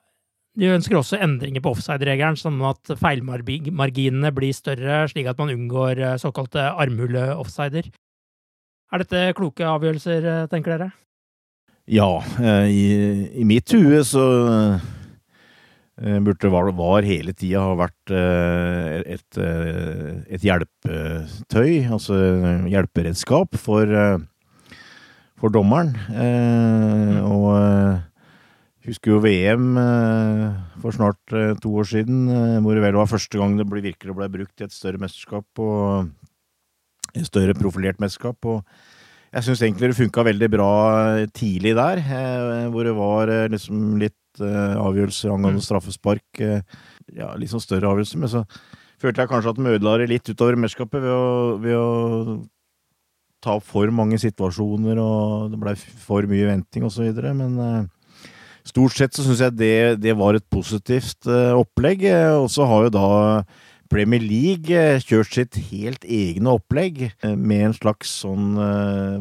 de 0.61 0.69
ønsker 0.75 0.99
også 0.99 1.17
endringer 1.25 1.65
på 1.65 1.73
offside-regelen, 1.73 2.37
sånn 2.37 2.61
at 2.69 2.93
feilmarginene 3.01 4.29
blir 4.37 4.53
større, 4.53 5.07
slik 5.09 5.25
at 5.31 5.41
man 5.41 5.55
unngår 5.55 5.97
eh, 5.97 6.19
såkalte 6.21 6.69
armhule-offsider. 6.69 7.89
Er 8.93 9.01
dette 9.01 9.33
kloke 9.37 9.65
avgjørelser, 9.65 10.25
eh, 10.29 10.43
tenker 10.51 10.75
dere? 10.75 10.91
Ja, 11.89 12.21
eh, 12.39 12.67
i, 12.69 12.83
i 13.41 13.45
mitt 13.47 13.73
hue 13.73 14.03
så 14.07 14.25
burde 15.93 16.49
var, 16.49 16.71
var 16.73 17.05
hele 17.05 17.35
tida 17.37 17.61
ha 17.61 17.75
vært 17.77 18.11
et, 18.11 19.37
et 19.37 20.41
hjelpetøy, 20.41 21.67
altså 21.85 22.17
hjelperedskap, 22.65 23.53
for, 23.61 23.93
for 25.37 25.53
dommeren. 25.53 25.93
Og 27.21 27.53
Husker 28.83 29.13
jo 29.13 29.21
VM 29.23 29.77
eh, 29.79 30.55
for 30.83 30.91
snart 30.91 31.31
eh, 31.31 31.53
to 31.63 31.69
år 31.79 31.87
siden, 31.87 32.25
eh, 32.27 32.57
hvor 32.59 32.75
det 32.75 32.83
vel 32.83 32.97
var 32.99 33.07
første 33.07 33.39
gang 33.39 33.55
det 33.55 33.69
virkelig 33.71 34.15
ble 34.17 34.27
brukt 34.33 34.59
i 34.59 34.65
et 34.65 34.75
større 34.75 34.99
mesterskap 34.99 35.61
og 35.63 36.09
større 37.21 37.55
profilert 37.57 38.01
mesterskap. 38.01 38.37
og 38.45 38.63
jeg 39.33 39.47
syns 39.47 39.63
egentlig 39.65 39.89
det 39.89 39.97
funka 39.97 40.23
veldig 40.27 40.49
bra 40.53 40.73
tidlig 41.33 41.73
der, 41.73 42.01
hvor 42.69 42.85
det 42.85 42.93
var 42.93 43.31
liksom 43.49 43.97
litt 43.97 44.41
avgjørelser 44.41 45.33
angående 45.33 45.61
mm. 45.61 45.65
straffespark. 45.65 46.41
Ja, 47.17 47.31
litt 47.37 47.49
sånn 47.49 47.63
større 47.63 47.89
avgjørelser. 47.89 48.21
Men 48.21 48.29
så 48.29 48.43
følte 49.01 49.23
jeg 49.23 49.31
kanskje 49.31 49.55
at 49.55 49.57
de 49.57 49.73
ødela 49.73 49.95
det 49.97 50.11
litt 50.11 50.29
utover 50.29 50.59
mesterskapet 50.61 51.01
ved 51.01 51.15
å, 51.17 51.57
ved 51.63 51.79
å 51.79 52.37
ta 53.43 53.57
opp 53.57 53.65
for 53.67 53.89
mange 53.89 54.21
situasjoner, 54.21 55.01
og 55.01 55.51
det 55.51 55.59
blei 55.65 55.75
for 55.81 56.29
mye 56.29 56.47
venting 56.47 56.85
osv. 56.87 57.09
Men 57.33 57.89
stort 58.69 58.95
sett 58.95 59.17
så 59.17 59.25
syns 59.25 59.41
jeg 59.43 59.57
det, 59.59 59.75
det, 60.05 60.13
var 60.19 60.37
et 60.37 60.45
positivt 60.53 61.27
opplegg. 61.27 62.05
Og 62.37 62.51
så 62.53 62.69
har 62.69 62.87
jo 62.87 62.97
da 63.01 63.07
Premier 63.91 64.21
League 64.23 64.71
uh, 64.71 65.01
kjørt 65.03 65.35
sitt 65.35 65.59
helt 65.71 66.05
egne 66.05 66.55
opplegg 66.57 67.05
uh, 67.23 67.33
med 67.35 67.69
en 67.69 67.75
slags 67.77 68.13
sånn 68.23 68.53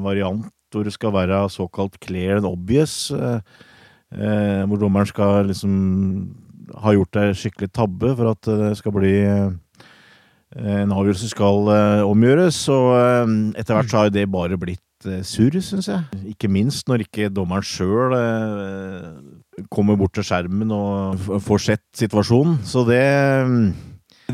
variant 0.02 0.50
hvor 0.72 0.86
det 0.86 0.94
skal 0.94 1.12
være 1.12 1.42
såkalt 1.52 1.98
clear 2.00 2.38
and 2.38 2.48
obvious. 2.48 3.12
hvor 3.12 4.78
dommeren 4.80 5.06
skal 5.06 5.50
liksom 5.50 5.74
ha 6.80 6.94
gjort 6.96 7.18
ei 7.20 7.34
skikkelig 7.36 7.68
tabbe 7.76 8.14
for 8.16 8.30
at 8.30 8.48
det 8.48 8.70
skal 8.78 8.94
bli 8.96 9.12
en 9.28 10.94
avgjørelse 10.96 11.28
skal 11.28 11.68
omgjøres. 12.08 12.62
Og 12.72 12.88
etter 13.52 13.76
hvert 13.76 13.92
så 13.92 14.00
har 14.00 14.08
jo 14.08 14.16
det 14.16 14.24
bare 14.32 14.56
blitt 14.56 14.80
Eh, 15.08 15.22
surr, 15.26 15.58
syns 15.62 15.88
jeg. 15.90 16.20
Ikke 16.30 16.50
minst 16.52 16.88
når 16.90 17.06
ikke 17.06 17.30
dommeren 17.34 17.64
sjøl 17.66 18.14
eh, 18.16 19.08
kommer 19.72 19.98
bort 19.98 20.14
til 20.16 20.26
skjermen 20.26 20.70
og 20.74 21.40
får 21.42 21.64
sett 21.66 21.84
situasjonen. 21.98 22.60
Så 22.66 22.84
det 22.86 23.02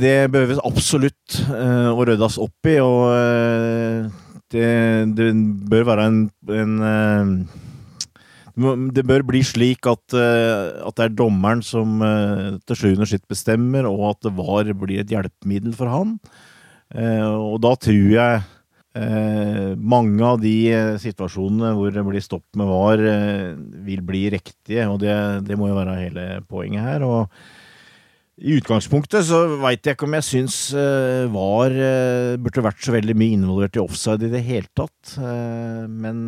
det 0.00 0.16
behøves 0.32 0.60
absolutt 0.66 1.38
uh, 1.50 1.90
å 1.92 2.04
ryddes 2.06 2.38
opp 2.42 2.68
i, 2.68 2.78
og 2.82 3.00
uh, 3.12 4.08
det, 4.52 4.68
det, 5.18 5.30
bør 5.70 5.88
være 5.90 6.06
en, 6.08 6.20
en 6.56 6.76
uh, 6.82 7.56
Det 8.96 9.04
bør 9.06 9.26
bli 9.28 9.42
slik 9.46 9.86
at, 9.86 10.14
at, 10.16 10.94
det 10.98 11.04
er 11.04 11.12
dommeren 11.14 11.60
som 11.62 12.00
til 12.66 12.78
sjuende 12.80 13.04
og 13.06 13.10
sist 13.12 13.28
bestemmer, 13.30 13.86
og 13.86 14.08
at 14.08 14.24
det 14.26 14.32
var 14.34 14.72
blir 14.74 15.04
et 15.04 15.12
hjelpemiddel 15.12 15.76
for 15.78 15.92
han. 15.92 16.16
og 17.38 17.60
da 17.62 17.70
tror 17.78 18.08
jeg 18.16 18.40
mange 19.78 20.26
av 20.26 20.40
de 20.42 20.56
situasjonene 20.98 21.70
hvor 21.78 21.94
det 21.94 22.02
blir 22.08 22.24
stopp 22.24 22.58
med 22.58 22.66
VAR, 22.66 23.04
vil 23.86 24.02
bli 24.02 24.24
riktige, 24.34 24.88
og 24.90 24.98
det, 25.06 25.14
det, 25.46 25.54
må 25.54 25.70
jo 25.70 25.78
være 25.78 26.00
hele 26.00 26.26
poenget 26.50 26.82
her. 26.82 27.06
og 27.06 27.30
i 28.38 28.54
utgangspunktet 28.58 29.26
så 29.26 29.40
veit 29.58 29.82
jeg 29.82 29.96
ikke 29.96 30.06
om 30.06 30.14
jeg 30.18 30.26
syns 30.26 30.58
uh, 30.76 31.26
VAR 31.32 31.74
uh, 31.74 32.36
burde 32.38 32.64
vært 32.68 32.84
så 32.84 32.94
veldig 32.94 33.16
mye 33.18 33.34
involvert 33.34 33.78
i 33.78 33.82
offside 33.82 34.28
i 34.28 34.32
det 34.32 34.44
hele 34.46 34.70
tatt. 34.78 35.16
Uh, 35.18 35.84
men 35.90 36.26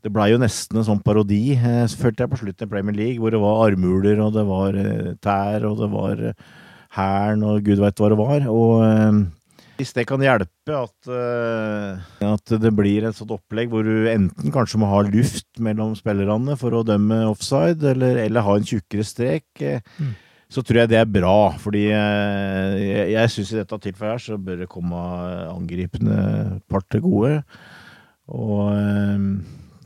det 0.00 0.12
blei 0.12 0.30
jo 0.32 0.40
nesten 0.40 0.80
en 0.80 0.86
sånn 0.86 1.02
parodi, 1.04 1.56
følte 1.60 2.24
jeg 2.24 2.32
på 2.32 2.40
slutten 2.40 2.68
i 2.68 2.70
Premier 2.70 2.96
League, 2.96 3.20
hvor 3.20 3.32
det 3.32 3.40
var 3.40 3.66
armhuler, 3.66 4.20
og 4.24 4.32
det 4.32 4.46
var 4.48 4.78
tær, 5.20 5.66
og 5.68 5.82
det 5.82 5.90
var 5.92 6.22
hæren, 6.96 7.44
og 7.44 7.60
gud 7.66 7.82
veit 7.82 8.00
hva 8.00 8.08
det 8.08 8.18
var. 8.20 8.46
Og 8.48 9.20
hvis 9.76 9.92
det 9.96 10.06
kan 10.08 10.24
hjelpe 10.24 10.78
at, 10.78 11.10
at, 12.24 12.54
det 12.64 12.72
blir 12.76 13.04
et 13.08 13.16
sånt 13.16 13.36
opplegg 13.36 13.68
hvor 13.72 13.84
du 13.84 14.08
enten 14.08 14.56
kanskje 14.56 14.80
må 14.80 14.88
ha 14.88 15.04
luft 15.04 15.60
mellom 15.60 15.92
spillerne 15.96 16.56
for 16.60 16.76
å 16.76 16.84
dømme 16.88 17.20
offside, 17.28 17.84
eller, 17.92 18.24
eller 18.24 18.48
ha 18.48 18.56
en 18.56 18.68
tjukkere 18.72 19.04
strek, 19.04 19.48
mm. 20.00 20.16
Så 20.50 20.64
tror 20.66 20.82
jeg 20.82 20.90
det 20.90 20.98
er 20.98 21.10
bra. 21.10 21.52
Fordi 21.62 21.84
uh, 21.94 22.74
jeg, 22.74 23.06
jeg 23.14 23.32
syns 23.34 23.52
i 23.54 23.60
dette 23.60 23.80
tilfellet 23.86 24.16
her 24.16 24.24
så 24.24 24.38
bør 24.40 24.64
det 24.64 24.70
komme 24.72 25.00
angripende 25.46 26.60
part 26.70 26.88
til 26.90 27.04
gode. 27.06 27.36
Og 28.30 28.70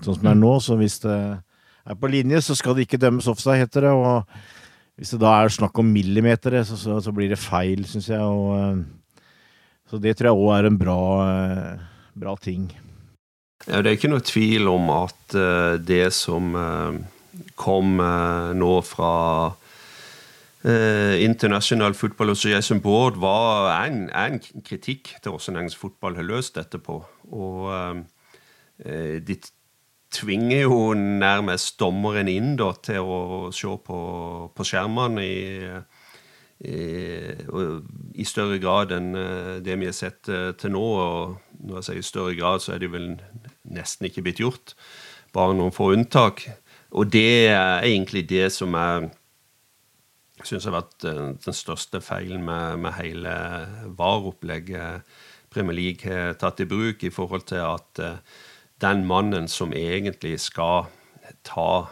sånn 0.04 0.18
som 0.18 0.24
det 0.24 0.32
er 0.34 0.40
nå, 0.40 0.52
så 0.60 0.76
hvis 0.76 0.98
det 1.04 1.16
er 1.16 1.96
på 1.96 2.10
linje, 2.12 2.42
så 2.44 2.56
skal 2.56 2.76
det 2.76 2.84
ikke 2.84 3.00
dømmes 3.00 3.28
offside, 3.30 3.62
heter 3.62 3.86
det. 3.86 3.92
Og 3.96 5.00
hvis 5.00 5.14
det 5.14 5.20
da 5.22 5.32
er 5.38 5.52
snakk 5.52 5.80
om 5.80 5.88
millimeter, 5.92 6.58
så, 6.68 6.76
så, 6.80 6.98
så 7.00 7.12
blir 7.14 7.32
det 7.32 7.40
feil, 7.40 7.86
syns 7.88 8.10
jeg. 8.12 8.20
og 8.20 8.84
så 9.88 10.00
det 10.00 10.16
tror 10.16 10.30
jeg 10.30 10.42
òg 10.44 10.52
er 10.56 10.68
en 10.68 10.78
bra, 10.80 11.00
eh, 11.24 11.82
bra 12.18 12.36
ting. 12.40 12.68
Ja, 13.64 13.80
det 13.80 13.90
er 13.90 13.96
ikke 13.96 14.12
noe 14.12 14.24
tvil 14.24 14.68
om 14.68 14.88
at 14.92 15.36
det 15.88 16.06
som 16.12 16.52
kom 17.56 17.96
nå 18.60 18.72
fra 18.84 19.12
International 20.64 21.92
Football 21.92 22.30
Association 22.32 22.78
Board, 22.80 23.18
var 23.20 23.68
en, 23.84 24.06
en 24.08 24.38
kritikk 24.64 25.10
til 25.20 25.34
hvordan 25.34 25.58
engelsk 25.60 25.82
fotball 25.82 26.16
har 26.16 26.24
løst 26.24 26.56
dette 26.56 26.80
på. 26.80 27.02
Og 27.36 28.00
de 28.80 29.36
tvinger 30.14 30.62
jo 30.62 30.78
nærmest 30.96 31.76
dommeren 31.82 32.30
inn 32.32 32.54
da, 32.56 32.70
til 32.80 33.04
å 33.04 33.20
se 33.52 33.76
på, 33.84 33.98
på 34.56 34.66
skjermene 34.70 35.26
i 35.28 35.44
i 36.64 38.24
større 38.26 38.58
grad 38.62 38.92
enn 38.94 39.14
eh, 39.18 39.56
det 39.64 39.76
vi 39.80 39.88
har 39.88 39.96
sett 39.96 40.30
eh, 40.32 40.52
til 40.58 40.74
nå. 40.74 40.84
Og 40.84 41.64
når 41.64 41.80
jeg 41.80 41.86
sier 41.88 42.00
i 42.00 42.06
større 42.08 42.36
grad, 42.38 42.62
så 42.64 42.74
er 42.74 42.84
det 42.84 42.92
vel 42.92 43.10
nesten 43.74 44.08
ikke 44.08 44.24
blitt 44.24 44.42
gjort. 44.42 44.74
Bare 45.34 45.56
noen 45.56 45.74
få 45.74 45.92
unntak. 45.96 46.46
Og 46.94 47.10
det 47.10 47.50
er 47.50 47.84
egentlig 47.84 48.26
det 48.30 48.52
som 48.54 48.74
jeg 48.78 49.10
syns 50.48 50.68
har 50.68 50.76
vært 50.78 51.06
eh, 51.08 51.22
den 51.44 51.56
største 51.56 52.00
feilen 52.04 52.44
med, 52.46 52.80
med 52.84 52.96
hele 52.98 53.34
VAR-opplegget 53.98 55.16
Premier 55.54 55.76
League 55.78 56.10
har 56.10 56.34
tatt 56.40 56.60
i 56.64 56.66
bruk, 56.66 57.04
i 57.06 57.12
forhold 57.14 57.44
til 57.46 57.62
at 57.62 58.00
den 58.82 59.04
mannen 59.06 59.46
som 59.48 59.70
egentlig 59.72 60.40
skal 60.42 60.88
ta 61.46 61.86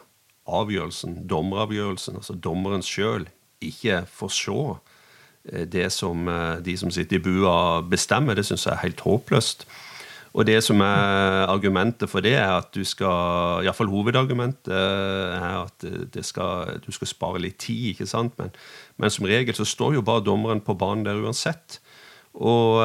avgjørelsen, 0.51 1.23
dommeravgjørelsen, 1.31 2.19
altså 2.19 2.35
dommeren 2.35 2.83
sjøl, 2.83 3.29
ikke 3.63 4.03
får 4.11 4.33
se 4.35 4.59
eh, 5.53 5.67
det 5.71 5.89
som 5.95 6.29
eh, 6.29 6.59
de 6.65 6.77
som 6.79 6.91
sitter 6.91 7.21
i 7.21 7.23
bua, 7.23 7.83
bestemmer, 7.87 8.35
det 8.35 8.47
syns 8.49 8.67
jeg 8.67 8.75
er 8.75 8.85
helt 8.87 9.05
håpløst. 9.07 9.67
Og 10.33 10.47
det 10.49 10.59
som 10.65 10.81
er 10.81 11.45
argumentet 11.53 12.09
for 12.09 12.25
det, 12.25 12.35
er 12.41 12.55
at 12.55 12.71
du 12.73 12.87
skal 12.89 13.67
Iallfall 13.67 13.91
hovedargumentet 13.93 14.73
er 14.73 15.59
at 15.61 15.87
skal, 16.25 16.79
du 16.81 16.89
skal 16.95 17.11
spare 17.11 17.43
litt 17.43 17.59
tid, 17.61 17.93
ikke 17.93 18.09
sant? 18.09 18.39
Men, 18.41 18.55
men, 18.97 19.13
som 19.13 19.29
regel 19.29 19.57
så 19.57 19.69
står 19.69 19.99
jo 19.99 20.07
bare 20.07 20.25
dommeren 20.25 20.65
på 20.65 20.77
banen 20.79 21.05
der 21.05 21.21
uansett. 21.21 21.83
Og 22.33 22.81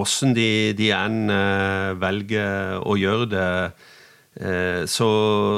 åssen 0.00 0.32
eh, 0.32 0.38
de, 0.38 0.50
de 0.80 0.92
enn 0.96 1.22
eh, 1.34 1.92
velger 2.00 2.80
å 2.80 2.96
gjøre 2.96 3.32
det 3.34 3.48
Eh, 4.40 4.86
så, 4.86 5.08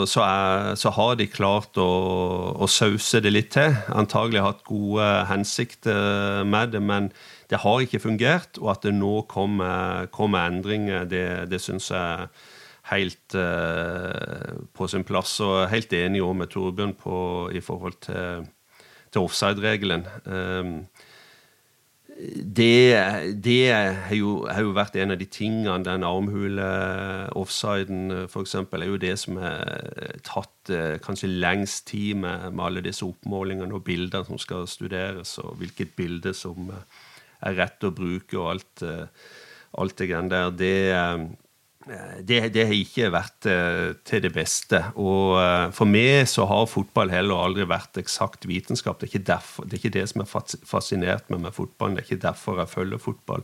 så, 0.08 0.22
er, 0.24 0.74
så, 0.80 0.90
har 0.96 1.16
de 1.20 1.26
klart 1.28 1.76
å, 1.76 1.86
å, 2.56 2.66
sause 2.66 3.20
det 3.20 3.34
litt 3.34 3.52
til. 3.52 3.76
Antagelig 3.92 4.42
hatt 4.46 4.64
gode 4.64 5.08
hensikter 5.28 6.42
med 6.48 6.72
det, 6.72 6.80
men 6.80 7.10
det 7.52 7.60
har 7.60 7.84
ikke 7.84 8.00
fungert. 8.00 8.56
Og 8.62 8.72
at 8.72 8.86
det 8.86 8.94
nå 8.96 9.26
kommer, 9.28 10.08
kommer 10.14 10.48
endringer, 10.48 11.04
det, 11.04 11.26
det 11.52 11.60
syns 11.60 11.90
jeg 11.92 12.28
helt 12.90 13.36
uh, 13.36 14.56
på 14.72 14.88
sin 14.88 15.04
plass. 15.04 15.36
Og 15.44 15.68
helt 15.70 15.92
enig 15.92 16.24
med 16.34 16.52
Torbjørn 16.52 16.96
på, 16.98 17.16
i 17.52 17.60
forhold 17.60 18.00
til, 18.08 18.48
til 19.12 19.28
offside-regelen. 19.28 20.08
Um, 20.24 20.78
det, 22.56 23.04
det 23.44 23.72
har, 23.72 24.14
jo, 24.14 24.46
har, 24.46 24.62
jo, 24.62 24.70
vært 24.76 24.96
en 25.00 25.10
av 25.14 25.18
de 25.18 25.24
tingene, 25.26 25.84
den 25.84 26.04
armhule-offsiden 26.06 28.10
eh, 28.12 28.24
f.eks., 28.28 28.54
er 28.54 28.86
jo 28.86 28.96
det 29.00 29.18
som 29.20 29.36
har 29.40 29.64
tatt 30.26 30.70
eh, 30.70 30.98
kanskje 31.02 31.28
lengst 31.32 31.86
tid 31.90 32.14
med, 32.22 32.52
med, 32.52 32.64
alle 32.66 32.80
disse 32.84 33.04
oppmålingene 33.06 33.74
og 33.74 33.84
bildene 33.88 34.24
som 34.28 34.38
skal 34.38 34.66
studeres, 34.70 35.38
og 35.42 35.56
hvilket 35.62 35.90
bilde 35.98 36.34
som 36.36 36.70
eh, 36.70 36.82
er 37.42 37.58
rett 37.58 37.84
å 37.86 37.94
bruke 37.94 38.38
og 38.38 38.50
alt, 38.54 38.84
alt 39.78 39.96
det 39.98 40.08
greiene 40.10 40.32
der, 40.32 40.52
det 40.56 40.74
det, 42.22 42.38
det, 42.54 42.66
har 42.68 42.76
ikke 42.76 43.10
vært 43.12 43.46
eh, 43.50 43.94
til 44.06 44.22
det 44.22 44.30
beste. 44.34 44.78
Og 45.00 45.38
eh, 45.40 45.70
for 45.74 45.90
meg 45.90 46.28
så 46.30 46.46
har 46.50 46.68
fotball 46.70 47.10
heller 47.12 47.42
aldri 47.42 47.66
vært 47.68 47.98
eksakt 48.00 48.46
vitenskap. 48.48 49.00
Det 49.00 49.08
er 49.08 49.12
ikke, 49.12 49.30
derfor, 49.32 49.66
det, 49.66 49.76
er 49.76 49.82
ikke 49.82 49.96
det 49.98 50.04
som 50.10 50.22
har 50.22 50.30
fascinert 50.68 51.32
meg 51.32 51.42
med 51.46 51.56
fotballen. 51.56 51.98
Det 51.98 52.04
er 52.04 52.10
ikke 52.10 52.26
derfor 52.28 52.62
jeg 52.62 52.72
følger 52.72 53.02
fotball. 53.02 53.42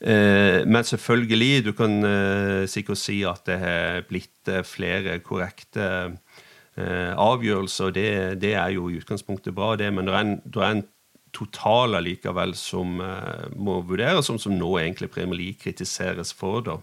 Eh, 0.00 0.64
men 0.66 0.88
selvfølgelig, 0.88 1.52
du 1.68 1.72
kan 1.78 2.00
eh, 2.08 2.64
sikkert 2.70 3.00
si 3.00 3.20
at 3.28 3.46
det 3.46 3.60
har 3.62 4.02
blitt 4.08 4.50
eh, 4.50 4.64
flere 4.66 5.20
korrekte 5.24 5.86
eh, 6.10 7.12
avgjørelser. 7.14 7.94
Det, 7.94 8.08
det, 8.42 8.56
er 8.58 8.74
jo 8.74 8.90
i 8.90 8.98
utgangspunktet 8.98 9.54
bra, 9.54 9.74
det. 9.78 9.92
Men 9.94 10.10
er 10.10 10.20
en, 10.24 10.36
er 10.58 10.70
en 10.72 10.86
total 11.34 11.98
allikevel 11.98 12.54
som 12.56 12.96
må 12.98 13.80
vurderes, 13.88 14.28
som, 14.30 14.38
som 14.40 14.54
nå 14.56 14.70
egentlig 14.80 15.10
Premier 15.12 15.40
League 15.40 15.60
kritiseres 15.60 16.32
for. 16.36 16.62
da. 16.64 16.78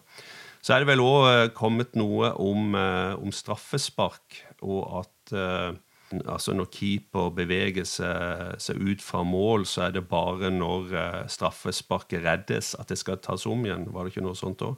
Så 0.61 0.75
er 0.75 0.83
det 0.83 0.91
vel 0.91 1.01
òg 1.01 1.23
eh, 1.27 1.47
kommet 1.57 1.95
noe 1.97 2.33
om, 2.41 2.75
eh, 2.77 3.13
om, 3.17 3.33
straffespark, 3.33 4.43
og 4.61 5.01
at 5.01 5.33
altså 6.27 6.51
når 6.53 6.67
keeper 6.75 7.29
beveger 7.31 7.85
seg, 7.87 8.57
seg, 8.59 8.77
ut 8.83 9.01
fra 9.01 9.21
mål, 9.23 9.63
så 9.69 9.85
er 9.87 9.93
det 9.95 10.03
bare 10.09 10.49
når 10.51 10.91
straffesparket 11.31 12.25
reddes 12.25 12.73
at 12.75 12.91
det 12.91 12.97
skal 12.99 13.21
tas 13.23 13.45
om 13.47 13.63
igjen. 13.63 13.87
Var 13.87 14.03
det 14.03 14.11
ikke 14.11 14.25
noe 14.25 14.35
sånt 14.35 14.61
òg? 14.67 14.75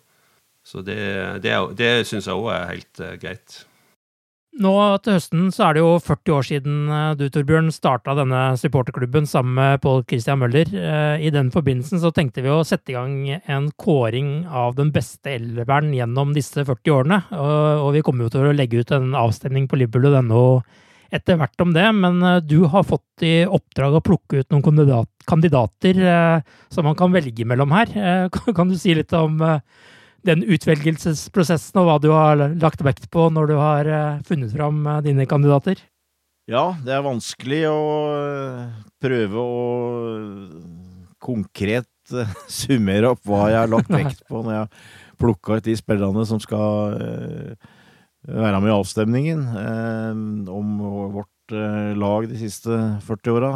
Så 0.64 0.84
det, 0.86 1.00
det, 1.44 1.56
det 1.80 1.90
syns 2.06 2.30
jeg 2.30 2.38
òg 2.38 2.52
er 2.54 2.70
helt 2.70 3.02
greit. 3.24 3.58
Nå 4.62 4.72
til 5.02 5.16
høsten 5.16 5.48
så 5.50 5.64
er 5.66 5.76
det 5.76 5.82
jo 5.82 5.94
40 5.98 6.34
år 6.36 6.44
siden 6.46 6.82
eh, 6.94 7.16
du, 7.18 7.24
Torbjørn, 7.34 7.72
starta 7.74 8.14
denne 8.20 8.42
supporterklubben 8.62 9.26
sammen 9.30 9.56
med 9.58 9.82
Pål 9.82 10.04
Christian 10.06 10.38
Møller. 10.44 10.70
Eh, 10.70 11.24
I 11.26 11.32
den 11.34 11.50
forbindelsen 11.54 11.98
så 12.04 12.12
tenkte 12.14 12.44
vi 12.46 12.52
å 12.54 12.60
sette 12.68 12.94
i 12.94 12.98
gang 12.98 13.16
en 13.34 13.72
kåring 13.82 14.44
av 14.46 14.76
den 14.78 14.92
beste 14.94 15.34
elveren 15.40 15.90
gjennom 15.98 16.36
disse 16.38 16.62
40 16.68 16.94
årene. 16.94 17.20
Og 17.34 17.90
vi 17.96 18.04
kommer 18.06 18.28
jo 18.28 18.36
til 18.36 18.46
å 18.46 18.54
legge 18.54 18.84
ut 18.84 18.94
en 18.94 19.16
avstemning 19.18 19.66
på 19.70 19.80
liverpool.no 19.82 20.46
etter 21.14 21.38
hvert 21.38 21.62
om 21.62 21.74
det, 21.74 21.88
men 21.98 22.22
eh, 22.22 22.40
du 22.46 22.68
har 22.70 22.86
fått 22.86 23.26
i 23.26 23.34
oppdrag 23.50 23.98
å 23.98 24.06
plukke 24.06 24.44
ut 24.44 24.54
noen 24.54 25.10
kandidater 25.26 26.06
som 26.70 26.86
man 26.86 26.98
kan 27.00 27.14
velge 27.14 27.50
mellom 27.50 27.74
her. 27.74 27.90
Kan 28.58 28.70
du 28.70 28.78
si 28.78 28.94
litt 28.94 29.18
om 29.18 29.42
den 30.28 30.44
utvelgelsesprosessen 30.48 31.80
og 31.82 31.88
hva 31.88 31.98
du 32.02 32.10
har 32.14 32.40
lagt 32.62 32.84
vekt 32.86 33.10
på 33.14 33.28
når 33.34 33.52
du 33.52 33.56
har 33.60 33.90
eh, 33.90 34.22
funnet 34.28 34.54
fram 34.56 34.86
eh, 34.88 35.02
dine 35.06 35.28
kandidater? 35.30 35.82
Ja, 36.50 36.74
det 36.84 36.96
er 36.96 37.06
vanskelig 37.06 37.64
å 37.70 37.84
eh, 38.16 38.64
prøve 39.04 39.44
å 39.44 39.62
konkret 41.24 41.90
summere 42.52 43.14
opp 43.14 43.24
hva 43.28 43.48
jeg 43.52 43.62
har 43.62 43.72
lagt 43.72 43.92
vekt 44.00 44.24
på 44.30 44.44
når 44.44 44.56
jeg 44.56 44.66
har 44.66 44.90
plukka 45.24 45.60
ut 45.60 45.68
de 45.68 45.76
spillerne 45.80 46.26
som 46.28 46.40
skal 46.42 46.98
være 48.24 48.60
med 48.60 48.72
i 48.72 48.74
avstemningen 48.74 49.44
om 50.52 50.74
vårt 51.14 51.54
lag 52.00 52.26
de 52.28 52.40
siste 52.42 52.76
40 53.06 53.32
åra. 53.38 53.52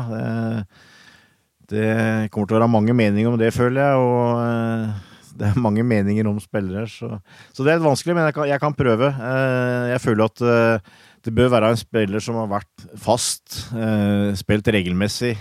Det 1.67 1.89
kommer 2.31 2.47
til 2.47 2.55
å 2.55 2.59
være 2.61 2.71
mange 2.71 2.95
meninger 2.95 3.33
om 3.33 3.39
det, 3.41 3.51
føler 3.55 3.81
jeg. 3.81 3.99
og 3.99 5.06
det 5.37 5.51
er 5.51 5.59
mange 5.61 5.85
meninger 5.85 6.27
om 6.29 6.39
spillere, 6.41 6.87
så, 6.89 7.19
så 7.53 7.63
det 7.63 7.71
er 7.71 7.79
litt 7.79 7.87
vanskelig, 7.87 8.15
men 8.17 8.27
jeg 8.27 8.37
kan, 8.37 8.49
jeg 8.49 8.63
kan 8.63 8.75
prøve. 8.77 9.11
Eh, 9.13 9.85
jeg 9.93 10.03
føler 10.03 10.31
at 10.31 10.43
eh, 10.43 10.91
det 11.27 11.33
bør 11.37 11.53
være 11.53 11.71
en 11.73 11.79
spiller 11.79 12.23
som 12.23 12.39
har 12.41 12.49
vært 12.51 12.87
fast, 13.01 13.59
eh, 13.75 14.31
spilt 14.39 14.69
regelmessig 14.73 15.35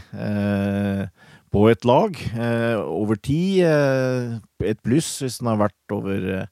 på 1.54 1.60
et 1.70 1.86
lag 1.88 2.18
over 2.84 3.16
tid. 3.22 3.62
et 4.66 4.80
pluss 4.84 5.08
hvis 5.22 5.38
den 5.38 5.48
har 5.48 5.60
vært 5.60 5.94
over, 5.94 6.48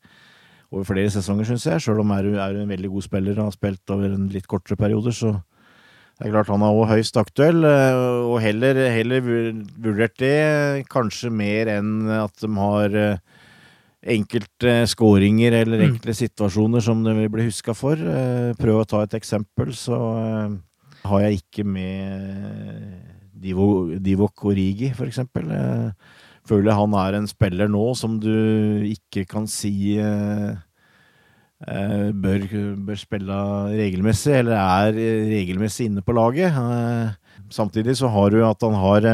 over 0.71 0.87
flere 0.87 1.11
sesonger, 1.11 1.49
syns 1.49 1.67
jeg. 1.67 1.83
Sjøl 1.83 2.01
om 2.01 2.15
er, 2.15 2.31
er 2.39 2.61
en 2.63 2.71
veldig 2.71 2.93
god 2.95 3.05
spiller 3.05 3.41
og 3.41 3.51
har 3.51 3.57
spilt 3.59 3.93
over 3.93 4.15
en 4.15 4.31
litt 4.33 4.47
kortere 4.49 4.79
periode, 4.81 5.13
så 5.13 5.35
det 6.15 6.29
er 6.29 6.37
klart 6.37 6.53
han 6.55 6.63
er 6.63 6.79
også 6.79 6.95
høyst 6.95 7.17
aktuell, 7.19 7.67
og 7.67 8.39
heller, 8.41 8.79
heller 8.95 9.27
vurdert 9.27 10.15
det 10.23 10.87
kanskje 10.95 11.33
mer 11.35 11.73
enn 11.75 12.07
at 12.23 12.39
de 12.39 12.53
har 12.55 12.97
enkelte 14.05 14.83
skåringer 14.91 15.55
eller 15.63 15.81
mm. 15.81 15.87
enkle 15.89 16.15
situasjoner 16.17 16.85
som 16.85 17.01
det 17.05 17.15
vil 17.17 17.33
bli 17.33 17.49
huska 17.49 17.75
for. 17.77 17.99
Eh, 17.99 18.53
prøv 18.59 18.83
å 18.83 18.89
ta 18.89 19.03
et 19.05 19.17
eksempel, 19.17 19.73
så 19.77 19.99
eh, 20.21 20.59
har 21.09 21.25
jeg 21.25 21.41
ikke 21.41 21.65
med 21.69 23.33
Divo, 23.45 23.97
Divok 24.01 24.47
Origi, 24.51 24.93
for 24.97 25.09
eksempel. 25.09 25.51
Jeg 25.53 26.49
føler 26.49 26.77
han 26.77 26.95
er 27.01 27.19
en 27.19 27.29
spiller 27.29 27.69
nå 27.73 27.91
som 27.99 28.19
du 28.21 28.85
ikke 28.89 29.27
kan 29.29 29.49
si 29.51 29.97
eh, 30.01 30.55
bør, 31.65 32.47
bør 32.85 33.01
spille 33.01 33.41
regelmessig, 33.73 34.39
eller 34.43 34.61
er 34.61 35.03
regelmessig 35.33 35.89
inne 35.89 36.05
på 36.05 36.17
laget. 36.17 36.57
Samtidig 37.53 37.97
så 38.01 38.11
har 38.13 38.33
du 38.33 38.43
at 38.45 38.65
han 38.65 38.77
har 38.81 39.11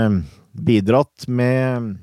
bidratt 0.51 1.28
med 1.30 1.95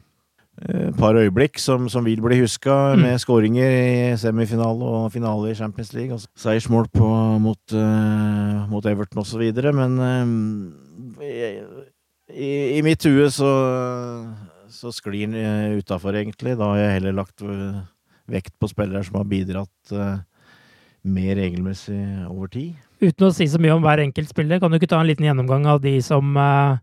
et 0.58 0.88
eh, 0.88 0.93
par 0.97 1.14
øyeblikk 1.14 1.60
som, 1.62 1.86
som 1.89 2.05
vil 2.05 2.22
bli 2.22 2.39
huska, 2.41 2.95
mm. 2.95 3.01
med 3.01 3.20
skåringer 3.22 3.70
i 3.70 4.18
semifinale 4.18 4.86
og 4.86 5.12
finale 5.14 5.51
i 5.51 5.55
Champions 5.55 5.93
League. 5.93 6.14
Og 6.14 6.24
seiersmål 6.36 6.88
på, 6.93 7.10
mot, 7.43 7.74
uh, 7.74 8.66
mot 8.72 8.86
Everton 8.86 9.22
osv. 9.22 9.43
Men 9.78 9.99
uh, 10.01 11.22
i, 12.34 12.49
i, 12.78 12.82
mitt 12.82 13.05
hue 13.05 13.30
så, 13.30 13.51
så 14.70 14.91
sklir 14.91 15.30
den 15.30 15.78
utafor, 15.78 16.18
egentlig. 16.18 16.58
Da 16.58 16.72
har 16.72 16.82
jeg 16.82 16.97
heller 16.97 17.20
lagt 17.22 17.45
vekt 18.28 18.58
på 18.60 18.72
spillere 18.72 19.05
som 19.05 19.22
har 19.22 19.30
bidratt 19.30 19.93
uh, 19.93 20.18
mer 21.05 21.38
regelmessig 21.38 22.01
over 22.32 22.49
tid. 22.49 22.74
Uten 22.97 23.30
å 23.30 23.32
si 23.32 23.45
så 23.45 23.62
mye 23.62 23.78
om 23.78 23.86
hver 23.86 24.01
enkelt 24.01 24.34
spiller, 24.34 24.58
kan 24.58 24.74
du 24.74 24.82
ikke 24.82 24.89
ta 24.89 25.03
en 25.03 25.08
liten 25.08 25.30
gjennomgang 25.30 25.70
av 25.70 25.86
de 25.86 25.99
som 26.01 26.34
uh 26.34 26.82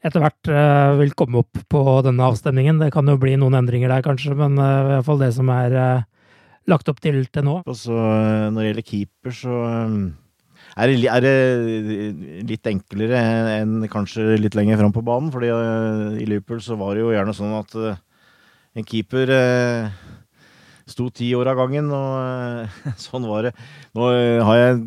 etter 0.00 0.22
hvert 0.22 0.48
uh, 0.48 0.96
vil 1.00 1.12
komme 1.16 1.42
opp 1.42 1.60
på 1.70 1.82
denne 2.06 2.30
avstemningen. 2.30 2.80
Det 2.80 2.90
kan 2.94 3.08
jo 3.08 3.18
bli 3.20 3.36
noen 3.40 3.58
endringer 3.58 3.92
der, 3.92 4.04
kanskje, 4.04 4.34
men 4.38 4.56
uh, 4.56 4.64
i 4.64 4.88
hvert 4.94 5.08
fall 5.08 5.20
det 5.20 5.30
som 5.36 5.50
er 5.52 5.76
uh, 5.76 6.06
lagt 6.70 6.88
opp 6.92 7.02
til 7.04 7.22
til 7.28 7.46
nå. 7.46 7.60
Så, 7.76 7.92
når 7.92 8.60
det 8.60 8.70
gjelder 8.70 8.88
keeper, 8.88 9.34
så 9.36 9.58
er 10.80 10.92
det, 10.92 10.96
er 11.10 11.24
det, 11.24 11.34
litt 12.48 12.70
enklere 12.70 13.20
enn 13.58 13.88
kanskje 13.92 14.38
litt 14.38 14.56
lenger 14.56 14.80
fram 14.80 14.94
på 14.94 15.04
banen. 15.04 15.32
fordi 15.34 15.50
i 15.50 16.28
Liverpool 16.28 16.62
så 16.64 16.78
var 16.80 16.94
det 16.94 17.04
jo 17.04 17.12
gjerne 17.12 17.36
sånn 17.36 17.56
at 17.58 17.76
en 18.78 18.86
keeper 18.86 19.34
sto 20.90 21.08
ti 21.10 21.32
år 21.36 21.52
av 21.52 21.60
gangen, 21.60 21.90
og 21.92 22.94
sånn 23.08 23.28
var 23.28 23.48
det. 23.48 23.54
Nå 23.98 24.12
har 24.46 24.60
jeg, 24.62 24.82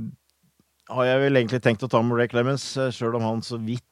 har 0.93 1.09
jeg 1.09 1.23
vel 1.27 1.41
egentlig 1.41 1.63
tenkt 1.65 1.85
å 1.85 1.91
ta 1.91 2.01
med 2.01 2.17
Ray 2.17 2.31
Clemens, 2.31 2.69
sjøl 2.95 3.19
om 3.19 3.27
han 3.27 3.43
så 3.45 3.59
vidt 3.61 3.85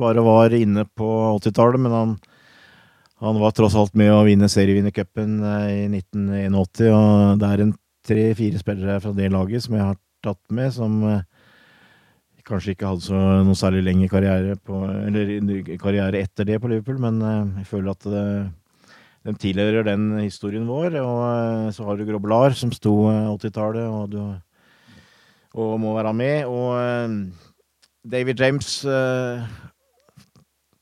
bare 0.00 0.24
var 0.24 0.54
inne 0.56 0.86
på 0.96 1.10
80-tallet, 1.38 1.82
men 1.84 1.94
han, 1.94 2.16
han, 3.22 3.38
var 3.40 3.54
tross 3.56 3.76
alt 3.78 3.94
med 3.98 4.12
å 4.12 4.24
vinne 4.26 4.50
serievinnercupen 4.50 5.38
eh, 5.44 5.68
i 5.84 5.84
1981. 6.00 6.90
Og 6.90 7.38
det 7.40 7.50
er 7.50 7.64
en 7.64 7.76
tre-fire 8.04 8.60
spillere 8.60 8.98
fra 9.04 9.14
det 9.16 9.30
laget 9.32 9.64
som 9.64 9.78
jeg 9.78 9.86
har 9.86 10.00
tatt 10.24 10.42
med, 10.54 10.72
som 10.74 10.98
eh, 11.08 11.22
kanskje 12.44 12.74
ikke 12.74 12.90
hadde 12.90 13.06
så 13.06 13.20
noe 13.46 13.56
særlig 13.56 13.84
lengre 13.86 14.10
karriere, 14.12 14.58
på, 14.60 14.82
karriere 15.80 16.20
etter 16.20 16.48
det 16.48 16.60
på 16.60 16.68
Liverpool, 16.72 17.00
men 17.04 17.22
eh, 17.24 17.62
jeg 17.62 17.70
føler 17.70 17.94
at 17.94 18.08
det, 18.12 18.26
den 19.24 19.38
tilhører 19.40 19.86
den 19.86 20.10
historien 20.20 20.66
vår. 20.68 20.98
Og 21.00 21.72
så 21.72 21.86
har 21.86 21.96
du 21.96 22.04
Groblar, 22.08 22.56
som 22.56 22.72
sto 22.76 23.06
80-tallet, 23.08 23.88
og, 23.88 24.18
og, 25.54 25.78
må 25.80 25.94
være 25.96 26.12
med. 26.18 26.44
Og 26.44 27.30
David 28.04 28.42
James 28.44 28.82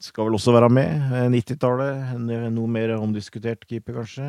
skal 0.03 0.28
vel 0.28 0.36
også 0.36 0.55
være 0.55 0.68
med. 0.72 1.12
90-tallet. 1.32 2.12
Eh, 2.18 2.50
noe 2.53 2.70
mer 2.70 2.96
omdiskutert 2.98 3.64
keeper, 3.68 4.03
kanskje. 4.03 4.28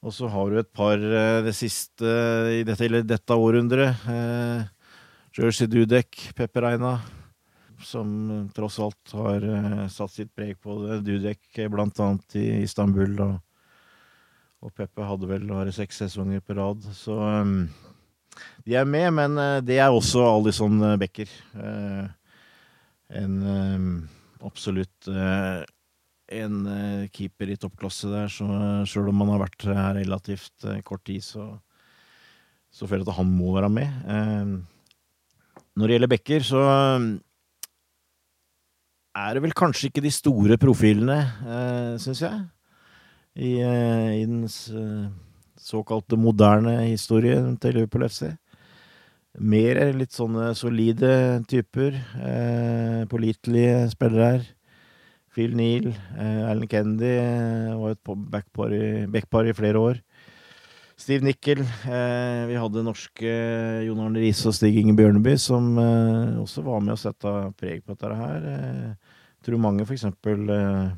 Og 0.00 0.14
så 0.16 0.28
har 0.32 0.48
du 0.48 0.58
et 0.60 0.72
par 0.72 0.96
eh, 0.96 1.42
det 1.44 1.52
siste 1.56 2.10
i 2.56 2.62
dette, 2.64 2.84
eller 2.86 3.04
dette 3.04 3.36
århundret. 3.36 4.04
Eh, 4.08 4.62
Jersey 5.36 5.68
Dudek, 5.70 6.16
Pepper 6.36 6.64
Reina, 6.64 6.94
som 7.84 8.48
tross 8.56 8.78
alt 8.80 9.12
har 9.12 9.44
eh, 9.44 9.82
satt 9.92 10.14
sitt 10.14 10.32
preg 10.36 10.56
på 10.56 10.78
det. 10.86 11.02
Dudek 11.04 11.60
blant 11.68 12.00
annet 12.00 12.38
i 12.40 12.46
Istanbul. 12.62 13.12
Og, 13.26 13.36
og 14.64 14.72
Peppe 14.76 15.04
hadde 15.04 15.28
vel 15.28 15.44
bare 15.50 15.74
seks 15.76 16.00
sesonger 16.00 16.40
på 16.40 16.56
rad. 16.56 16.86
Så 16.96 17.18
de 18.64 18.78
er 18.80 18.88
med, 18.88 19.10
men 19.18 19.36
det 19.66 19.82
er 19.82 19.92
også 19.92 20.24
Alison 20.24 20.80
Becker. 21.00 21.28
Eh, 21.60 22.08
en 23.20 23.36
absolutt 24.46 25.08
eh, 25.10 25.62
en 26.40 26.60
eh, 26.70 27.08
keeper 27.12 27.50
i 27.50 27.58
toppklasse 27.60 28.10
der, 28.10 28.30
så 28.32 28.46
sjøl 28.88 29.10
om 29.10 29.24
han 29.24 29.32
har 29.34 29.42
vært 29.44 29.66
her 29.68 29.96
relativt 29.98 30.66
eh, 30.68 30.82
kort 30.86 31.04
tid, 31.08 31.24
så, 31.26 31.48
så 32.70 32.86
føler 32.86 33.04
jeg 33.04 33.12
at 33.12 33.18
han 33.18 33.32
må 33.34 33.54
være 33.56 33.72
med. 33.72 33.90
Når 35.74 35.86
det 35.86 35.96
gjelder 35.96 36.12
backer, 36.12 36.46
så 36.46 36.62
er 39.20 39.34
det 39.34 39.42
vel 39.42 39.56
kanskje 39.56 39.90
ikke 39.90 40.04
de 40.04 40.12
store 40.14 40.58
profilene, 40.60 41.18
eh, 41.56 41.94
syns 42.02 42.22
jeg. 42.26 42.44
I, 43.40 43.50
I, 43.62 44.24
den 44.26 44.48
såkalte 45.60 46.18
moderne 46.18 46.80
historien 46.88 47.54
til 47.62 47.76
Liverpool 47.78 48.08
FC. 48.08 48.32
Mer 49.40 49.78
litt 49.96 50.12
sånne 50.12 50.50
solide 50.58 51.40
typer. 51.48 51.94
Eh, 52.20 53.04
pålitelige 53.08 53.86
spillere 53.94 54.26
her. 54.34 54.48
Phil 55.30 55.54
Neal, 55.56 55.86
eh, 56.18 56.42
Alan 56.50 56.68
Kennedy 56.68 57.12
eh, 57.14 57.70
var 57.78 57.94
et 57.94 58.10
backpar 58.34 58.74
i, 58.74 59.06
backpar 59.08 59.48
i 59.48 59.54
flere 59.56 59.80
år. 59.80 60.00
Steve 61.00 61.24
Nickel. 61.24 61.62
Eh, 61.64 62.42
vi 62.50 62.58
hadde 62.60 62.84
norske 62.84 63.30
Jon 63.86 64.02
Arne 64.04 64.20
Riise 64.20 64.50
og 64.50 64.56
Stig 64.58 64.76
Inge 64.76 64.92
Bjørneby, 64.98 65.38
som 65.40 65.72
eh, 65.80 66.36
også 66.42 66.66
var 66.66 66.82
med 66.84 66.98
å 66.98 67.00
sette 67.00 67.32
preg 67.56 67.80
på 67.86 67.94
dette 67.94 68.18
her. 68.20 68.48
Eh, 68.50 69.14
jeg 69.40 69.46
tror 69.48 69.62
mange 69.64 69.86
f.eks. 69.88 70.04
Eh, 70.04 70.90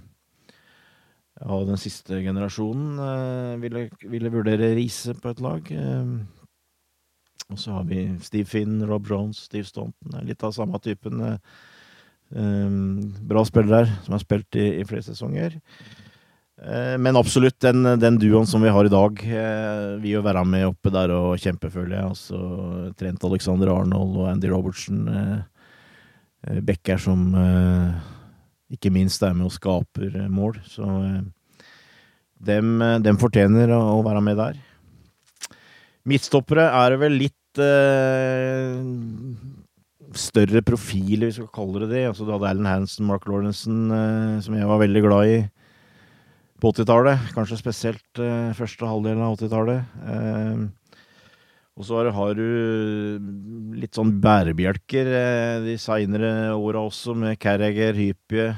av 1.42 1.62
den 1.66 1.78
siste 1.80 2.18
generasjonen 2.24 2.98
eh, 3.06 3.54
ville, 3.62 3.86
ville, 4.10 4.34
vurdere 4.34 4.74
Riise 4.74 5.14
på 5.14 5.30
et 5.30 5.42
lag. 5.44 5.70
Eh, 5.70 6.41
og 7.52 7.60
så 7.60 7.76
har 7.76 7.84
vi 7.88 8.06
Steve 8.24 8.48
Finn, 8.48 8.80
Rob 8.88 9.06
Jones, 9.08 9.44
Steve 9.48 9.68
Staunton. 9.68 10.16
Litt 10.26 10.42
av 10.44 10.54
samme 10.56 10.80
typen. 10.82 11.20
bra 13.28 13.42
spillere 13.44 13.90
som 14.06 14.14
har 14.16 14.22
spilt 14.22 14.56
i, 14.56 14.80
i 14.80 14.86
flere 14.88 15.04
sesonger. 15.04 15.60
Eh, 16.62 16.98
men 16.98 17.16
absolutt, 17.18 17.58
den, 17.60 17.82
den, 17.98 18.18
duoen 18.22 18.46
som 18.46 18.62
vi 18.62 18.70
har 18.70 18.86
i 18.86 18.92
dag, 18.92 19.18
eh, 19.24 19.98
vil 20.02 20.18
jo 20.18 20.22
være 20.22 20.44
med 20.46 20.68
oppe 20.68 20.92
der 20.94 21.10
og 21.14 21.40
kjempe, 21.42 21.70
føler 21.72 21.96
jeg. 21.96 22.10
Altså, 22.12 22.38
Trent 22.98 23.24
Alexander 23.26 23.72
Arnold 23.72 24.20
og 24.20 24.28
Andy 24.30 24.50
Robertsen. 24.52 25.06
Eh, 25.08 26.58
Becker 26.66 26.98
som 26.98 27.28
ikke 28.72 28.90
minst 28.90 29.22
er 29.22 29.34
med 29.36 29.46
og 29.46 29.52
skaper 29.54 30.16
mål. 30.26 30.56
Så 30.66 30.82
dem, 32.42 32.82
dem 33.04 33.20
fortjener 33.20 33.70
å 33.76 34.00
være 34.02 34.22
med 34.26 34.40
der. 34.40 34.56
Midtstoppere 36.02 36.64
er 36.66 36.90
det 36.90 36.98
vel 37.04 37.14
litt 37.20 37.38
eh, 37.60 38.80
større 40.16 40.62
profiler, 40.64 41.26
hvis 41.28 41.40
vi 41.40 41.46
skal 41.46 41.56
kalle 41.56 41.82
det 41.84 41.90
det. 41.92 42.04
Altså, 42.10 42.26
du 42.26 42.32
hadde 42.34 42.48
Alan 42.48 42.68
Hansen, 42.68 43.06
Mark 43.08 43.26
Lawrenson, 43.28 43.90
eh, 43.90 44.38
som 44.44 44.56
jeg 44.56 44.68
var 44.68 44.80
veldig 44.82 45.02
glad 45.04 45.32
i 45.32 45.36
på 46.62 46.70
80-tallet. 46.70 47.32
Kanskje 47.34 47.58
spesielt 47.58 48.22
eh, 48.22 48.52
første 48.54 48.86
halvdelen 48.86 49.24
av 49.24 49.34
80-tallet. 49.34 49.96
Eh, 50.06 50.62
og 51.72 51.86
så 51.88 52.02
har 52.12 52.34
du 52.36 52.44
litt 53.80 53.96
sånn 53.96 54.12
bærebjelker 54.22 55.08
eh, 55.08 55.56
de 55.64 55.78
seinere 55.80 56.52
åra 56.54 56.84
også, 56.84 57.16
med 57.18 57.40
Carragher, 57.42 57.96
Hypie. 57.98 58.52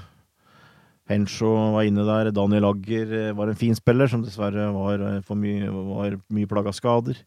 Henshaw 1.08 1.74
var 1.76 1.88
inne 1.88 2.04
der. 2.08 2.32
Daniel 2.34 2.68
Agger 2.70 3.32
var 3.36 3.50
en 3.52 3.60
fin 3.60 3.76
spiller, 3.76 4.08
som 4.08 4.24
dessverre 4.24 4.70
var, 4.72 5.02
for 5.24 5.36
mye, 5.36 5.68
var 5.68 6.18
mye 6.32 6.48
plaga 6.48 6.72
skader. 6.72 7.20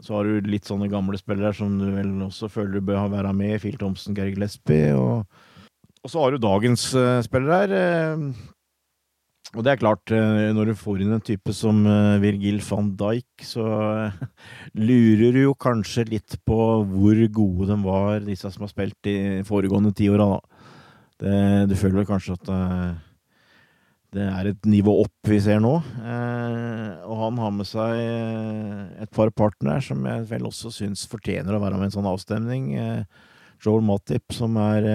Så 0.00 0.16
har 0.16 0.28
du 0.28 0.48
litt 0.48 0.68
sånne 0.68 0.88
gamle 0.92 1.18
spillere 1.20 1.52
som 1.56 1.74
du 1.80 1.90
vel 1.92 2.14
også 2.24 2.48
føler 2.52 2.78
du 2.78 2.88
bør 2.88 3.10
være 3.12 3.34
med. 3.36 3.58
Phil 3.62 3.76
Thompson, 3.80 4.16
Geir 4.16 4.32
Gillespie. 4.32 4.94
Og, 4.96 5.26
og, 6.00 6.08
så 6.08 6.22
har 6.22 6.32
du 6.32 6.40
dagens 6.40 6.86
uh, 6.96 7.20
spillere 7.26 7.60
her. 7.60 8.32
Og 9.58 9.64
det 9.66 9.72
er 9.72 9.80
klart, 9.80 10.12
uh, 10.14 10.52
når 10.54 10.70
du 10.70 10.78
får 10.78 11.02
inn 11.02 11.16
en 11.16 11.24
type 11.26 11.52
som 11.56 11.82
eh, 11.88 12.20
Virgil 12.22 12.60
van 12.62 12.92
Dijk, 12.94 13.42
så 13.42 13.64
eh, 14.06 14.20
lurer 14.78 15.34
du 15.34 15.40
jo 15.40 15.56
kanskje 15.58 16.06
litt 16.06 16.36
på 16.46 16.58
hvor 16.86 17.22
gode 17.34 17.66
de 17.72 17.78
var, 17.82 18.20
disse 18.22 18.46
som 18.54 18.62
har 18.62 18.70
spilt 18.70 18.94
de 19.08 19.16
foregående 19.48 19.90
ti 19.96 20.06
åra, 20.12 20.36
Du 21.20 21.74
føler 21.76 21.98
vel 21.98 22.06
kanskje 22.08 22.38
at 22.38 22.46
det 24.10 24.26
er 24.26 24.50
et 24.50 24.66
nivå 24.66 24.96
opp 25.04 25.28
vi 25.30 25.38
ser 25.42 25.60
nå. 25.62 25.72
Og 25.78 27.16
han 27.20 27.36
har 27.38 27.52
med 27.54 27.68
seg 27.68 28.00
et 29.04 29.10
par 29.14 29.30
partnere 29.30 29.82
som 29.86 30.02
jeg 30.06 30.24
vel 30.32 30.48
også 30.48 30.72
syns 30.74 31.04
fortjener 31.10 31.54
å 31.54 31.60
være 31.62 31.78
med 31.78 31.86
i 31.86 31.90
en 31.92 31.94
sånn 31.94 32.08
avstemning. 32.10 32.72
Joel 33.62 33.84
Matip, 33.86 34.34
som 34.34 34.58
er 34.58 34.88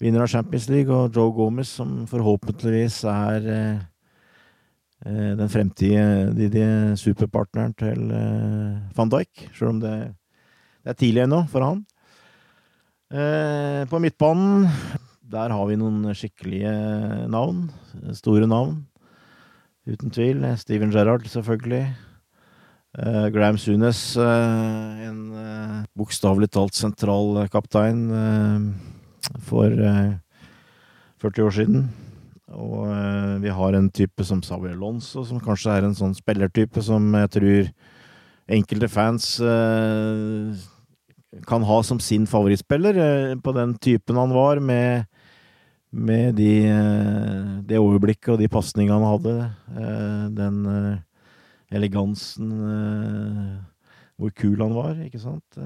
vinner 0.00 0.24
av 0.24 0.30
Champions 0.32 0.68
League, 0.72 0.92
og 0.92 1.14
Joe 1.14 1.32
Gomez, 1.36 1.70
som 1.76 2.04
forhåpentligvis 2.08 3.02
er 3.10 3.50
eh, 3.54 3.82
eh 5.06 5.32
den 5.36 5.52
fremtidige 5.52 6.96
superpartneren 7.00 7.76
til 7.76 8.10
eh, 8.16 8.80
van 8.96 9.12
Dijk, 9.12 9.50
sjøl 9.52 9.74
om 9.74 9.82
det, 9.84 9.94
det, 10.80 10.94
er 10.94 10.98
tidlig 10.98 11.24
ennå 11.26 11.44
for 11.52 11.66
han. 11.66 11.84
Eh, 13.12 13.84
på 13.90 14.00
midtbanen, 14.00 14.68
der 15.30 15.54
har 15.54 15.66
vi 15.68 15.78
noen 15.78 16.10
skikkelige 16.16 16.70
navn. 17.30 17.68
Store 18.18 18.48
navn. 18.50 18.80
Uten 19.86 20.12
tvil. 20.12 20.44
Steven 20.58 20.92
Gerrard, 20.94 21.26
selvfølgelig. 21.30 21.84
Uh, 22.98 23.28
Graham 23.30 23.58
Sunes, 23.58 24.16
uh, 24.18 24.98
en 25.06 25.18
uh, 25.30 25.76
bokstavelig 25.94 26.48
talt 26.50 26.74
sentral 26.74 27.44
kaptein 27.52 28.08
for 29.46 29.70
40 29.70 31.38
eh, 31.38 31.44
år 31.44 31.54
siden. 31.54 31.84
Og 32.50 32.88
eh, 32.90 33.36
vi 33.44 33.54
har 33.54 33.76
en 33.76 33.90
type 33.90 34.24
som 34.26 34.42
Samuel 34.42 34.78
Lonzo, 34.80 35.24
som 35.24 35.40
kanskje 35.42 35.76
er 35.76 35.86
en 35.86 35.96
sånn 35.96 36.16
spillertype 36.18 36.82
som 36.82 37.06
jeg 37.14 37.32
tror 37.36 37.70
enkelte 38.50 38.90
fans 38.90 39.36
eh, 39.38 40.66
kan 41.46 41.62
ha 41.62 41.78
som 41.86 42.00
sin 42.02 42.26
favorittspiller, 42.26 43.36
på 43.38 43.54
den 43.54 43.76
typen 43.78 44.18
han 44.18 44.34
var, 44.34 44.58
med, 44.58 45.06
med 45.90 46.36
de, 46.38 46.52
det 47.66 47.80
overblikket 47.82 48.34
og 48.34 48.38
de 48.38 48.48
pasningene 48.50 48.98
han 49.00 49.10
hadde. 49.10 49.34
Den 50.36 50.60
elegansen 51.70 52.52
Hvor 54.14 54.32
kul 54.38 54.62
han 54.62 54.76
var, 54.76 54.94
ikke 55.02 55.22
sant? 55.22 55.58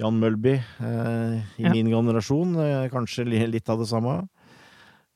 Jan 0.00 0.16
Mølby 0.18 0.56
i 0.58 1.34
i 1.58 1.62
ja. 1.62 1.72
min 1.72 1.90
generasjon. 1.92 2.56
Eh, 2.58 2.88
kanskje 2.90 3.26
litt 3.28 3.68
av 3.70 3.78
det 3.78 3.88
samme. 3.90 4.16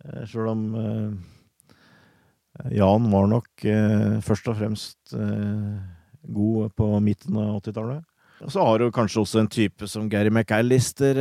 Eh, 0.04 0.24
Sjøl 0.30 0.52
om 0.52 0.64
eh, 0.78 2.70
Jan 2.78 3.08
var 3.10 3.26
nok 3.30 3.64
eh, 3.66 4.18
først 4.24 4.50
og 4.50 4.58
fremst 4.60 5.14
eh, 5.18 5.74
god 6.28 6.74
på 6.78 6.90
midten 7.02 7.38
av 7.42 7.58
80-tallet. 7.60 8.06
Og 8.44 8.52
så 8.54 8.62
har 8.62 8.78
du 8.78 8.92
kanskje 8.94 9.22
også 9.24 9.40
en 9.42 9.50
type 9.50 9.88
som 9.90 10.06
Gary 10.10 10.30
McAllister, 10.30 11.18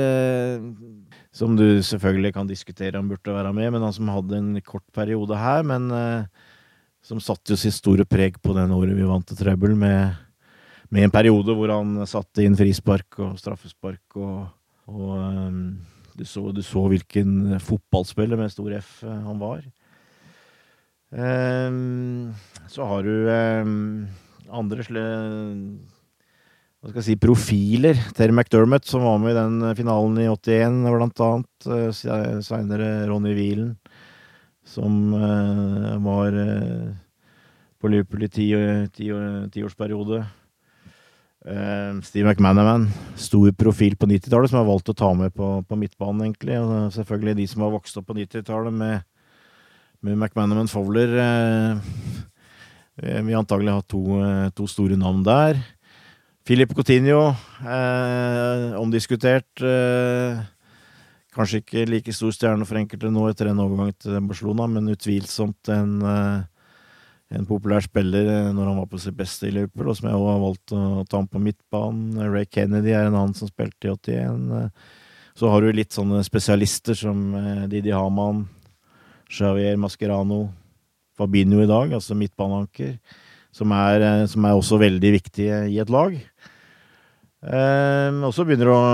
som 1.34 1.56
du 1.58 1.82
selvfølgelig 1.82 2.36
kan 2.36 2.50
diskutere 2.50 3.00
om 3.00 3.10
burde 3.10 3.34
være 3.34 3.54
med, 3.58 3.72
men 3.74 3.82
han 3.82 3.96
som 3.96 4.12
hadde 4.14 4.38
en 4.38 4.52
kort 4.62 4.86
periode 4.94 5.38
her, 5.38 5.66
men 5.66 5.90
som 7.02 7.18
satte 7.24 7.56
jo 7.56 7.58
sitt 7.58 7.74
store 7.74 8.06
preg 8.06 8.38
på 8.44 8.54
den 8.54 8.76
året 8.76 8.94
vi 8.94 9.10
vant 9.10 9.26
til 9.26 9.40
trøbbel 9.40 9.74
med 9.80 10.14
med 10.94 11.08
en 11.08 11.14
periode 11.14 11.56
hvor 11.56 11.72
han 11.74 12.00
satte 12.08 12.46
inn 12.46 12.56
frispark 12.58 13.20
og 13.24 13.36
straffespark, 13.42 14.06
og, 14.16 14.48
og 14.88 15.10
um, 15.18 15.60
du, 16.18 16.24
så, 16.26 16.46
du, 16.56 16.64
så, 16.66 16.86
hvilken 16.92 17.58
fotballspiller 17.64 18.40
med 18.40 18.54
stor 18.54 18.78
F 18.80 19.02
uh, 19.06 19.12
han 19.28 19.42
var. 19.42 19.66
Um, 21.12 22.32
så 22.72 22.88
har 22.88 23.06
du 23.08 23.30
um, 23.32 24.08
andre 24.48 24.88
sle, 24.88 25.04
hva 26.78 26.92
skal 26.92 27.02
jeg 27.02 27.08
si, 27.08 27.18
profiler. 27.18 27.98
Terry 28.14 28.34
McDermott, 28.36 28.86
som 28.86 29.02
var 29.02 29.18
med 29.22 29.34
i 29.34 29.38
den 29.38 29.76
finalen 29.80 30.20
i 30.22 30.28
81, 30.30 30.84
blant 30.94 31.22
annet. 31.26 31.66
Uh, 31.66 32.42
Seinere 32.46 32.90
Ronny 33.10 33.34
Wielen, 33.34 33.72
som 34.68 35.16
uh, 35.16 35.96
var 36.06 36.38
uh, 36.38 36.92
på 37.82 37.90
Liverpool 37.90 38.28
i. 38.28 38.30
Ti, 38.30 38.52
ti 38.94 39.64
Steve 42.04 42.28
McManaman, 42.28 42.90
stor 43.16 43.54
profil 43.56 43.94
på 43.96 44.10
90-tallet, 44.10 44.52
som 44.52 44.60
har 44.60 44.68
valgt 44.68 44.90
å 44.92 44.98
ta 44.98 45.14
med 45.16 45.32
på, 45.34 45.62
på 45.64 45.78
midtbanen, 45.80 46.26
egentlig. 46.26 46.58
Og 46.60 46.92
selvfølgelig 46.94 47.38
de 47.40 47.46
som 47.48 47.64
har 47.64 47.72
vokst 47.74 47.98
opp 47.98 48.10
på 48.10 48.18
90-tallet 48.18 48.76
med, 48.76 49.06
med 50.04 50.18
McManaman 50.18 50.70
Fowler. 50.70 51.14
Uh, 51.18 51.80
vi 52.98 53.38
antagelig 53.38 53.72
har 53.80 53.88
to, 53.88 54.04
uh, 54.20 54.50
to, 54.58 54.68
store 54.70 54.98
navn 55.00 55.24
der. 55.26 55.62
Philip 56.48 56.72
Coutinho, 56.72 57.36
omdiskutert. 58.80 59.60
kanskje 61.36 61.60
ikke 61.60 61.84
like 61.92 62.14
stor 62.16 62.32
stjerne 62.32 62.66
for 62.66 62.80
enkelte 62.80 63.12
nå 63.12 63.26
etter 63.28 63.50
en 63.52 63.60
overgang 63.60 63.92
til 64.00 64.16
Barcelona, 64.30 64.66
men 64.72 64.94
utvilsomt 64.94 65.68
en 65.76 66.00
en 67.36 67.48
populær 67.48 67.84
spiller 67.84 68.28
eh, 68.32 68.52
når 68.56 68.70
han 68.70 68.80
var 68.82 68.88
på 68.92 69.00
sitt 69.02 69.18
beste 69.18 69.50
i 69.50 69.54
Liverpool, 69.56 69.90
og 69.92 69.98
som 69.98 70.08
jeg 70.08 70.20
også 70.20 70.32
har 70.32 70.44
valgt 70.44 70.76
å 70.76 70.84
ta 71.04 71.20
ham 71.20 71.28
på 71.32 71.42
midtbanen. 71.44 72.22
Ray 72.32 72.48
Kennedy 72.48 72.94
er 72.96 73.10
en 73.10 73.18
annen 73.18 73.36
som 73.36 73.50
spilte 73.52 73.90
i 73.90 73.92
81. 73.92 74.70
Så 75.38 75.52
har 75.52 75.62
du 75.62 75.76
litt 75.76 75.96
sånne 75.96 76.24
spesialister 76.26 76.98
som 76.98 77.28
eh, 77.36 77.66
Didi 77.72 77.92
Haman, 77.96 78.46
Javier 79.28 79.76
Mascherano, 79.80 80.46
Fabinho 81.18 81.60
i 81.64 81.70
dag, 81.70 81.98
altså 81.98 82.16
midtbaneanker, 82.16 82.96
som 83.56 83.74
er, 83.76 84.08
eh, 84.08 84.26
som 84.32 84.48
er 84.48 84.56
også 84.56 84.80
veldig 84.82 85.14
viktige 85.20 85.66
i 85.74 85.82
et 85.84 85.92
lag. 85.92 86.16
Og 87.48 88.32
så 88.36 88.44
begynner 88.44 88.70
det 88.70 88.76
å, 88.76 88.88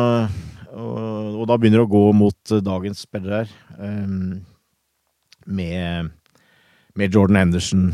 og, 0.77 1.37
og 1.41 1.45
da 1.49 1.57
begynner 1.57 1.81
det 1.81 1.87
å 1.87 1.93
gå 1.93 2.07
mot 2.17 2.55
dagens 2.65 3.05
spillere 3.05 3.43
her. 3.43 3.53
Um, 3.77 4.43
med, 5.45 6.09
med 6.95 7.13
Jordan 7.13 7.35
Henderson, 7.35 7.93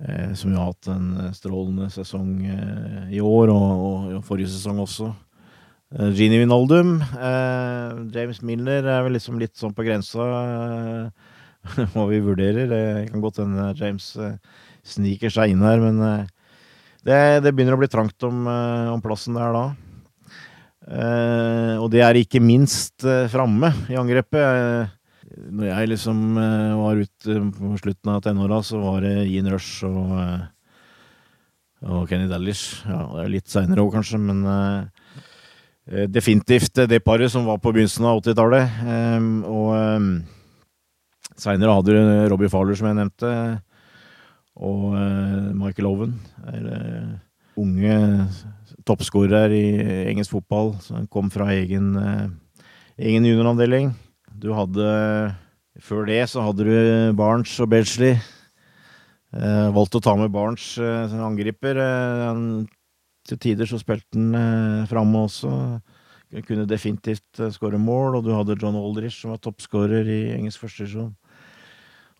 eh, 0.00 0.32
som 0.34 0.52
jo 0.52 0.60
har 0.60 0.72
hatt 0.72 0.90
en 0.92 1.34
strålende 1.36 1.90
sesong 1.92 2.46
eh, 2.46 3.10
i 3.16 3.20
år, 3.20 3.52
og, 3.52 4.14
og, 4.14 4.22
forrige 4.26 4.52
sesong 4.54 4.80
også. 4.84 5.10
Eh, 5.96 6.12
Gini 6.16 6.40
Vinaldum. 6.40 6.98
James 8.14 8.42
Milner 8.42 8.86
er 8.86 9.04
vel 9.06 9.18
liksom 9.18 9.40
litt 9.42 9.56
sånn 9.60 9.76
på 9.76 9.86
grensa. 9.86 11.10
hva 11.92 12.06
vi 12.08 12.22
vurderer. 12.24 12.70
Det 12.70 12.84
kan 13.10 13.20
godt 13.20 13.42
hende 13.42 13.72
James 13.76 14.14
sniker 14.86 15.32
seg 15.32 15.52
inn 15.52 15.64
her, 15.66 15.82
men 15.82 16.28
det, 17.06 17.20
det, 17.44 17.52
begynner 17.52 17.76
å 17.76 17.80
bli 17.80 17.90
trangt 17.90 18.28
om, 18.28 18.44
om 18.46 19.00
plassen 19.04 19.38
der 19.38 19.54
da. 19.56 19.64
og 21.80 21.86
det 21.92 22.02
er 22.04 22.18
ikke 22.20 22.42
minst 22.44 23.06
framme 23.32 23.72
i 23.88 23.96
angrepet 24.00 24.90
når 25.30 25.68
jeg 25.68 25.90
liksom 25.92 26.38
eh, 26.40 26.72
var 26.78 27.00
ute 27.00 27.36
på 27.54 27.72
slutten 27.80 28.12
av 28.12 28.22
tenåra, 28.24 28.60
så 28.66 28.80
var 28.82 29.04
det 29.04 29.14
Ian 29.30 29.50
Rush 29.52 29.86
og, 29.86 30.14
uh, 30.16 30.42
og 31.86 32.10
Kenny 32.10 32.28
Dallish. 32.30 32.82
Ja, 32.88 33.04
det 33.14 33.24
er 33.24 33.34
litt 33.36 33.52
seinere 33.52 33.84
òg, 33.84 33.94
kanskje, 33.94 34.20
men 34.22 34.42
uh, 34.44 36.02
definitivt 36.10 36.82
det 36.90 37.02
paret 37.06 37.32
som 37.32 37.46
var 37.48 37.60
på 37.62 37.72
begynnelsen 37.74 38.08
av 38.10 38.22
80-tallet. 38.22 38.76
Um, 38.84 39.32
og 39.48 39.70
um, 39.76 40.12
seinere 41.40 41.78
hadde 41.78 41.96
du 41.96 42.30
Robbie 42.32 42.52
Farler, 42.52 42.78
som 42.78 42.90
jeg 42.90 42.98
nevnte, 42.98 43.34
og 44.56 44.94
Michael 45.56 45.88
Owen. 45.90 46.16
Er, 46.50 47.20
unge 47.60 47.94
toppskårer 48.88 49.52
i 49.52 49.64
engelsk 50.10 50.32
fotball, 50.32 50.74
som 50.80 51.06
kom 51.12 51.30
fra 51.32 51.50
egen, 51.54 51.92
egen 52.98 53.26
junioravdeling. 53.28 53.92
Du 54.40 54.52
hadde 54.56 54.90
Før 55.80 56.04
det 56.08 56.22
så 56.28 56.42
hadde 56.44 56.66
du 56.66 57.16
Barnes 57.16 57.52
og 57.62 57.70
Bedsley. 57.72 58.18
Eh, 59.30 59.68
valgte 59.70 60.00
å 60.00 60.02
ta 60.02 60.16
med 60.18 60.32
Barnes 60.34 60.74
eh, 60.82 61.06
som 61.10 61.22
angriper. 61.28 61.78
Eh, 61.78 62.40
til 63.30 63.38
tider 63.38 63.68
så 63.68 63.78
spilte 63.78 64.18
han 64.18 64.34
eh, 64.34 64.88
framme 64.90 65.24
også. 65.28 65.52
Kunne 66.46 66.66
definitivt 66.70 67.38
eh, 67.38 67.52
skåre 67.54 67.78
mål. 67.78 68.18
Og 68.18 68.26
du 68.26 68.32
hadde 68.34 68.58
John 68.58 68.78
Aldrich, 68.78 69.20
som 69.20 69.34
var 69.34 69.42
toppskårer 69.44 70.10
i 70.10 70.20
engelsk 70.34 70.64
førstedivisjon. 70.64 71.12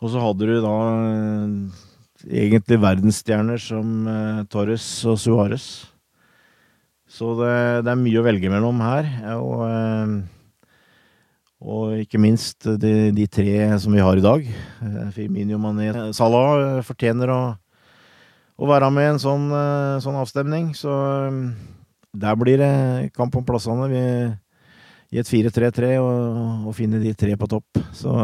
Og 0.01 0.13
så 0.13 0.23
hadde 0.23 0.49
du 0.49 0.55
da 0.63 0.77
eh, 0.95 1.81
egentlig 2.27 2.81
verdensstjerner 2.83 3.61
som 3.63 4.05
uh, 4.09 4.43
Torres 4.51 4.87
og 5.09 5.19
Suárez. 5.21 5.69
Så 7.11 7.33
det, 7.39 7.55
det, 7.87 7.91
er 7.91 7.99
mye 7.99 8.21
å 8.21 8.27
velge 8.27 8.53
mellom 8.53 8.83
her. 8.85 9.09
Og 9.39 9.65
uh, 9.65 10.21
og 11.61 11.99
ikke 12.01 12.17
minst 12.17 12.65
de, 12.81 13.11
de, 13.13 13.27
tre 13.29 13.67
som 13.83 13.93
vi 13.93 14.01
har 14.01 14.17
i 14.17 14.25
dag. 14.25 14.47
Eh, 14.49 15.09
Firmino 15.13 15.59
Mané 15.61 15.91
Salah 16.17 16.79
fortjener 16.87 17.29
å, 17.35 17.41
å 18.57 18.69
være 18.71 18.89
med 18.97 19.05
i 19.05 19.11
en 19.11 19.21
sånn, 19.21 19.45
sånn, 20.01 20.17
avstemning. 20.23 20.71
Så 20.73 20.89
der 22.17 22.39
blir 22.41 22.63
det 22.63 23.11
kamp 23.13 23.37
om 23.37 23.45
plassene. 23.45 23.91
Vi, 23.93 24.01
I 25.13 25.21
et 25.21 25.29
4-3-3 25.29 25.99
og, 26.01 26.65
og 26.71 26.79
finne 26.79 27.03
de 27.03 27.13
tre 27.13 27.37
på 27.37 27.51
topp. 27.53 27.85
Så 27.93 28.17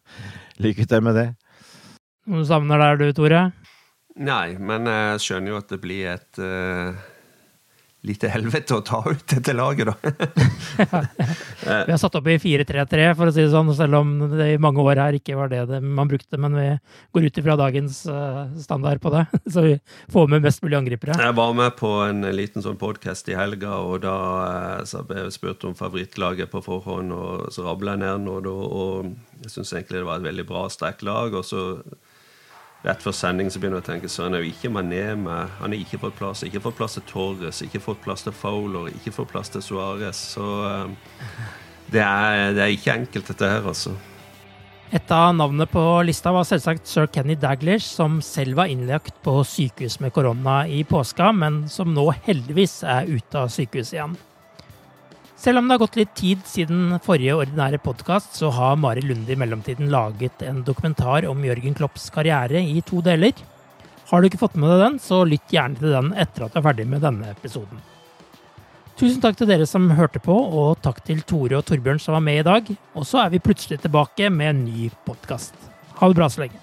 lykke 0.66 0.82
til 0.82 1.06
med 1.06 1.20
det. 1.20 1.28
Du 2.24 2.44
savner 2.46 2.78
der 2.78 3.00
du, 3.00 3.08
Tore? 3.16 3.48
Nei, 4.22 4.54
men 4.60 4.86
jeg 4.86 5.24
skjønner 5.24 5.54
jo 5.54 5.62
at 5.62 5.72
det 5.72 5.80
blir 5.82 6.12
et 6.12 6.42
uh 6.42 7.08
lite 8.02 8.26
helvete 8.32 8.74
å 8.74 8.82
ta 8.82 8.98
ut 9.06 9.22
dette 9.30 9.52
laget, 9.54 9.86
da. 9.86 9.94
vi 11.86 11.92
har 11.92 12.00
satt 12.00 12.16
opp 12.18 12.26
i 12.32 12.34
4-3-3, 12.42 13.04
for 13.18 13.30
å 13.30 13.34
si 13.34 13.44
det 13.44 13.52
sånn, 13.52 13.70
selv 13.78 14.00
om 14.00 14.10
det 14.32 14.48
i 14.56 14.60
mange 14.62 14.82
år 14.82 14.98
her 15.04 15.18
ikke 15.18 15.36
var 15.38 15.52
det, 15.52 15.60
det 15.70 15.78
man 15.82 16.10
brukte. 16.10 16.40
Men 16.42 16.56
vi 16.58 16.66
går 17.14 17.28
ut 17.28 17.38
ifra 17.38 17.56
dagens 17.60 18.00
uh, 18.10 18.48
standard 18.58 19.02
på 19.02 19.12
det, 19.14 19.22
så 19.54 19.66
vi 19.68 19.76
får 20.10 20.32
med 20.34 20.42
mest 20.48 20.64
mulig 20.66 20.80
angripere. 20.80 21.14
Jeg 21.14 21.38
var 21.38 21.54
med 21.58 21.76
på 21.78 21.92
en 22.08 22.26
liten 22.34 22.66
sånn 22.66 22.80
podkast 22.80 23.30
i 23.30 23.38
helga, 23.38 23.78
og 23.78 24.02
da 24.02 24.16
uh, 24.82 25.02
ble 25.06 25.28
jeg 25.28 25.36
spurt 25.38 25.68
om 25.70 25.78
favorittlaget 25.78 26.50
på 26.50 26.64
forhånd, 26.66 27.14
og 27.14 27.52
så 27.54 27.68
rabla 27.68 27.94
jeg 27.94 28.02
ned 28.02 28.26
noe, 28.26 28.56
og 28.66 29.44
jeg 29.44 29.54
syns 29.54 29.76
egentlig 29.76 30.02
det 30.02 30.08
var 30.10 30.18
et 30.18 30.26
veldig 30.32 30.48
bra, 30.50 30.66
sterkt 30.74 31.06
lag. 31.06 31.38
og 31.38 31.46
så 31.46 31.68
rett 32.82 33.02
før 33.02 33.14
sending 33.14 33.50
så 33.50 33.60
begynner 33.62 33.78
jeg 33.80 33.86
å 33.86 33.90
tenke 33.92 34.10
han 34.22 34.34
er 34.36 34.44
jo 34.44 34.52
ikke 34.52 34.70
Mané 34.74 35.02
med. 35.18 35.50
Han 35.60 35.74
har 35.74 35.78
ikke 35.78 36.00
fått 36.02 36.16
plass. 36.18 36.44
Ikke 36.46 36.62
fått 36.62 36.78
plass 36.78 36.96
til 36.98 37.04
Torres, 37.08 37.62
ikke 37.62 37.82
fått 37.82 38.00
plass 38.04 38.26
til 38.26 38.34
Fowler, 38.36 38.90
ikke 38.92 39.14
fått 39.14 39.30
plass 39.32 39.52
til 39.54 39.64
Suárez. 39.64 40.22
Så 40.34 40.42
um, 40.42 40.96
det, 41.92 42.02
er, 42.02 42.52
det, 42.56 42.64
er, 42.64 42.72
ikke 42.74 42.96
enkelt, 42.96 43.30
dette 43.30 43.52
her, 43.54 43.68
altså. 43.74 43.94
Et 44.92 45.14
av 45.14 45.30
navnene 45.32 45.64
på 45.72 45.82
lista 46.04 46.34
var 46.34 46.44
selvsagt 46.44 46.90
sir 46.90 47.06
Kenny 47.08 47.38
Daglish, 47.40 47.86
som 47.86 48.18
selv 48.24 48.58
var 48.58 48.68
innlagt 48.68 49.22
på 49.24 49.38
sykehus 49.48 49.96
med 50.04 50.12
korona 50.12 50.66
i 50.68 50.82
påska, 50.84 51.30
men 51.32 51.62
som 51.72 51.94
nå 51.96 52.10
heldigvis 52.26 52.82
er 52.84 53.08
ute 53.08 53.40
av 53.40 53.48
sykehuset 53.54 53.96
igjen. 53.96 54.18
Selv 55.42 55.58
om 55.58 55.66
det 55.66 55.74
har 55.74 55.80
gått 55.82 55.96
litt 55.98 56.12
tid 56.14 56.42
siden 56.46 57.00
forrige 57.02 57.34
ordinære 57.34 57.80
podkast, 57.82 58.36
så 58.38 58.52
har 58.54 58.76
Mari 58.78 59.02
Lunde 59.02 59.34
i 59.34 59.38
mellomtiden 59.40 59.88
laget 59.90 60.44
en 60.46 60.60
dokumentar 60.62 61.26
om 61.26 61.42
Jørgen 61.42 61.74
Klopps 61.74 62.04
karriere 62.14 62.62
i 62.62 62.78
to 62.86 63.00
deler. 63.02 63.34
Har 64.12 64.22
du 64.22 64.28
ikke 64.28 64.38
fått 64.38 64.54
med 64.54 64.70
deg 64.70 64.84
den, 64.84 65.00
så 65.02 65.24
lytt 65.26 65.50
gjerne 65.50 65.80
til 65.80 65.96
den 65.96 66.12
etter 66.14 66.46
at 66.46 66.54
du 66.54 66.60
er 66.60 66.66
ferdig 66.68 66.86
med 66.86 67.02
denne 67.02 67.34
episoden. 67.34 67.82
Tusen 68.94 69.18
takk 69.24 69.40
til 69.40 69.50
dere 69.50 69.66
som 69.66 69.90
hørte 69.98 70.22
på, 70.22 70.36
og 70.36 70.78
takk 70.84 71.02
til 71.08 71.24
Tore 71.26 71.58
og 71.58 71.66
Torbjørn 71.66 71.98
som 71.98 72.14
var 72.14 72.22
med 72.22 72.44
i 72.44 72.46
dag. 72.46 72.74
Og 72.94 73.08
så 73.08 73.24
er 73.24 73.34
vi 73.34 73.42
plutselig 73.42 73.80
tilbake 73.82 74.30
med 74.30 74.52
en 74.52 74.66
ny 74.68 74.92
podkast. 75.08 75.58
Ha 75.98 76.06
det 76.06 76.20
bra 76.20 76.30
så 76.30 76.44
lenge. 76.44 76.62